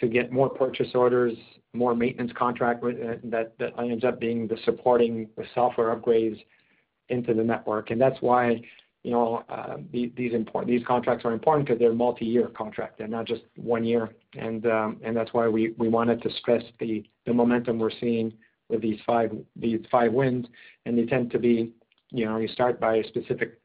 to 0.00 0.08
get 0.08 0.30
more 0.30 0.48
purchase 0.48 0.88
orders, 0.94 1.34
more 1.72 1.94
maintenance 1.94 2.32
contract 2.36 2.82
with 2.82 2.96
uh, 2.96 3.14
that 3.24 3.54
ends 3.78 4.04
up 4.04 4.20
being 4.20 4.46
the 4.46 4.56
supporting 4.64 5.28
the 5.36 5.44
software 5.54 5.94
upgrades 5.94 6.38
into 7.08 7.34
the 7.34 7.42
network. 7.42 7.90
And 7.90 8.00
that's 8.00 8.20
why, 8.20 8.60
you 9.02 9.10
know, 9.12 9.44
uh, 9.48 9.76
these 9.92 10.82
contracts 10.86 11.24
are 11.24 11.32
important 11.32 11.66
because 11.66 11.78
they're 11.78 11.92
multi-year 11.92 12.48
contract. 12.48 12.98
They're 12.98 13.08
not 13.08 13.26
just 13.26 13.42
one 13.56 13.84
year. 13.84 14.10
And 14.36 14.66
um, 14.66 15.00
that's 15.14 15.32
why 15.32 15.48
we 15.48 15.72
wanted 15.78 16.22
to 16.22 16.30
stress 16.40 16.64
the 16.80 17.04
momentum 17.26 17.78
we're 17.78 17.90
seeing 18.00 18.32
with 18.68 18.82
these 18.82 18.98
five 19.06 19.30
wins. 20.12 20.46
And 20.84 20.98
they 20.98 21.06
tend 21.06 21.30
to 21.30 21.38
be, 21.38 21.72
you 22.10 22.24
know, 22.24 22.38
you 22.38 22.48
start 22.48 22.80
by 22.80 22.96
a 22.96 23.04
specific 23.06 23.60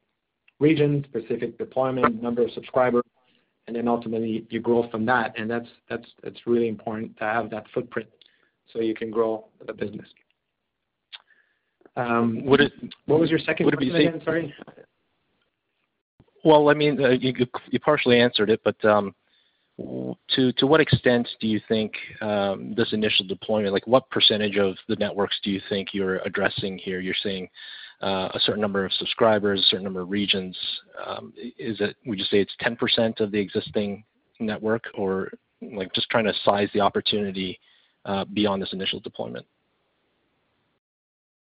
region, 0.60 1.04
specific 1.10 1.58
deployment, 1.58 2.22
number 2.22 2.44
of 2.44 2.52
subscribers, 2.52 3.04
and 3.72 3.78
then 3.78 3.88
ultimately 3.88 4.46
you 4.50 4.60
grow 4.60 4.90
from 4.90 5.06
that. 5.06 5.34
And 5.40 5.50
that's 5.50 5.66
really 6.46 6.68
important 6.68 7.18
to 7.20 7.24
have 7.24 7.50
that 7.52 7.64
footprint 7.74 8.10
so 8.74 8.82
you 8.82 8.94
can 8.94 9.10
grow 9.10 9.46
the 9.66 9.72
business. 9.72 10.08
Um, 11.96 12.44
would 12.46 12.60
it- 12.60 12.74
What 13.06 13.22
was 13.22 13.30
your 13.30 13.40
second 13.40 13.72
question 13.72 13.96
again? 13.96 14.22
Sorry. 14.26 14.54
Well, 16.44 16.70
I 16.70 16.74
mean, 16.74 17.02
uh, 17.02 17.12
you 17.12 17.80
partially 17.80 18.20
answered 18.20 18.50
it, 18.50 18.60
but 18.66 18.84
um, 18.84 19.16
to 19.78 20.52
to 20.58 20.68
what 20.68 20.82
extent 20.82 21.30
do 21.40 21.48
you 21.48 21.62
think 21.70 21.94
um, 22.20 22.74
this 22.76 22.92
initial 22.92 23.26
deployment, 23.26 23.74
like 23.74 23.88
what 23.88 24.10
percentage 24.10 24.58
of 24.58 24.76
the 24.90 24.98
networks 24.98 25.40
do 25.44 25.50
you 25.50 25.62
think 25.70 25.94
you're 25.94 26.18
addressing 26.20 26.78
here? 26.78 27.00
You're 27.00 27.24
saying 27.24 27.48
a 28.02 28.40
certain 28.44 28.62
number 28.62 28.86
of 28.86 28.94
subscribers, 28.94 29.60
a 29.60 29.64
certain 29.64 29.84
number 29.84 30.02
of 30.02 30.10
regions. 30.10 30.58
Um, 31.06 31.34
is 31.38 31.80
it 31.80 31.96
would 32.06 32.20
you 32.20 32.26
say 32.26 32.40
it's 32.40 32.56
10% 32.62 33.20
of 33.20 33.32
the 33.32 33.40
existing 33.40 34.04
network? 34.40 34.86
Or 34.96 35.32
like 35.62 35.94
just 35.94 36.10
trying 36.10 36.26
to 36.26 36.34
size 36.44 36.70
the 36.74 36.82
opportunity 36.82 37.60
beyond 38.34 38.62
this 38.62 38.74
initial 38.74 39.00
deployment. 39.00 39.46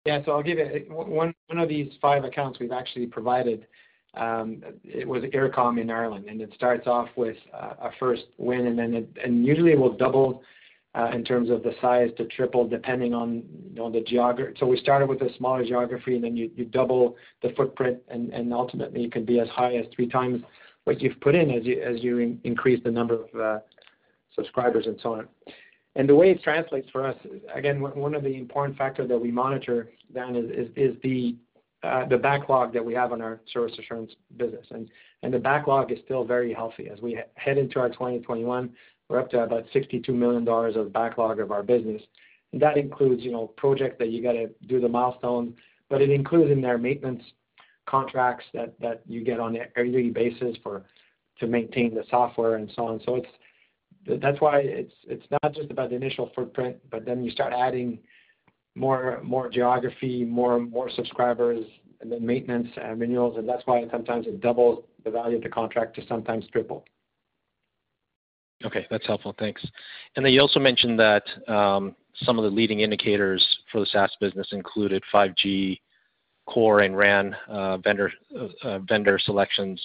Yeah. 0.07 0.25
So 0.25 0.33
I'll 0.33 0.43
give 0.43 0.59
you 0.59 0.87
one 0.89 1.35
of 1.51 1.69
these 1.69 1.93
five 2.01 2.25
accounts 2.25 2.59
we've 2.59 2.73
actually 2.73 3.07
provided, 3.07 3.67
um, 4.15 4.63
it 4.83 5.07
was 5.07 5.23
Eircom 5.25 5.81
in 5.81 5.91
Ireland, 5.91 6.25
and 6.29 6.41
it 6.41 6.51
starts 6.55 6.87
off 6.87 7.09
with 7.15 7.37
a 7.53 7.91
first 8.01 8.25
win, 8.39 8.69
and 8.69 8.79
then 8.79 9.07
and 9.23 9.45
usually 9.45 9.73
it 9.73 9.79
will 9.79 9.97
double 9.97 10.41
uh, 10.41 10.45
in 11.14 11.24
terms 11.24 11.51
of 11.51 11.62
the 11.62 11.72
size 11.80 12.11
to 12.16 12.24
triple 12.26 12.66
depending 12.66 13.14
on 13.14 13.45
you 13.74 13.91
the 13.91 14.01
geography. 14.01 14.57
So 14.59 14.66
we 14.66 14.78
started 14.78 15.09
with 15.09 15.20
a 15.22 15.32
smaller 15.36 15.64
geography, 15.64 16.14
and 16.14 16.24
then 16.24 16.36
you, 16.36 16.51
you 16.57 16.64
double 16.64 17.16
the 17.43 17.51
footprint, 17.57 17.99
and, 18.09 18.32
ultimately 18.53 19.05
it 19.05 19.12
can 19.12 19.24
be 19.24 19.41
as 19.41 19.49
high 19.49 19.76
as 19.76 19.86
three 19.95 20.09
times 20.09 20.43
what 20.84 21.01
you've 21.01 21.20
put 21.20 21.34
in 21.34 21.51
as 21.51 21.64
you 21.64 21.82
as 21.82 22.03
you 22.03 22.39
increase 22.45 22.82
the 22.82 22.91
number 22.91 23.24
of 23.24 23.41
uh, 23.41 23.59
subscribers 24.34 24.86
and 24.86 24.99
so 25.03 25.14
on. 25.14 25.28
And 25.97 26.09
the 26.09 26.14
way 26.14 26.30
it 26.30 26.43
translates 26.43 26.89
for 26.91 27.07
us, 27.07 27.16
again, 27.53 27.80
one 27.80 28.14
of 28.14 28.22
the 28.22 28.36
important 28.36 28.78
factors 28.78 29.09
that 29.09 29.18
we 29.18 29.30
monitor, 29.32 29.91
Dan, 30.14 30.36
is, 30.36 30.95
uh, 31.82 32.07
the 32.07 32.16
backlog 32.16 32.72
that 32.72 32.84
we 32.84 32.95
have 32.95 33.12
on 33.12 33.20
our 33.20 33.41
service 33.53 33.76
assurance 33.78 34.12
business. 34.36 34.66
And 34.70 35.34
the 35.34 35.39
backlog 35.39 35.93
is 35.93 35.99
still 36.05 36.24
very 36.24 36.53
healthy. 36.53 36.89
As 36.89 37.01
we 37.01 37.20
head 37.34 37.59
into 37.59 37.78
our 37.80 37.89
2021, 37.89 38.70
we're 39.09 39.21
up 39.21 39.31
to 39.31 39.41
about 39.41 39.65
$62 39.75 40.09
million 40.11 40.47
of 40.49 40.93
backlog 40.93 41.41
of 41.41 41.51
our 41.51 41.63
business. 41.63 42.03
And 42.53 42.63
that 42.63 42.77
includes, 42.77 43.23
you 43.23 43.33
know, 43.33 43.49
projects 43.57 43.97
that 43.99 44.11
you 44.11 44.23
got 44.23 44.33
to 44.33 44.49
do 44.67 44.81
the 44.81 44.89
milestones, 44.89 45.55
but 45.89 46.01
it 46.03 46.11
includes 46.11 46.51
in 46.51 46.61
there 46.61 46.79
maintenance 46.79 47.23
contracts 47.87 48.45
that, 48.55 48.79
that 48.81 49.03
you 49.07 49.25
get 49.25 49.41
on 49.41 49.57
an 49.57 49.67
yearly 49.77 50.11
basis 50.11 50.57
for 50.63 50.85
to 51.41 51.47
maintain 51.47 51.95
the 51.95 52.05
software 52.11 52.57
and 52.57 52.71
so 52.75 52.87
on. 52.87 53.01
So 53.05 53.17
it's 53.17 53.29
that's 54.23 54.41
why 54.41 54.61
it's 54.61 54.93
it's 55.07 55.27
not 55.43 55.55
just 55.55 55.71
about 55.71 55.91
the 55.91 55.97
initial 55.97 56.31
footprint, 56.35 56.77
but 56.91 57.05
then 57.05 57.23
you 57.23 57.31
start 57.31 57.53
adding 57.53 57.99
more 58.75 59.21
more 59.23 59.49
geography, 59.49 60.25
more 60.25 60.59
more 60.59 60.91
subscribers, 60.91 61.65
and 62.01 62.11
then 62.11 62.25
maintenance 62.25 62.69
and 62.83 63.01
renewals, 63.01 63.37
and 63.37 63.49
that's 63.49 63.63
why 63.67 63.85
sometimes 63.91 64.27
it 64.27 64.41
doubles 64.41 64.85
the 65.05 65.11
value 65.11 65.37
of 65.37 65.43
the 65.43 65.49
contract 65.49 65.97
to 65.97 66.07
sometimes 66.07 66.47
triple. 66.53 66.85
Okay, 68.65 68.87
that's 68.91 69.07
helpful. 69.07 69.35
Thanks. 69.39 69.65
And 70.17 70.25
then 70.25 70.33
you 70.33 70.41
also 70.41 70.59
mentioned 70.59 70.99
that 70.99 71.23
um, 71.47 71.95
some 72.23 72.39
of 72.39 72.45
the 72.45 72.51
leading 72.51 72.81
indicators 72.81 73.45
for 73.71 73.81
the 73.81 73.87
SaaS 73.87 74.11
business 74.21 74.49
included 74.53 75.03
5G 75.13 75.81
core 76.47 76.81
and 76.81 76.97
RAN 76.97 77.37
uh, 77.49 77.77
vendor 77.79 78.11
uh, 78.65 78.79
vendor 78.81 79.19
selections. 79.19 79.81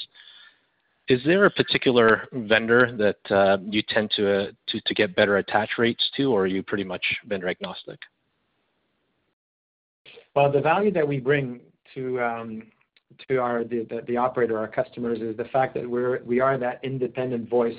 Is 1.09 1.19
there 1.25 1.45
a 1.45 1.51
particular 1.51 2.27
vendor 2.31 2.95
that 2.97 3.35
uh, 3.35 3.57
you 3.69 3.83
tend 3.87 4.09
to, 4.15 4.47
uh, 4.47 4.79
get 4.95 5.15
better 5.15 5.37
attach 5.37 5.71
rates 5.77 6.03
to, 6.15 6.31
or 6.31 6.43
are 6.43 6.47
you 6.47 6.63
pretty 6.63 6.85
much 6.85 7.03
vendor 7.27 7.49
agnostic? 7.49 7.99
Well, 10.33 10.51
the 10.51 10.61
value 10.61 10.91
that 10.91 11.07
we 11.07 11.19
bring 11.19 11.59
to 11.93 12.21
um, 12.21 12.63
our 13.29 13.63
operator, 14.17 14.57
our 14.57 14.67
customers, 14.67 15.19
is 15.19 15.35
the 15.37 15.45
fact 15.45 15.75
that 15.75 15.87
we 16.25 16.39
are 16.39 16.57
that 16.57 16.79
independent 16.83 17.49
voice 17.49 17.77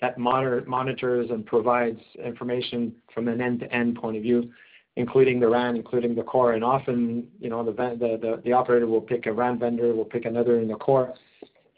that 0.00 0.18
monitors 0.18 1.30
and 1.30 1.46
provides 1.46 2.00
information 2.22 2.94
from 3.14 3.28
an 3.28 3.40
end-to-end 3.40 3.96
point 3.96 4.16
of 4.16 4.22
view, 4.22 4.50
including 4.96 5.40
the 5.40 5.48
RAN, 5.48 5.76
including 5.76 6.14
the 6.14 6.22
core. 6.22 6.52
And 6.52 6.62
often, 6.62 7.28
you 7.40 7.48
know, 7.48 7.62
the 7.64 8.52
operator 8.52 8.86
will 8.86 9.00
pick 9.00 9.26
a 9.26 9.32
RAN 9.32 9.58
vendor, 9.58 9.94
will 9.94 10.04
pick 10.04 10.26
another 10.26 10.60
in 10.60 10.68
the 10.68 10.74
core, 10.74 11.14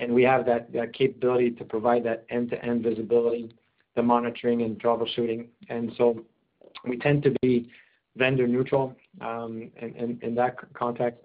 and 0.01 0.13
we 0.13 0.23
have 0.25 0.47
that, 0.47 0.73
that 0.73 0.93
capability 0.93 1.51
to 1.53 1.65
provide 1.65 2.05
that 2.05 2.25
end-to-end 2.31 2.83
visibility, 2.83 3.51
the 3.97 4.03
monitoring 4.03 4.63
and 4.63 4.81
troubleshooting. 4.81 5.47
And 5.69 5.93
so 5.97 6.25
we 6.87 6.99
tend 6.99 7.23
to 7.25 7.35
be 7.43 7.71
vendor 8.17 8.47
neutral 8.47 8.97
um, 9.21 9.71
in 9.81 10.35
that 10.37 10.57
context. 10.75 11.21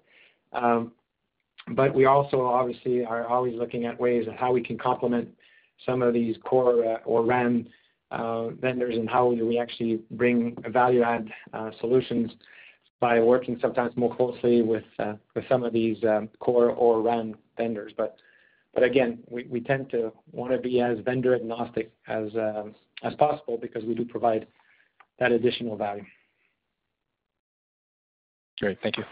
Um, 0.52 0.92
but 1.68 1.94
we 1.94 2.04
also 2.04 2.42
obviously 2.42 3.04
are 3.04 3.26
always 3.26 3.54
looking 3.54 3.86
at 3.86 3.98
ways 3.98 4.28
of 4.28 4.34
how 4.34 4.52
we 4.52 4.62
can 4.62 4.76
complement 4.76 5.28
some 5.84 6.02
of 6.02 6.14
these 6.14 6.36
core 6.44 6.84
uh, 6.84 6.98
or 7.04 7.24
RAN 7.24 7.68
uh, 8.10 8.48
vendors 8.48 8.96
and 8.96 9.08
how 9.08 9.34
do 9.34 9.46
we 9.46 9.58
actually 9.58 10.00
bring 10.12 10.56
value 10.68 11.02
add 11.02 11.28
uh, 11.52 11.70
solutions 11.80 12.32
by 13.00 13.20
working 13.20 13.58
sometimes 13.60 13.94
more 13.96 14.14
closely 14.14 14.62
with 14.62 14.84
some 15.48 15.62
of 15.62 15.72
these 15.72 16.02
um, 16.04 16.28
core 16.38 16.70
or 16.70 17.02
RAN 17.02 17.34
vendors. 17.56 17.92
But 17.96 18.16
again, 18.76 19.18
we 19.28 19.60
tend 19.60 19.90
to 19.90 20.12
want 20.32 20.52
to 20.52 20.58
be 20.58 20.80
as 20.80 20.98
vendor 21.04 21.34
agnostic 21.34 21.92
as 22.06 22.30
possible 23.18 23.58
because 23.60 23.84
we 23.84 23.94
do 23.94 24.04
provide 24.04 24.46
that 25.18 25.32
additional 25.32 25.76
value. 25.76 26.04
Great. 28.58 28.78
Thank 28.82 28.96
you. 28.96 29.04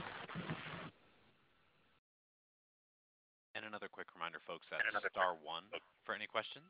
Reminder, 4.22 4.38
folks, 4.46 4.62
that's 4.70 4.86
star 5.10 5.34
one 5.42 5.66
for 6.06 6.14
any 6.14 6.30
questions. 6.30 6.62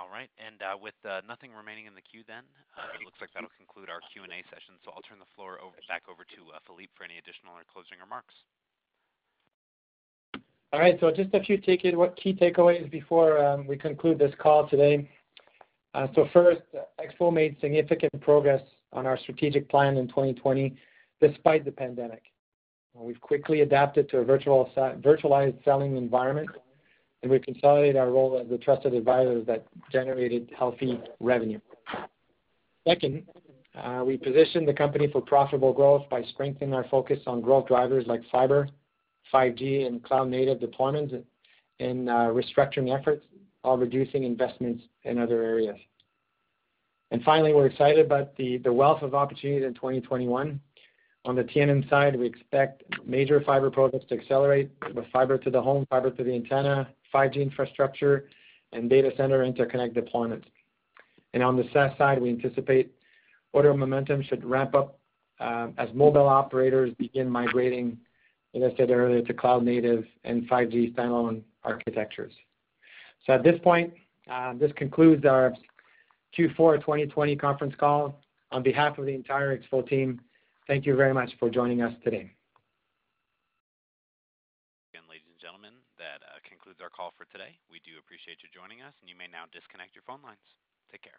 All 0.00 0.08
right. 0.08 0.32
and 0.40 0.56
uh, 0.64 0.80
With 0.80 0.96
uh, 1.04 1.20
nothing 1.28 1.52
remaining 1.52 1.84
in 1.84 1.92
the 1.92 2.00
queue 2.00 2.24
then, 2.24 2.44
it 2.96 3.04
looks 3.04 3.20
like 3.20 3.28
that'll 3.36 3.52
conclude 3.52 3.92
our 3.92 4.00
Q&A 4.12 4.40
session. 4.48 4.80
So 4.80 4.96
I'll 4.96 5.04
turn 5.04 5.20
the 5.20 5.28
floor 5.36 5.60
back 5.88 6.08
over 6.08 6.24
to 6.24 6.40
Philippe 6.64 6.92
for 6.96 7.04
any 7.04 7.20
additional 7.20 7.52
or 7.52 7.68
closing 7.68 8.00
remarks. 8.00 8.32
All 10.72 10.80
right. 10.80 10.96
So 11.00 11.12
just 11.12 11.32
a 11.36 11.40
few 11.44 11.60
key 11.60 12.32
takeaways 12.32 12.90
before 12.90 13.44
um, 13.44 13.66
we 13.66 13.76
conclude 13.76 14.18
this 14.18 14.32
call 14.40 14.68
today. 14.68 15.08
Uh, 15.96 16.06
so 16.14 16.28
first, 16.30 16.60
EXFO 17.00 17.32
made 17.32 17.56
significant 17.58 18.12
progress 18.20 18.60
on 18.92 19.06
our 19.06 19.18
strategic 19.18 19.66
plan 19.70 19.96
in 19.96 20.06
2020 20.08 20.76
despite 21.22 21.64
the 21.64 21.72
pandemic. 21.72 22.22
We've 22.94 23.20
quickly 23.20 23.62
adapted 23.62 24.10
to 24.10 24.18
a 24.18 24.24
virtualized 24.24 25.64
selling 25.64 25.96
environment, 25.96 26.50
and 27.22 27.30
we 27.30 27.38
consolidated 27.38 27.96
our 27.96 28.10
role 28.10 28.38
as 28.38 28.48
the 28.48 28.58
trusted 28.58 28.92
advisor 28.92 29.42
that 29.44 29.66
generated 29.90 30.50
healthy 30.56 31.00
revenue. 31.18 31.60
Second, 32.86 33.22
uh, 33.82 34.02
we 34.06 34.18
positioned 34.18 34.68
the 34.68 34.74
company 34.74 35.08
for 35.10 35.22
profitable 35.22 35.72
growth 35.72 36.08
by 36.10 36.22
strengthening 36.34 36.74
our 36.74 36.84
focus 36.90 37.20
on 37.26 37.40
growth 37.40 37.68
drivers 37.68 38.06
like 38.06 38.20
fiber, 38.30 38.68
5G 39.32 39.86
and 39.86 40.02
cloud-native 40.04 40.58
deployments 40.58 41.22
and 41.80 42.08
uh, 42.08 42.30
restructuring 42.32 42.98
efforts, 42.98 43.24
while 43.66 43.76
reducing 43.76 44.22
investments 44.22 44.84
in 45.02 45.18
other 45.18 45.42
areas. 45.42 45.76
And 47.10 47.22
Finally, 47.24 47.52
we're 47.52 47.66
excited 47.66 48.04
about 48.04 48.36
the 48.36 48.60
wealth 48.66 49.02
of 49.02 49.14
opportunities 49.14 49.66
in 49.66 49.74
2021. 49.74 50.60
On 51.24 51.34
the 51.34 51.42
T&M 51.42 51.84
side, 51.90 52.16
we 52.16 52.26
expect 52.26 52.84
major 53.04 53.40
fiber 53.40 53.70
projects 53.70 54.06
to 54.08 54.14
accelerate 54.14 54.70
with 54.94 55.04
fiber 55.12 55.36
to 55.38 55.50
the 55.50 55.60
home, 55.60 55.84
fiber 55.90 56.10
to 56.10 56.22
the 56.22 56.32
antenna, 56.32 56.88
5G 57.12 57.36
infrastructure, 57.42 58.28
and 58.72 58.88
data 58.88 59.10
center 59.16 59.44
interconnect 59.44 59.96
deployments. 59.96 60.44
And 61.34 61.42
On 61.42 61.56
the 61.56 61.64
SaaS 61.72 61.90
side, 61.98 62.22
we 62.22 62.30
anticipate 62.30 62.92
order 63.52 63.74
momentum 63.74 64.22
should 64.22 64.44
ramp 64.44 64.74
up 64.76 64.98
uh, 65.40 65.68
as 65.76 65.88
mobile 65.92 66.28
operators 66.28 66.94
begin 66.98 67.28
migrating 67.28 67.98
as 68.54 68.62
I 68.62 68.76
said 68.76 68.90
earlier, 68.90 69.22
to 69.22 69.34
cloud 69.34 69.64
native 69.64 70.04
and 70.24 70.48
5G 70.48 70.94
standalone 70.94 71.42
architectures. 71.62 72.32
So 73.26 73.32
At 73.32 73.42
this 73.42 73.58
point, 73.62 73.92
uh, 74.30 74.54
this 74.54 74.70
concludes 74.76 75.24
our 75.26 75.52
Q4 76.38 76.80
2020 76.80 77.36
conference 77.36 77.74
call. 77.78 78.20
On 78.52 78.62
behalf 78.62 78.98
of 78.98 79.06
the 79.06 79.14
entire 79.14 79.58
EXFO 79.58 79.88
team, 79.88 80.20
thank 80.68 80.86
you 80.86 80.94
very 80.94 81.12
much 81.12 81.32
for 81.40 81.50
joining 81.50 81.82
us 81.82 81.92
today. 82.04 82.30
Again, 84.94 85.02
ladies 85.10 85.26
and 85.28 85.40
gentlemen, 85.40 85.72
that 85.98 86.22
uh, 86.22 86.38
concludes 86.48 86.78
our 86.80 86.90
call 86.90 87.12
for 87.18 87.26
today. 87.32 87.58
We 87.68 87.80
do 87.84 87.98
appreciate 87.98 88.38
you 88.42 88.48
joining 88.54 88.82
us, 88.82 88.94
and 89.00 89.10
you 89.10 89.16
may 89.16 89.26
now 89.26 89.50
disconnect 89.52 89.96
your 89.96 90.06
phone 90.06 90.22
lines. 90.22 90.38
Take 90.92 91.02
care. 91.02 91.18